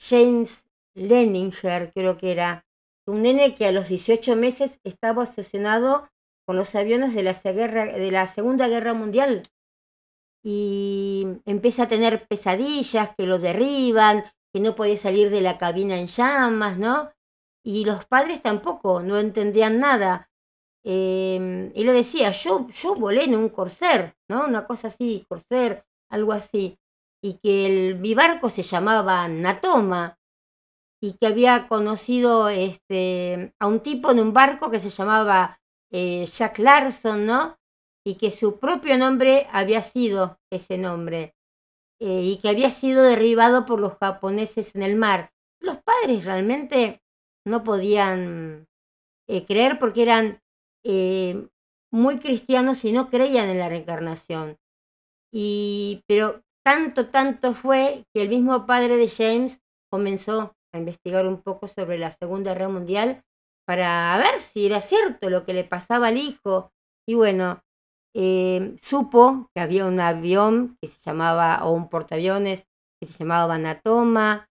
James 0.00 0.66
Leninger, 0.94 1.92
creo 1.92 2.16
que 2.16 2.32
era. 2.32 2.66
Un 3.06 3.22
nene 3.22 3.54
que 3.54 3.66
a 3.66 3.72
los 3.72 3.88
18 3.88 4.36
meses 4.36 4.78
estaba 4.84 5.22
obsesionado 5.22 6.08
con 6.46 6.56
los 6.56 6.74
aviones 6.74 7.14
de 7.14 7.22
la, 7.22 7.32
de 7.34 8.10
la 8.12 8.26
Segunda 8.26 8.68
Guerra 8.68 8.94
Mundial 8.94 9.48
y 10.44 11.24
empieza 11.44 11.84
a 11.84 11.88
tener 11.88 12.26
pesadillas 12.26 13.10
que 13.16 13.26
lo 13.26 13.38
derriban, 13.38 14.24
que 14.52 14.60
no 14.60 14.74
puede 14.74 14.96
salir 14.96 15.30
de 15.30 15.40
la 15.40 15.58
cabina 15.58 15.98
en 15.98 16.08
llamas, 16.08 16.78
¿no? 16.78 17.12
Y 17.64 17.84
los 17.84 18.04
padres 18.06 18.42
tampoco, 18.42 19.02
no 19.02 19.18
entendían 19.18 19.78
nada. 19.78 20.30
Eh, 20.84 21.70
y 21.74 21.84
lo 21.84 21.92
decía, 21.92 22.30
yo, 22.32 22.68
yo 22.68 22.94
volé 22.94 23.24
en 23.24 23.36
un 23.36 23.48
corser, 23.50 24.16
¿no? 24.28 24.46
Una 24.46 24.66
cosa 24.66 24.88
así, 24.88 25.24
corser, 25.28 25.84
algo 26.10 26.32
así. 26.32 26.78
Y 27.22 27.34
que 27.34 27.66
el, 27.66 27.98
mi 28.00 28.14
barco 28.14 28.50
se 28.50 28.62
llamaba 28.62 29.28
Natoma 29.28 30.18
y 31.00 31.14
que 31.14 31.26
había 31.26 31.68
conocido 31.68 32.48
este, 32.48 33.54
a 33.58 33.66
un 33.66 33.80
tipo 33.80 34.10
en 34.10 34.20
un 34.20 34.32
barco 34.32 34.70
que 34.70 34.80
se 34.80 34.90
llamaba 34.90 35.60
eh, 35.90 36.26
Jack 36.26 36.58
Larson, 36.58 37.26
¿no? 37.26 37.58
Y 38.04 38.16
que 38.16 38.30
su 38.30 38.58
propio 38.58 38.96
nombre 38.96 39.46
había 39.52 39.82
sido 39.82 40.40
ese 40.50 40.78
nombre 40.78 41.34
eh, 42.00 42.22
y 42.22 42.38
que 42.38 42.48
había 42.48 42.70
sido 42.70 43.02
derribado 43.02 43.66
por 43.66 43.80
los 43.80 43.96
japoneses 43.98 44.74
en 44.74 44.82
el 44.82 44.96
mar. 44.96 45.32
Los 45.60 45.78
padres 45.78 46.24
realmente 46.24 47.01
no 47.46 47.64
podían 47.64 48.66
eh, 49.28 49.44
creer 49.46 49.78
porque 49.78 50.02
eran 50.02 50.40
eh, 50.84 51.48
muy 51.92 52.18
cristianos 52.18 52.84
y 52.84 52.92
no 52.92 53.10
creían 53.10 53.48
en 53.48 53.58
la 53.58 53.68
reencarnación. 53.68 54.58
Y, 55.32 56.02
pero 56.06 56.42
tanto, 56.64 57.08
tanto 57.08 57.52
fue 57.54 58.04
que 58.14 58.22
el 58.22 58.28
mismo 58.28 58.66
padre 58.66 58.96
de 58.96 59.08
James 59.08 59.60
comenzó 59.90 60.54
a 60.72 60.78
investigar 60.78 61.26
un 61.26 61.42
poco 61.42 61.68
sobre 61.68 61.98
la 61.98 62.10
Segunda 62.10 62.52
Guerra 62.52 62.68
Mundial 62.68 63.22
para 63.66 64.16
ver 64.18 64.40
si 64.40 64.66
era 64.66 64.80
cierto 64.80 65.30
lo 65.30 65.44
que 65.44 65.54
le 65.54 65.64
pasaba 65.64 66.08
al 66.08 66.18
hijo. 66.18 66.72
Y 67.06 67.14
bueno, 67.14 67.62
eh, 68.14 68.76
supo 68.80 69.48
que 69.54 69.60
había 69.60 69.86
un 69.86 70.00
avión 70.00 70.76
que 70.80 70.88
se 70.88 70.98
llamaba, 71.00 71.64
o 71.64 71.72
un 71.72 71.88
portaaviones 71.88 72.66
que 73.00 73.06
se 73.06 73.18
llamaba 73.18 73.46
Vanatoma, 73.46 74.48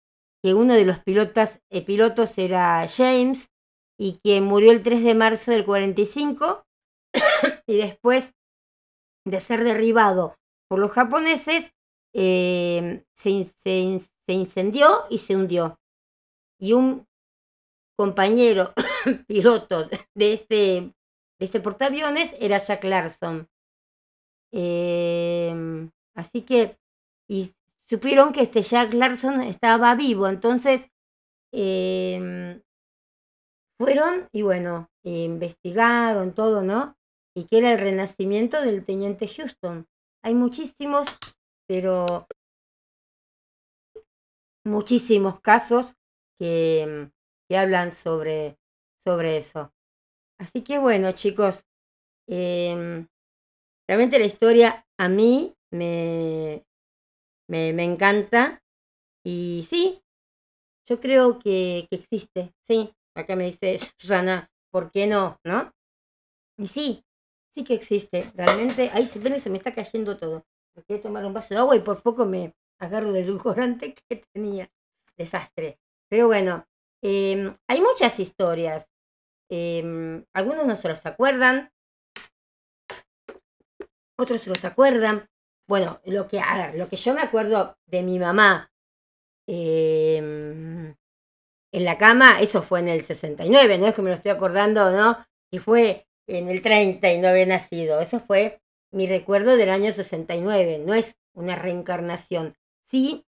que 0.45 0.53
uno 0.53 0.75
de 0.75 0.85
los 0.85 0.99
pilotas, 0.99 1.59
eh, 1.71 1.83
pilotos 1.83 2.37
era 2.37 2.85
James 2.87 3.49
y 3.97 4.19
que 4.23 4.41
murió 4.41 4.71
el 4.71 4.83
3 4.83 5.03
de 5.03 5.15
marzo 5.15 5.49
del 5.49 5.65
45 5.65 6.63
y 7.65 7.77
después 7.77 8.35
de 9.25 9.41
ser 9.41 9.63
derribado 9.63 10.35
por 10.69 10.77
los 10.77 10.91
japoneses 10.91 11.73
eh, 12.13 13.03
se, 13.15 13.51
se, 13.63 14.33
incendió 14.33 15.07
y 15.09 15.17
se 15.17 15.35
hundió. 15.35 15.79
Y 16.59 16.73
un 16.73 17.07
compañero 17.97 18.71
piloto 19.27 19.89
de 20.13 20.33
este, 20.33 20.55
de 20.55 20.93
este 21.39 21.59
portaaviones 21.59 22.35
era 22.39 22.63
Jack 22.63 22.83
Larson. 22.83 23.49
Eh, 24.51 25.89
así 26.13 26.43
que, 26.43 26.77
supieron 27.89 28.31
que 28.31 28.41
este 28.41 28.61
Jack 28.61 28.93
Larson 28.93 29.41
estaba 29.41 29.95
vivo, 29.95 30.27
entonces 30.27 30.89
eh, 31.53 32.61
fueron 33.79 34.27
y 34.31 34.41
bueno, 34.41 34.89
investigaron 35.03 36.33
todo, 36.33 36.63
¿no? 36.63 36.97
Y 37.35 37.45
que 37.45 37.59
era 37.59 37.73
el 37.73 37.79
renacimiento 37.79 38.61
del 38.61 38.85
teniente 38.85 39.27
Houston. 39.27 39.87
Hay 40.23 40.33
muchísimos, 40.33 41.07
pero 41.67 42.27
muchísimos 44.65 45.39
casos 45.41 45.95
que, 46.39 47.11
que 47.49 47.57
hablan 47.57 47.91
sobre, 47.91 48.57
sobre 49.05 49.37
eso. 49.37 49.71
Así 50.39 50.63
que 50.63 50.79
bueno, 50.79 51.11
chicos, 51.11 51.65
eh, 52.27 53.05
realmente 53.87 54.19
la 54.19 54.25
historia 54.25 54.85
a 54.97 55.09
mí 55.09 55.55
me, 55.71 56.65
me, 57.47 57.73
me, 57.73 57.83
encanta 57.83 58.61
y 59.23 59.65
sí, 59.69 60.03
yo 60.87 60.99
creo 60.99 61.39
que, 61.39 61.87
que 61.89 61.97
existe, 61.97 62.53
sí. 62.67 62.93
Acá 63.15 63.35
me 63.35 63.45
dice 63.45 63.77
Susana, 63.97 64.49
¿por 64.71 64.91
qué 64.91 65.07
no? 65.07 65.39
¿No? 65.43 65.71
Y 66.57 66.67
sí, 66.67 67.05
sí 67.53 67.63
que 67.63 67.73
existe, 67.73 68.31
realmente. 68.35 68.89
Ahí 68.93 69.05
se 69.05 69.19
ven, 69.19 69.39
se 69.39 69.49
me 69.49 69.57
está 69.57 69.73
cayendo 69.73 70.17
todo. 70.17 70.45
Quiero 70.87 71.01
tomar 71.01 71.25
un 71.25 71.33
vaso 71.33 71.53
de 71.53 71.59
agua 71.59 71.75
y 71.75 71.79
por 71.79 72.01
poco 72.01 72.25
me 72.25 72.53
agarro 72.79 73.11
del 73.11 73.25
edulcorante 73.25 73.95
que 74.09 74.23
tenía. 74.33 74.69
Desastre. 75.17 75.79
Pero 76.09 76.27
bueno, 76.27 76.67
eh, 77.01 77.53
hay 77.67 77.81
muchas 77.81 78.19
historias. 78.19 78.87
Eh, 79.49 80.23
algunos 80.33 80.65
no 80.65 80.75
se 80.75 80.89
los 80.89 81.05
acuerdan, 81.05 81.71
otros 84.17 84.41
se 84.41 84.49
los 84.49 84.65
acuerdan. 84.65 85.29
Bueno, 85.67 85.99
lo 86.05 86.27
que, 86.27 86.39
a 86.39 86.67
ver, 86.67 86.75
lo 86.75 86.89
que 86.89 86.97
yo 86.97 87.13
me 87.13 87.21
acuerdo 87.21 87.77
de 87.87 88.03
mi 88.03 88.19
mamá 88.19 88.71
eh, 89.47 90.17
en 90.17 91.85
la 91.85 91.97
cama, 91.97 92.39
eso 92.39 92.61
fue 92.61 92.79
en 92.79 92.87
el 92.87 93.01
69, 93.01 93.77
no 93.77 93.87
es 93.87 93.95
que 93.95 94.01
me 94.01 94.09
lo 94.09 94.15
estoy 94.15 94.31
acordando, 94.31 94.91
¿no? 94.91 95.25
Y 95.51 95.59
fue 95.59 96.07
en 96.27 96.49
el 96.49 96.61
30 96.61 97.11
y 97.11 97.19
no 97.19 97.27
había 97.27 97.45
nacido. 97.45 97.99
Eso 97.99 98.19
fue 98.19 98.61
mi 98.91 99.07
recuerdo 99.07 99.57
del 99.57 99.69
año 99.69 99.91
69, 99.91 100.83
no 100.85 100.93
es 100.93 101.15
una 101.33 101.55
reencarnación. 101.55 102.55
Sí, 102.89 103.25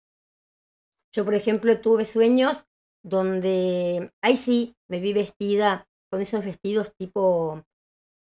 yo 1.13 1.25
por 1.25 1.35
ejemplo 1.35 1.81
tuve 1.81 2.05
sueños 2.05 2.67
donde, 3.03 4.13
ahí 4.23 4.37
sí, 4.37 4.77
me 4.89 5.01
vi 5.01 5.13
vestida 5.13 5.89
con 6.11 6.21
esos 6.21 6.45
vestidos 6.45 6.95
tipo 6.97 7.65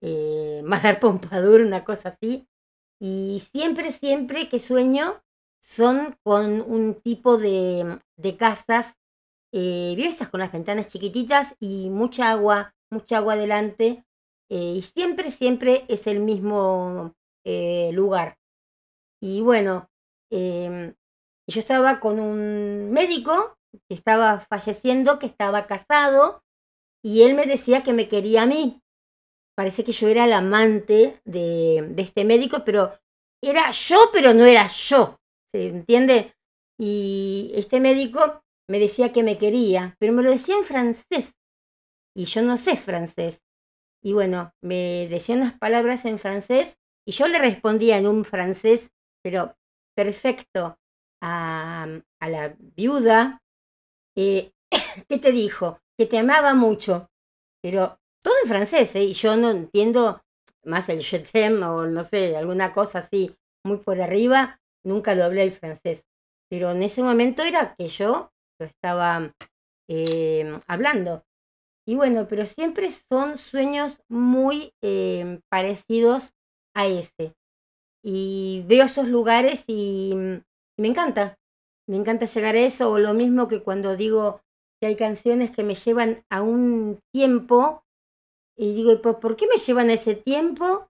eh, 0.02 0.62
Madar 0.66 1.00
Pompadour, 1.00 1.62
una 1.62 1.84
cosa 1.84 2.10
así. 2.10 2.48
Y 3.00 3.44
siempre, 3.52 3.92
siempre 3.92 4.50
que 4.50 4.60
sueño 4.60 5.22
son 5.62 6.18
con 6.24 6.62
un 6.62 6.96
tipo 7.02 7.38
de, 7.38 8.00
de 8.18 8.38
casas 8.38 8.94
eh, 9.52 9.96
esas 9.98 10.30
con 10.30 10.42
las 10.42 10.52
ventanas 10.52 10.88
chiquititas 10.88 11.56
y 11.60 11.90
mucha 11.90 12.30
agua, 12.30 12.76
mucha 12.92 13.18
agua 13.18 13.34
adelante. 13.34 14.06
Eh, 14.50 14.76
y 14.78 14.82
siempre, 14.82 15.32
siempre 15.32 15.86
es 15.88 16.08
el 16.08 16.20
mismo 16.20 17.14
eh, 17.46 17.92
lugar. 17.94 18.38
Y 19.22 19.42
bueno, 19.42 19.90
eh, 20.32 20.94
yo 21.48 21.60
estaba 21.60 22.00
con 22.00 22.20
un 22.20 22.92
médico 22.92 23.58
que 23.88 23.96
estaba 23.96 24.40
falleciendo, 24.40 25.20
que 25.20 25.26
estaba 25.26 25.68
casado, 25.68 26.44
y 27.04 27.24
él 27.24 27.36
me 27.36 27.46
decía 27.46 27.84
que 27.84 27.94
me 27.94 28.08
quería 28.08 28.44
a 28.44 28.46
mí. 28.46 28.82
Parece 29.56 29.84
que 29.84 29.92
yo 29.94 30.08
era 30.08 30.26
el 30.26 30.34
amante 30.34 31.22
de, 31.26 31.88
de 31.90 32.02
este 32.02 32.26
médico, 32.26 32.64
pero 32.66 33.00
era 33.42 33.72
yo, 33.72 33.98
pero 34.12 34.34
no 34.34 34.46
era 34.46 34.68
yo. 34.68 35.18
¿Se 35.54 35.68
entiende? 35.68 36.34
Y 36.78 37.52
este 37.56 37.80
médico 37.80 38.42
me 38.70 38.80
decía 38.80 39.12
que 39.12 39.24
me 39.24 39.38
quería, 39.38 39.96
pero 40.00 40.14
me 40.14 40.24
lo 40.24 40.32
decía 40.32 40.58
en 40.58 40.66
francés. 40.66 41.34
Y 42.16 42.26
yo 42.26 42.42
no 42.42 42.58
sé 42.58 42.76
francés. 42.76 43.42
Y 44.04 44.14
bueno, 44.14 44.54
me 44.62 45.08
decía 45.10 45.36
unas 45.36 45.58
palabras 45.58 46.06
en 46.06 46.20
francés 46.20 46.78
y 47.08 47.12
yo 47.12 47.28
le 47.28 47.40
respondía 47.40 47.98
en 47.98 48.08
un 48.08 48.26
francés, 48.26 48.90
pero 49.24 49.56
perfecto, 49.96 50.78
a, 51.22 51.88
a 52.20 52.30
la 52.30 52.56
viuda. 52.60 53.42
Eh, 54.18 54.52
¿Qué 55.10 55.18
te 55.18 55.32
dijo? 55.32 55.80
Que 55.98 56.06
te 56.06 56.18
amaba 56.18 56.54
mucho. 56.54 57.10
Pero 57.62 58.00
todo 58.26 58.34
en 58.42 58.50
francés, 58.50 58.96
¿eh? 58.96 59.04
Y 59.04 59.14
yo 59.14 59.38
no 59.38 59.52
entiendo 59.52 60.20
más 60.64 60.90
el 60.90 61.04
je 61.04 61.20
t'aime 61.20 61.64
o 61.64 61.86
no 61.86 62.04
sé, 62.04 62.36
alguna 62.36 62.72
cosa 62.72 63.00
así 63.00 63.36
muy 63.64 63.78
por 63.78 64.02
arriba. 64.02 64.60
Nunca 64.84 65.14
lo 65.14 65.24
hablé 65.24 65.44
el 65.44 65.52
francés. 65.52 66.04
Pero 66.50 66.72
en 66.72 66.82
ese 66.82 67.04
momento 67.04 67.44
era 67.44 67.76
que 67.78 67.88
yo 67.88 68.32
lo 68.60 68.66
estaba 68.66 69.32
eh, 69.88 70.60
hablando. 70.66 71.24
Y 71.88 71.94
bueno, 71.94 72.28
pero 72.28 72.48
siempre 72.48 72.90
son 72.90 73.38
sueños 73.38 74.02
muy 74.10 74.74
eh, 74.82 75.40
parecidos 75.52 76.32
a 76.76 76.88
ese. 76.88 77.36
Y 78.04 78.64
veo 78.68 78.86
esos 78.86 79.08
lugares 79.08 79.66
y, 79.68 80.14
y, 80.14 80.82
me 80.82 80.88
encanta. 80.88 81.38
Me 81.88 81.98
encanta 81.98 82.26
llegar 82.26 82.56
a 82.56 82.62
eso. 82.62 82.90
O 82.90 82.98
lo 82.98 83.14
mismo 83.14 83.48
que 83.48 83.62
cuando 83.62 83.96
digo 83.96 84.42
que 84.82 84.88
hay 84.88 84.96
canciones 84.96 85.52
que 85.52 85.64
me 85.64 85.76
llevan 85.76 86.24
a 86.32 86.42
un 86.42 87.00
tiempo. 87.14 87.85
Y 88.58 88.74
digo, 88.74 89.02
¿por 89.02 89.36
qué 89.36 89.48
me 89.48 89.58
llevan 89.58 89.90
ese 89.90 90.16
tiempo? 90.16 90.90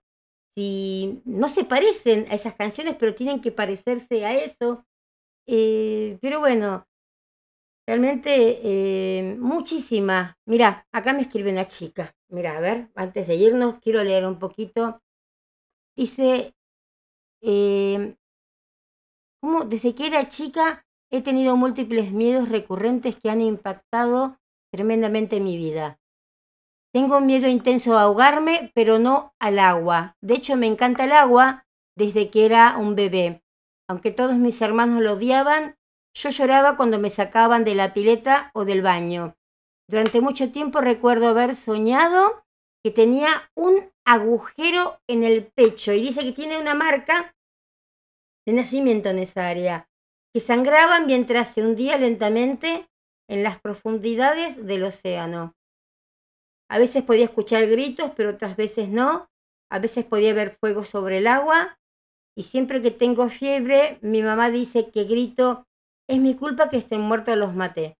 Si 0.56 1.22
no 1.24 1.48
se 1.48 1.64
parecen 1.64 2.26
a 2.30 2.34
esas 2.34 2.54
canciones, 2.54 2.96
pero 2.98 3.14
tienen 3.14 3.40
que 3.40 3.52
parecerse 3.52 4.24
a 4.24 4.34
eso. 4.36 4.86
Eh, 5.46 6.18
pero 6.22 6.40
bueno, 6.40 6.86
Realmente 7.88 8.60
eh, 8.64 9.36
muchísimas. 9.38 10.34
Mira, 10.46 10.86
acá 10.92 11.12
me 11.12 11.22
escribe 11.22 11.52
una 11.52 11.68
chica. 11.68 12.14
Mira, 12.28 12.56
a 12.56 12.60
ver, 12.60 12.90
antes 12.96 13.28
de 13.28 13.36
irnos, 13.36 13.78
quiero 13.80 14.02
leer 14.02 14.26
un 14.26 14.40
poquito. 14.40 15.00
Dice, 15.96 16.54
eh, 17.42 18.16
¿cómo? 19.40 19.64
Desde 19.64 19.94
que 19.94 20.06
era 20.06 20.28
chica 20.28 20.84
he 21.10 21.22
tenido 21.22 21.56
múltiples 21.56 22.10
miedos 22.10 22.48
recurrentes 22.48 23.16
que 23.20 23.30
han 23.30 23.40
impactado 23.40 24.38
tremendamente 24.72 25.40
mi 25.40 25.56
vida. 25.56 26.00
Tengo 26.96 27.20
miedo 27.20 27.46
intenso 27.46 27.92
a 27.92 28.04
ahogarme, 28.04 28.72
pero 28.74 28.98
no 28.98 29.34
al 29.38 29.58
agua. 29.58 30.16
De 30.22 30.32
hecho, 30.32 30.56
me 30.56 30.66
encanta 30.66 31.04
el 31.04 31.12
agua 31.12 31.66
desde 31.94 32.30
que 32.30 32.46
era 32.46 32.78
un 32.78 32.96
bebé. 32.96 33.42
Aunque 33.86 34.10
todos 34.10 34.36
mis 34.36 34.62
hermanos 34.62 35.02
lo 35.02 35.12
odiaban, 35.12 35.76
yo 36.14 36.30
lloraba 36.30 36.78
cuando 36.78 36.98
me 36.98 37.10
sacaban 37.10 37.64
de 37.64 37.74
la 37.74 37.92
pileta 37.92 38.50
o 38.54 38.64
del 38.64 38.80
baño. 38.80 39.36
Durante 39.90 40.22
mucho 40.22 40.50
tiempo 40.50 40.80
recuerdo 40.80 41.28
haber 41.28 41.54
soñado 41.54 42.46
que 42.82 42.90
tenía 42.90 43.50
un 43.54 43.92
agujero 44.06 44.98
en 45.06 45.22
el 45.22 45.52
pecho 45.54 45.92
y 45.92 46.00
dice 46.00 46.20
que 46.20 46.32
tiene 46.32 46.58
una 46.58 46.74
marca 46.74 47.36
de 48.46 48.54
nacimiento 48.54 49.10
en 49.10 49.18
esa 49.18 49.48
área, 49.48 49.86
que 50.32 50.40
sangraba 50.40 51.00
mientras 51.00 51.52
se 51.52 51.60
hundía 51.60 51.98
lentamente 51.98 52.88
en 53.28 53.42
las 53.42 53.60
profundidades 53.60 54.64
del 54.64 54.84
océano. 54.84 55.56
A 56.68 56.78
veces 56.78 57.02
podía 57.04 57.24
escuchar 57.24 57.66
gritos, 57.66 58.12
pero 58.16 58.30
otras 58.30 58.56
veces 58.56 58.88
no. 58.88 59.28
A 59.70 59.78
veces 59.78 60.04
podía 60.04 60.34
ver 60.34 60.56
fuego 60.60 60.84
sobre 60.84 61.18
el 61.18 61.26
agua. 61.26 61.78
Y 62.36 62.44
siempre 62.44 62.82
que 62.82 62.90
tengo 62.90 63.28
fiebre, 63.28 63.98
mi 64.02 64.22
mamá 64.22 64.50
dice 64.50 64.90
que 64.90 65.04
grito 65.04 65.66
es 66.08 66.20
mi 66.20 66.34
culpa 66.36 66.68
que 66.68 66.76
estén 66.78 67.00
muertos 67.00 67.36
los 67.36 67.54
maté. 67.54 67.98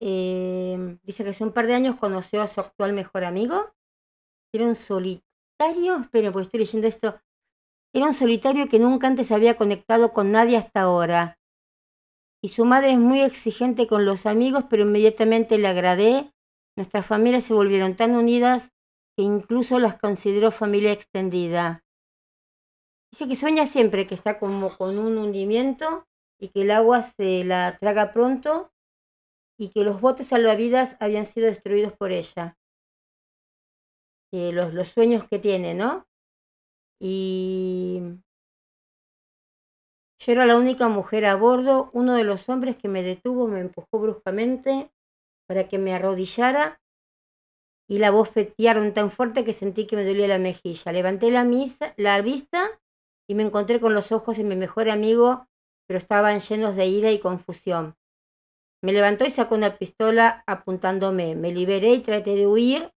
eh, 0.00 0.98
dice 1.04 1.22
que 1.24 1.30
hace 1.30 1.44
un 1.44 1.52
par 1.52 1.66
de 1.66 1.74
años 1.74 1.96
conoció 1.96 2.42
a 2.42 2.48
su 2.48 2.60
actual 2.60 2.92
mejor 2.92 3.24
amigo. 3.24 3.72
Era 4.52 4.66
un 4.66 4.76
solitario, 4.76 5.98
esperen, 6.02 6.32
porque 6.32 6.46
estoy 6.46 6.60
leyendo 6.60 6.88
esto. 6.88 7.20
Era 7.94 8.06
un 8.06 8.14
solitario 8.14 8.68
que 8.68 8.78
nunca 8.78 9.06
antes 9.06 9.32
había 9.32 9.56
conectado 9.56 10.12
con 10.12 10.32
nadie 10.32 10.56
hasta 10.56 10.82
ahora. 10.82 11.38
Y 12.42 12.48
su 12.48 12.64
madre 12.64 12.92
es 12.92 12.98
muy 12.98 13.20
exigente 13.20 13.86
con 13.86 14.04
los 14.04 14.26
amigos, 14.26 14.64
pero 14.68 14.82
inmediatamente 14.82 15.58
le 15.58 15.68
agradé. 15.68 16.31
Nuestras 16.76 17.04
familias 17.04 17.44
se 17.44 17.54
volvieron 17.54 17.96
tan 17.96 18.14
unidas 18.14 18.70
que 19.16 19.22
incluso 19.22 19.78
las 19.78 19.98
consideró 19.98 20.50
familia 20.50 20.92
extendida. 20.92 21.84
Dice 23.12 23.28
que 23.28 23.36
sueña 23.36 23.66
siempre 23.66 24.06
que 24.06 24.14
está 24.14 24.38
como 24.38 24.74
con 24.76 24.98
un 24.98 25.18
hundimiento 25.18 26.06
y 26.40 26.48
que 26.48 26.62
el 26.62 26.70
agua 26.70 27.02
se 27.02 27.44
la 27.44 27.76
traga 27.78 28.12
pronto 28.12 28.72
y 29.58 29.68
que 29.68 29.84
los 29.84 30.00
botes 30.00 30.28
salvavidas 30.28 30.96
habían 30.98 31.26
sido 31.26 31.46
destruidos 31.46 31.92
por 31.92 32.10
ella. 32.10 32.56
Los, 34.32 34.72
los 34.72 34.88
sueños 34.88 35.28
que 35.28 35.38
tiene, 35.38 35.74
¿no? 35.74 36.06
Y 36.98 38.00
yo 40.24 40.32
era 40.32 40.46
la 40.46 40.56
única 40.56 40.86
mujer 40.86 41.26
a 41.26 41.34
bordo. 41.34 41.90
Uno 41.92 42.14
de 42.14 42.22
los 42.22 42.48
hombres 42.48 42.76
que 42.76 42.88
me 42.88 43.02
detuvo 43.02 43.48
me 43.48 43.58
empujó 43.58 43.98
bruscamente 43.98 44.91
para 45.52 45.68
que 45.68 45.78
me 45.78 45.92
arrodillara 45.92 46.80
y 47.86 47.98
la 47.98 48.10
bofetearon 48.10 48.94
tan 48.94 49.10
fuerte 49.10 49.44
que 49.44 49.52
sentí 49.52 49.86
que 49.86 49.96
me 49.96 50.04
dolía 50.06 50.26
la 50.26 50.38
mejilla. 50.38 50.92
Levanté 50.92 51.30
la, 51.30 51.44
misa, 51.44 51.92
la 51.98 52.22
vista 52.22 52.80
y 53.28 53.34
me 53.34 53.42
encontré 53.42 53.78
con 53.78 53.92
los 53.92 54.12
ojos 54.12 54.38
de 54.38 54.44
mi 54.44 54.56
mejor 54.56 54.88
amigo, 54.88 55.46
pero 55.86 55.98
estaban 55.98 56.40
llenos 56.40 56.74
de 56.74 56.86
ira 56.86 57.12
y 57.12 57.18
confusión. 57.18 57.98
Me 58.82 58.94
levantó 58.94 59.26
y 59.26 59.30
sacó 59.30 59.54
una 59.54 59.76
pistola 59.76 60.42
apuntándome. 60.46 61.36
Me 61.36 61.52
liberé 61.52 61.92
y 61.92 61.98
traté 61.98 62.34
de 62.34 62.46
huir, 62.46 62.90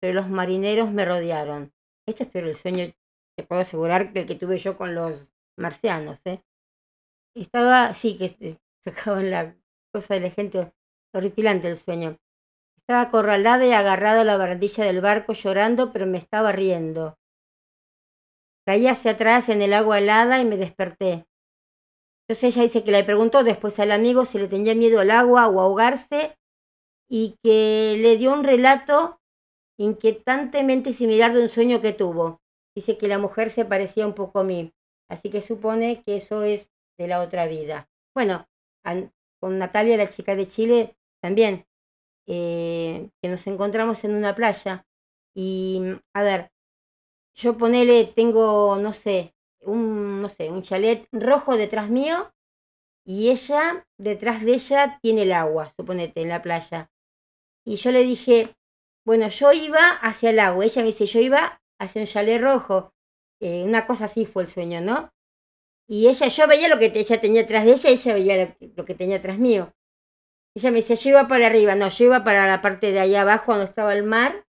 pero 0.00 0.12
los 0.12 0.28
marineros 0.28 0.90
me 0.90 1.04
rodearon. 1.04 1.72
Este 2.08 2.24
es 2.24 2.34
el 2.34 2.54
sueño, 2.56 2.92
te 3.36 3.44
puedo 3.44 3.60
asegurar, 3.60 4.12
que 4.12 4.22
el 4.22 4.26
que 4.26 4.34
tuve 4.34 4.58
yo 4.58 4.76
con 4.76 4.96
los 4.96 5.32
marcianos. 5.56 6.26
¿eh? 6.26 6.42
Estaba, 7.36 7.94
sí, 7.94 8.18
que 8.18 8.58
sacaban 8.84 9.30
la 9.30 9.56
cosa 9.92 10.14
de 10.14 10.20
la 10.20 10.30
gente, 10.30 10.72
horripilante 11.12 11.68
el 11.68 11.76
sueño. 11.76 12.16
Estaba 12.78 13.02
acorralada 13.02 13.66
y 13.66 13.72
agarrada 13.72 14.22
a 14.22 14.24
la 14.24 14.36
barandilla 14.36 14.84
del 14.84 15.00
barco 15.00 15.32
llorando, 15.32 15.92
pero 15.92 16.06
me 16.06 16.18
estaba 16.18 16.52
riendo. 16.52 17.16
Caí 18.66 18.86
hacia 18.86 19.12
atrás 19.12 19.48
en 19.48 19.62
el 19.62 19.72
agua 19.74 19.98
helada 19.98 20.40
y 20.40 20.44
me 20.44 20.56
desperté. 20.56 21.26
Entonces 22.28 22.54
ella 22.54 22.62
dice 22.62 22.84
que 22.84 22.92
le 22.92 23.04
preguntó 23.04 23.42
después 23.42 23.78
al 23.80 23.90
amigo 23.90 24.24
si 24.24 24.38
le 24.38 24.48
tenía 24.48 24.74
miedo 24.74 25.00
al 25.00 25.10
agua 25.10 25.48
o 25.48 25.60
ahogarse 25.60 26.36
y 27.08 27.36
que 27.42 27.96
le 27.98 28.16
dio 28.16 28.32
un 28.32 28.44
relato 28.44 29.20
inquietantemente 29.78 30.92
similar 30.92 31.32
de 31.32 31.42
un 31.42 31.48
sueño 31.48 31.80
que 31.80 31.92
tuvo. 31.92 32.40
Dice 32.76 32.98
que 32.98 33.08
la 33.08 33.18
mujer 33.18 33.50
se 33.50 33.64
parecía 33.64 34.06
un 34.06 34.14
poco 34.14 34.40
a 34.40 34.44
mí, 34.44 34.72
así 35.08 35.30
que 35.30 35.40
supone 35.40 36.02
que 36.04 36.18
eso 36.18 36.44
es 36.44 36.70
de 36.98 37.08
la 37.08 37.20
otra 37.20 37.48
vida. 37.48 37.88
Bueno, 38.14 38.46
con 39.40 39.58
Natalia, 39.58 39.96
la 39.96 40.08
chica 40.08 40.36
de 40.36 40.46
Chile, 40.46 40.96
también, 41.20 41.66
eh, 42.26 43.08
que 43.22 43.28
nos 43.28 43.46
encontramos 43.46 44.04
en 44.04 44.14
una 44.14 44.34
playa. 44.34 44.86
Y, 45.34 45.82
a 46.14 46.22
ver, 46.22 46.50
yo 47.34 47.56
ponele, 47.56 48.04
tengo, 48.04 48.76
no 48.76 48.92
sé, 48.92 49.34
un, 49.62 50.22
no 50.22 50.28
sé, 50.28 50.50
un 50.50 50.62
chalet 50.62 51.06
rojo 51.12 51.56
detrás 51.56 51.88
mío 51.90 52.32
y 53.04 53.30
ella, 53.30 53.86
detrás 53.98 54.44
de 54.44 54.52
ella, 54.52 54.98
tiene 55.02 55.22
el 55.22 55.32
agua, 55.32 55.68
suponete, 55.70 56.22
en 56.22 56.28
la 56.28 56.42
playa. 56.42 56.90
Y 57.64 57.76
yo 57.76 57.92
le 57.92 58.02
dije, 58.02 58.54
bueno, 59.04 59.28
yo 59.28 59.52
iba 59.52 59.90
hacia 60.02 60.30
el 60.30 60.38
agua. 60.38 60.64
Ella 60.64 60.82
me 60.82 60.88
dice, 60.88 61.06
yo 61.06 61.20
iba 61.20 61.60
hacia 61.78 62.02
un 62.02 62.06
chalet 62.06 62.40
rojo. 62.40 62.92
Eh, 63.40 63.64
una 63.64 63.86
cosa 63.86 64.04
así 64.04 64.26
fue 64.26 64.44
el 64.44 64.48
sueño, 64.48 64.80
¿no? 64.80 65.10
Y 65.88 66.08
ella, 66.08 66.28
yo 66.28 66.46
veía 66.46 66.68
lo 66.68 66.78
que 66.78 66.92
ella 66.94 67.20
tenía 67.20 67.42
atrás 67.42 67.64
de 67.64 67.72
ella, 67.72 67.90
ella 67.90 68.14
veía 68.14 68.56
lo 68.76 68.84
que 68.84 68.94
tenía 68.94 69.16
atrás 69.16 69.38
mío. 69.38 69.72
Ella 70.56 70.70
me 70.70 70.78
dice, 70.78 70.96
yo 70.96 71.10
iba 71.10 71.28
para 71.28 71.46
arriba, 71.46 71.74
no, 71.74 71.88
yo 71.88 72.04
iba 72.06 72.24
para 72.24 72.46
la 72.46 72.60
parte 72.60 72.92
de 72.92 73.00
allá 73.00 73.22
abajo 73.22 73.52
donde 73.52 73.66
estaba 73.66 73.94
el 73.94 74.04
mar. 74.04 74.46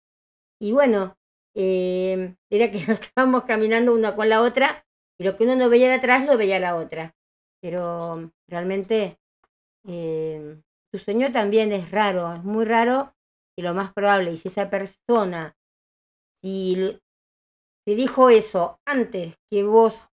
Y 0.61 0.71
bueno, 0.71 1.17
eh, 1.55 2.35
era 2.49 2.71
que 2.71 2.77
estábamos 2.91 3.43
caminando 3.43 3.93
una 3.93 4.15
con 4.15 4.29
la 4.29 4.41
otra 4.41 4.85
y 5.19 5.23
lo 5.25 5.35
que 5.35 5.43
uno 5.43 5.55
no 5.55 5.69
veía 5.69 5.89
de 5.89 5.95
atrás 5.95 6.25
lo 6.25 6.37
veía 6.37 6.59
la 6.59 6.75
otra. 6.75 7.15
Pero 7.61 8.31
realmente 8.47 9.19
eh, 9.85 10.61
tu 10.91 10.99
sueño 10.99 11.31
también 11.31 11.71
es 11.73 11.91
raro, 11.91 12.33
es 12.33 12.43
muy 12.43 12.65
raro 12.65 13.13
y 13.57 13.61
lo 13.61 13.73
más 13.73 13.91
probable, 13.91 14.31
y 14.31 14.37
si 14.37 14.47
esa 14.47 14.69
persona, 14.69 15.57
si 16.41 16.97
te 17.85 17.95
dijo 17.95 18.29
eso 18.29 18.79
antes 18.85 19.35
que 19.51 19.63
vos 19.63 20.07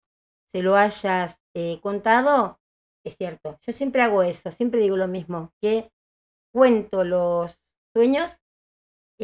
se 0.54 0.62
lo 0.62 0.76
hayas 0.76 1.40
eh, 1.54 1.80
contado, 1.82 2.60
es 3.08 3.16
cierto. 3.16 3.58
Yo 3.62 3.72
siempre 3.72 4.02
hago 4.02 4.22
eso, 4.22 4.50
siempre 4.52 4.80
digo 4.80 4.96
lo 4.96 5.08
mismo, 5.08 5.52
que 5.60 5.90
cuento 6.52 7.04
los 7.04 7.58
sueños 7.94 8.42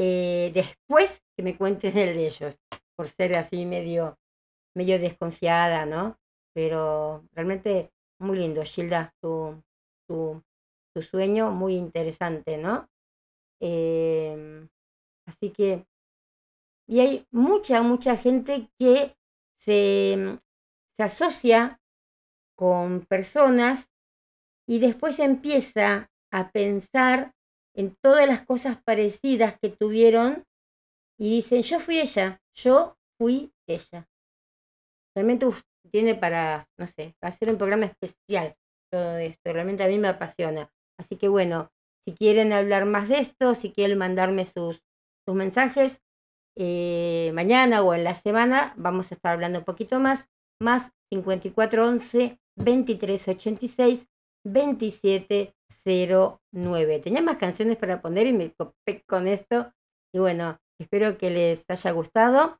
eh, 0.00 0.52
después 0.54 1.22
que 1.36 1.42
me 1.42 1.56
cuenten 1.56 1.98
el 1.98 2.14
de 2.14 2.26
ellos, 2.26 2.60
por 2.96 3.08
ser 3.08 3.34
así 3.34 3.66
medio, 3.66 4.16
medio 4.74 4.98
desconfiada, 4.98 5.86
¿no? 5.86 6.18
Pero 6.54 7.24
realmente 7.32 7.90
muy 8.20 8.38
lindo, 8.38 8.62
Gilda, 8.62 9.12
tu, 9.20 9.60
tu, 10.06 10.42
sueño, 11.00 11.52
muy 11.52 11.76
interesante, 11.76 12.58
¿no? 12.58 12.88
Eh, 13.60 14.68
así 15.26 15.50
que, 15.50 15.86
y 16.88 17.00
hay 17.00 17.26
mucha, 17.30 17.82
mucha 17.82 18.16
gente 18.16 18.68
que 18.78 19.16
se, 19.58 20.40
se 20.96 21.02
asocia 21.02 21.77
con 22.58 23.06
personas 23.06 23.88
y 24.68 24.80
después 24.80 25.20
empieza 25.20 26.10
a 26.32 26.50
pensar 26.50 27.32
en 27.74 27.96
todas 28.02 28.26
las 28.26 28.44
cosas 28.44 28.82
parecidas 28.82 29.56
que 29.62 29.70
tuvieron 29.70 30.44
y 31.18 31.30
dicen, 31.30 31.62
yo 31.62 31.78
fui 31.78 32.00
ella, 32.00 32.40
yo 32.54 32.96
fui 33.16 33.52
ella. 33.68 34.08
Realmente 35.14 35.46
tiene 35.90 36.16
para, 36.16 36.68
no 36.76 36.86
sé, 36.86 37.14
hacer 37.20 37.48
un 37.48 37.58
programa 37.58 37.86
especial 37.86 38.56
todo 38.90 39.18
esto, 39.18 39.52
realmente 39.52 39.84
a 39.84 39.88
mí 39.88 39.98
me 39.98 40.08
apasiona. 40.08 40.70
Así 40.98 41.16
que 41.16 41.28
bueno, 41.28 41.70
si 42.04 42.14
quieren 42.14 42.52
hablar 42.52 42.86
más 42.86 43.08
de 43.08 43.20
esto, 43.20 43.54
si 43.54 43.70
quieren 43.72 43.98
mandarme 43.98 44.44
sus, 44.44 44.82
sus 45.26 45.36
mensajes, 45.36 46.00
eh, 46.56 47.30
mañana 47.34 47.82
o 47.82 47.94
en 47.94 48.02
la 48.02 48.14
semana 48.16 48.74
vamos 48.76 49.12
a 49.12 49.14
estar 49.14 49.32
hablando 49.32 49.60
un 49.60 49.64
poquito 49.64 50.00
más 50.00 50.28
más 50.60 50.90
5411 51.10 52.38
2386 52.58 54.06
2709. 54.44 56.98
Tenía 57.00 57.22
más 57.22 57.38
canciones 57.38 57.76
para 57.76 58.00
poner 58.00 58.26
y 58.26 58.32
me 58.32 58.52
copé 58.52 59.02
con 59.06 59.26
esto. 59.26 59.72
Y 60.12 60.18
bueno, 60.18 60.58
espero 60.80 61.18
que 61.18 61.30
les 61.30 61.64
haya 61.68 61.90
gustado. 61.92 62.58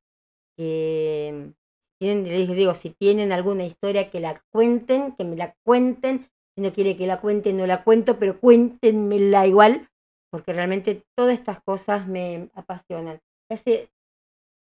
Que 0.57 1.53
tienen, 2.01 2.29
les 2.29 2.49
digo, 2.49 2.75
si 2.75 2.91
tienen 2.91 3.33
alguna 3.33 3.65
historia 3.65 4.11
que 4.11 4.21
la 4.21 4.43
cuenten, 4.53 5.13
que 5.13 5.25
me 5.25 5.37
la 5.37 5.55
cuenten. 5.65 6.29
Si 6.57 6.63
no 6.63 6.73
quiere 6.73 6.97
que 6.97 7.07
la 7.07 7.21
cuenten, 7.21 7.57
no 7.57 7.67
la 7.67 7.85
cuento, 7.85 8.19
pero 8.19 8.41
cuéntenmela 8.41 9.47
igual, 9.47 9.89
porque 10.31 10.53
realmente 10.53 11.05
todas 11.17 11.35
estas 11.35 11.61
cosas 11.63 12.09
me 12.09 12.51
apasionan. 12.55 13.21
Hace 13.49 13.91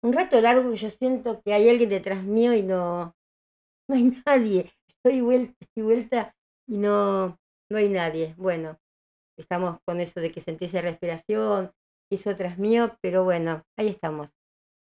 un 0.01 0.13
rato 0.13 0.39
largo 0.39 0.71
que 0.71 0.77
yo 0.77 0.89
siento 0.89 1.41
que 1.41 1.53
hay 1.53 1.69
alguien 1.69 1.89
detrás 1.89 2.23
mío 2.23 2.53
y 2.53 2.61
no, 2.61 3.13
no 3.89 3.95
hay 3.95 4.13
nadie. 4.25 4.71
Doy 5.03 5.19
vuelta 5.19 5.65
y 5.75 5.81
vuelta 5.81 6.35
y 6.65 6.77
no, 6.77 7.37
no 7.69 7.77
hay 7.77 7.89
nadie. 7.89 8.35
Bueno, 8.37 8.79
estamos 9.37 9.79
con 9.85 9.99
eso 9.99 10.21
de 10.21 10.31
que 10.31 10.39
sentí 10.39 10.65
esa 10.65 10.81
respiración, 10.81 11.73
eso 12.09 12.35
tras 12.37 12.57
mío, 12.57 12.97
pero 13.01 13.25
bueno, 13.25 13.63
ahí 13.77 13.89
estamos. 13.89 14.33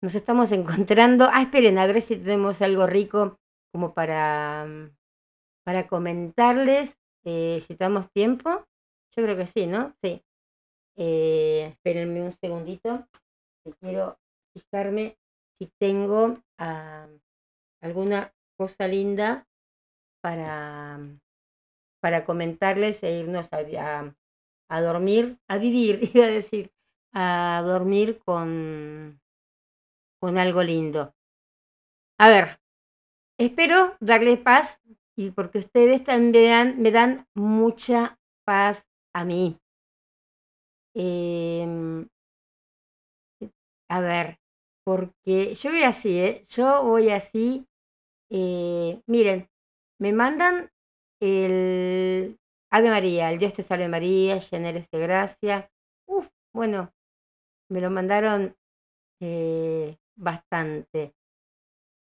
Nos 0.03 0.15
estamos 0.15 0.53
encontrando. 0.53 1.29
Ah, 1.33 1.43
esperen, 1.43 1.79
a 1.79 1.87
ver 1.87 2.03
si 2.03 2.17
tenemos 2.17 2.61
algo 2.61 2.87
rico 2.87 3.39
como 3.73 3.95
para, 3.95 4.67
mm, 4.67 4.95
para 5.65 5.87
comentarles. 5.87 6.99
Eh, 7.25 7.63
si 7.67 7.75
tenemos 7.75 8.11
tiempo. 8.13 8.67
Yo 9.17 9.23
creo 9.23 9.37
que 9.37 9.47
sí, 9.47 9.67
¿no? 9.67 9.95
Sí. 10.03 10.23
Eh, 10.97 11.69
espérenme 11.71 12.21
un 12.23 12.33
segundito. 12.33 13.09
Quiero 13.81 14.19
fijarme 14.53 15.17
si 15.59 15.71
tengo 15.81 16.43
ah, 16.59 17.09
alguna 17.81 18.35
cosa 18.59 18.87
linda 18.87 19.47
para, 20.25 20.99
para 22.03 22.25
comentarles 22.25 22.97
e 23.03 23.11
irnos 23.23 23.47
a, 23.53 23.61
a, 24.75 24.81
dormir, 24.89 25.25
a 25.53 25.59
vivir, 25.59 25.95
iba 26.15 26.25
a 26.25 26.37
decir, 26.41 26.73
a 27.13 27.63
dormir 27.73 28.09
con, 28.25 29.21
con 30.21 30.39
algo 30.39 30.63
lindo. 30.63 31.15
A 32.19 32.27
ver, 32.35 32.47
espero 33.39 33.97
darles 34.01 34.39
paz 34.41 34.81
y 35.17 35.31
porque 35.31 35.59
ustedes 35.59 36.05
también 36.05 36.33
me 36.33 36.49
dan, 36.49 36.69
me 36.85 36.91
dan 36.91 37.29
mucha 37.35 38.19
paz 38.47 38.87
a 39.15 39.25
mí. 39.25 39.59
em, 40.95 42.09
a 43.89 44.01
ver, 44.01 44.39
porque 44.85 45.55
yo 45.55 45.71
voy 45.71 45.83
así, 45.83 46.19
¿eh? 46.19 46.45
Yo 46.49 46.83
voy 46.85 47.11
así. 47.11 47.67
eh, 48.31 49.01
miren, 49.07 49.49
me 50.05 50.13
mandan 50.13 50.71
el 51.19 52.39
Ave 52.71 52.91
María, 52.91 53.33
el 53.33 53.39
Dios 53.39 53.55
te 53.55 53.63
salve 53.63 53.89
María, 53.89 54.39
llena 54.39 54.69
eres 54.69 54.87
de 54.91 54.99
gracia. 54.99 55.71
Uf, 56.07 56.29
bueno, 56.53 56.93
me 57.71 57.81
lo 57.81 57.89
mandaron 57.89 58.55
eh, 59.23 59.97
bastante. 60.15 61.15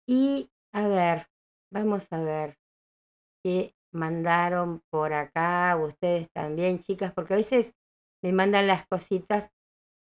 Y 0.08 0.52
a 0.74 0.88
ver, 0.88 1.28
vamos 1.72 2.06
a 2.12 2.20
ver 2.20 2.60
qué 3.44 3.74
mandaron 3.92 4.84
por 4.92 5.14
acá, 5.14 5.76
ustedes 5.76 6.30
también, 6.32 6.78
chicas, 6.78 7.12
porque 7.14 7.34
a 7.34 7.38
veces 7.38 7.74
me 8.22 8.32
mandan 8.32 8.68
las 8.68 8.86
cositas. 8.86 9.50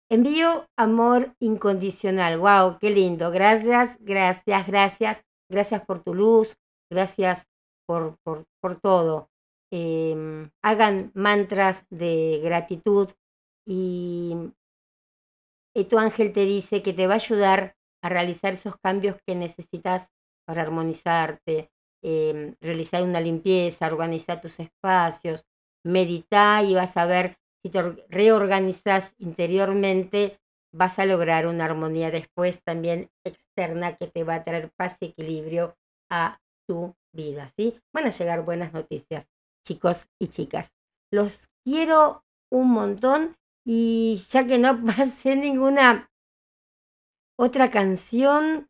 Envío 0.07 0.67
amor 0.77 1.33
incondicional. 1.39 2.37
Wow, 2.37 2.77
qué 2.79 2.91
lindo. 2.91 3.31
Gracias, 3.31 3.97
gracias, 4.01 4.67
gracias. 4.67 5.25
Gracias 5.49 5.83
por 5.83 6.03
tu 6.03 6.13
luz. 6.13 6.55
Gracias 6.91 7.47
por, 8.23 8.75
todo. 8.81 9.29
Em, 9.71 10.49
hagan 10.61 11.11
mantras 11.15 11.85
de 11.89 12.41
gratitud 12.43 13.09
y, 13.65 14.35
y 15.73 15.85
tu 15.85 15.97
ángel 15.99 16.33
te 16.33 16.45
dice 16.45 16.81
que 16.81 16.93
te 16.93 17.07
va 17.07 17.13
a 17.13 17.15
ayudar 17.17 17.75
a 18.03 18.09
realizar 18.09 18.53
esos 18.53 18.75
cambios 18.77 19.17
que 19.25 19.35
necesitas 19.35 20.09
para 20.45 20.63
armonizarte, 20.63 21.71
em, 22.03 22.55
realizar 22.61 23.03
una 23.03 23.21
limpieza, 23.21 23.87
organizar 23.87 24.41
tus 24.41 24.59
espacios, 24.59 25.45
medita 25.85 26.63
y 26.63 26.73
vas 26.73 26.97
a 26.97 27.05
ver 27.05 27.37
si 27.63 27.69
te 27.69 27.79
or- 27.79 28.05
reorganizas 28.09 29.13
interiormente, 29.19 30.39
vas 30.73 30.97
a 30.99 31.05
lograr 31.05 31.47
una 31.47 31.65
armonía 31.65 32.11
después 32.11 32.61
también 32.63 33.09
externa 33.23 33.95
que 33.97 34.07
te 34.07 34.23
va 34.23 34.35
a 34.35 34.43
traer 34.43 34.71
paz 34.75 34.97
y 34.99 35.05
equilibrio 35.07 35.75
a 36.09 36.39
tu 36.67 36.95
vida, 37.13 37.49
¿sí? 37.55 37.79
Van 37.93 38.05
a 38.05 38.11
llegar 38.11 38.43
buenas 38.43 38.73
noticias, 38.73 39.27
chicos 39.65 40.07
y 40.19 40.27
chicas. 40.27 40.71
Los 41.11 41.49
quiero 41.63 42.23
un 42.51 42.71
montón 42.71 43.35
y 43.65 44.23
ya 44.29 44.45
que 44.47 44.57
no 44.57 44.83
pasé 44.85 45.35
ninguna 45.35 46.09
otra 47.37 47.69
canción, 47.69 48.69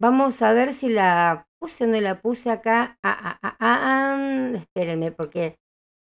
vamos 0.00 0.40
a 0.42 0.52
ver 0.52 0.72
si 0.72 0.88
la 0.88 1.46
puse 1.58 1.84
o 1.84 1.86
no 1.88 2.00
la 2.00 2.20
puse 2.20 2.50
acá. 2.50 2.98
Ah, 3.02 3.18
ah, 3.22 3.38
ah, 3.42 3.56
ah, 3.60 3.80
ah, 3.82 4.56
espérenme, 4.56 5.12
porque 5.12 5.58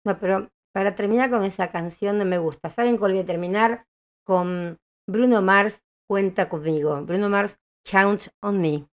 no, 0.04 0.18
pero 0.18 0.48
para 0.72 0.94
terminar 0.94 1.30
con 1.30 1.44
esa 1.44 1.70
canción 1.70 2.18
no 2.18 2.24
me 2.24 2.38
gusta. 2.38 2.68
¿Saben 2.68 2.96
cuál 2.96 3.12
voy 3.12 3.20
a 3.22 3.26
terminar? 3.26 3.86
Con 4.24 4.78
Bruno 5.08 5.42
Mars, 5.42 5.82
Cuenta 6.10 6.48
conmigo. 6.48 7.00
Bruno 7.04 7.28
Mars, 7.28 7.60
Count 7.88 8.30
on 8.42 8.60
Me. 8.60 8.84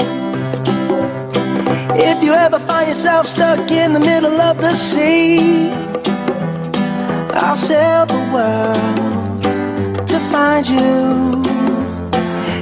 If 1.95 2.23
you 2.23 2.33
ever 2.33 2.59
find 2.59 2.89
yourself 2.89 3.27
stuck 3.29 3.71
in 3.71 3.93
the 3.93 4.01
middle 4.01 4.41
of 4.41 4.57
the 4.59 4.75
sea, 4.75 5.71
I'll 7.35 7.55
sail 7.55 8.07
the 8.07 8.19
world 8.33 9.43
to 10.09 10.19
find 10.31 10.67
you. 10.67 11.42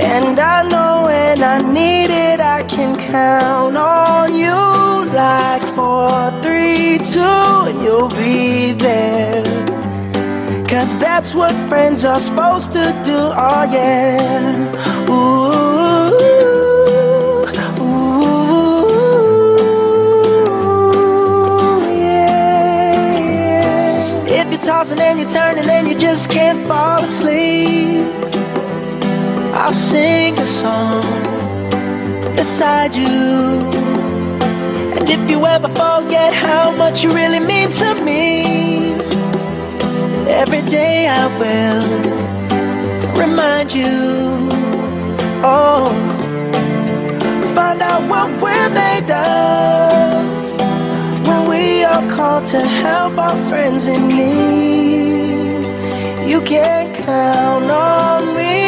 And 0.00 0.38
I 0.38 0.62
know 0.68 1.04
when 1.06 1.42
I 1.42 1.58
need 1.60 2.10
it, 2.10 2.40
I 2.40 2.62
can 2.64 2.96
count 2.96 3.76
on 3.76 4.34
you 4.34 5.12
like 5.12 5.62
four, 5.74 6.30
three, 6.42 6.98
two, 6.98 7.20
and 7.20 7.80
you'll 7.82 8.08
be 8.08 8.72
there. 8.72 9.42
Cause 10.68 10.96
that's 10.98 11.34
what 11.34 11.52
friends 11.68 12.04
are 12.04 12.20
supposed 12.20 12.72
to 12.72 12.82
do, 13.04 13.16
oh 13.16 13.64
yeah. 13.72 15.08
Ooh, 15.10 16.14
ooh, 17.82 18.86
yeah. 21.98 22.44
If 24.26 24.50
you're 24.52 24.60
tossing 24.60 25.00
and 25.00 25.18
you're 25.20 25.28
turning 25.30 25.68
and 25.68 25.88
you 25.88 25.98
just 25.98 26.30
can't 26.30 26.66
fall 26.68 27.02
asleep, 27.02 28.06
I'll 29.68 29.74
sing 29.74 30.38
a 30.38 30.46
song 30.46 31.02
beside 32.34 32.94
you. 32.94 33.68
And 34.96 35.10
if 35.10 35.30
you 35.30 35.44
ever 35.44 35.68
forget 35.68 36.32
how 36.32 36.70
much 36.70 37.04
you 37.04 37.10
really 37.10 37.38
mean 37.38 37.68
to 37.72 37.94
me, 38.02 38.94
every 40.26 40.62
day 40.62 41.06
I 41.06 41.26
will 41.40 41.82
remind 43.14 43.70
you. 43.74 44.48
Oh, 45.44 45.84
find 47.54 47.82
out 47.82 48.08
what 48.08 48.30
we're 48.40 48.70
made 48.70 49.10
of 49.10 50.24
when 51.28 51.46
we 51.46 51.84
are 51.84 52.08
called 52.08 52.46
to 52.54 52.60
help 52.60 53.18
our 53.18 53.36
friends 53.50 53.86
in 53.86 54.08
need. 54.08 55.60
You 56.26 56.40
can 56.40 56.94
count 57.04 57.70
on 57.70 58.34
me 58.34 58.67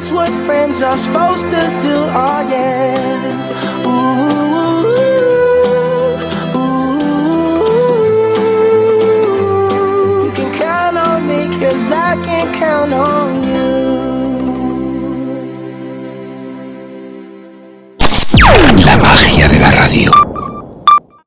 that's 0.00 0.12
what 0.12 0.30
friends 0.46 0.80
are 0.82 0.96
supposed 0.96 1.50
to 1.50 1.60
do, 1.82 1.92
oh 1.92 2.40
yeah. 2.48 3.84
Ooh, 3.84 3.90
ooh. 6.56 7.04
You 10.24 10.32
can 10.32 10.50
count 10.54 10.96
on 10.96 11.28
me, 11.28 11.48
cause 11.60 11.92
I 11.92 12.16
can 12.24 12.54
count 12.54 12.94
on 12.94 13.42
you. 13.42 13.49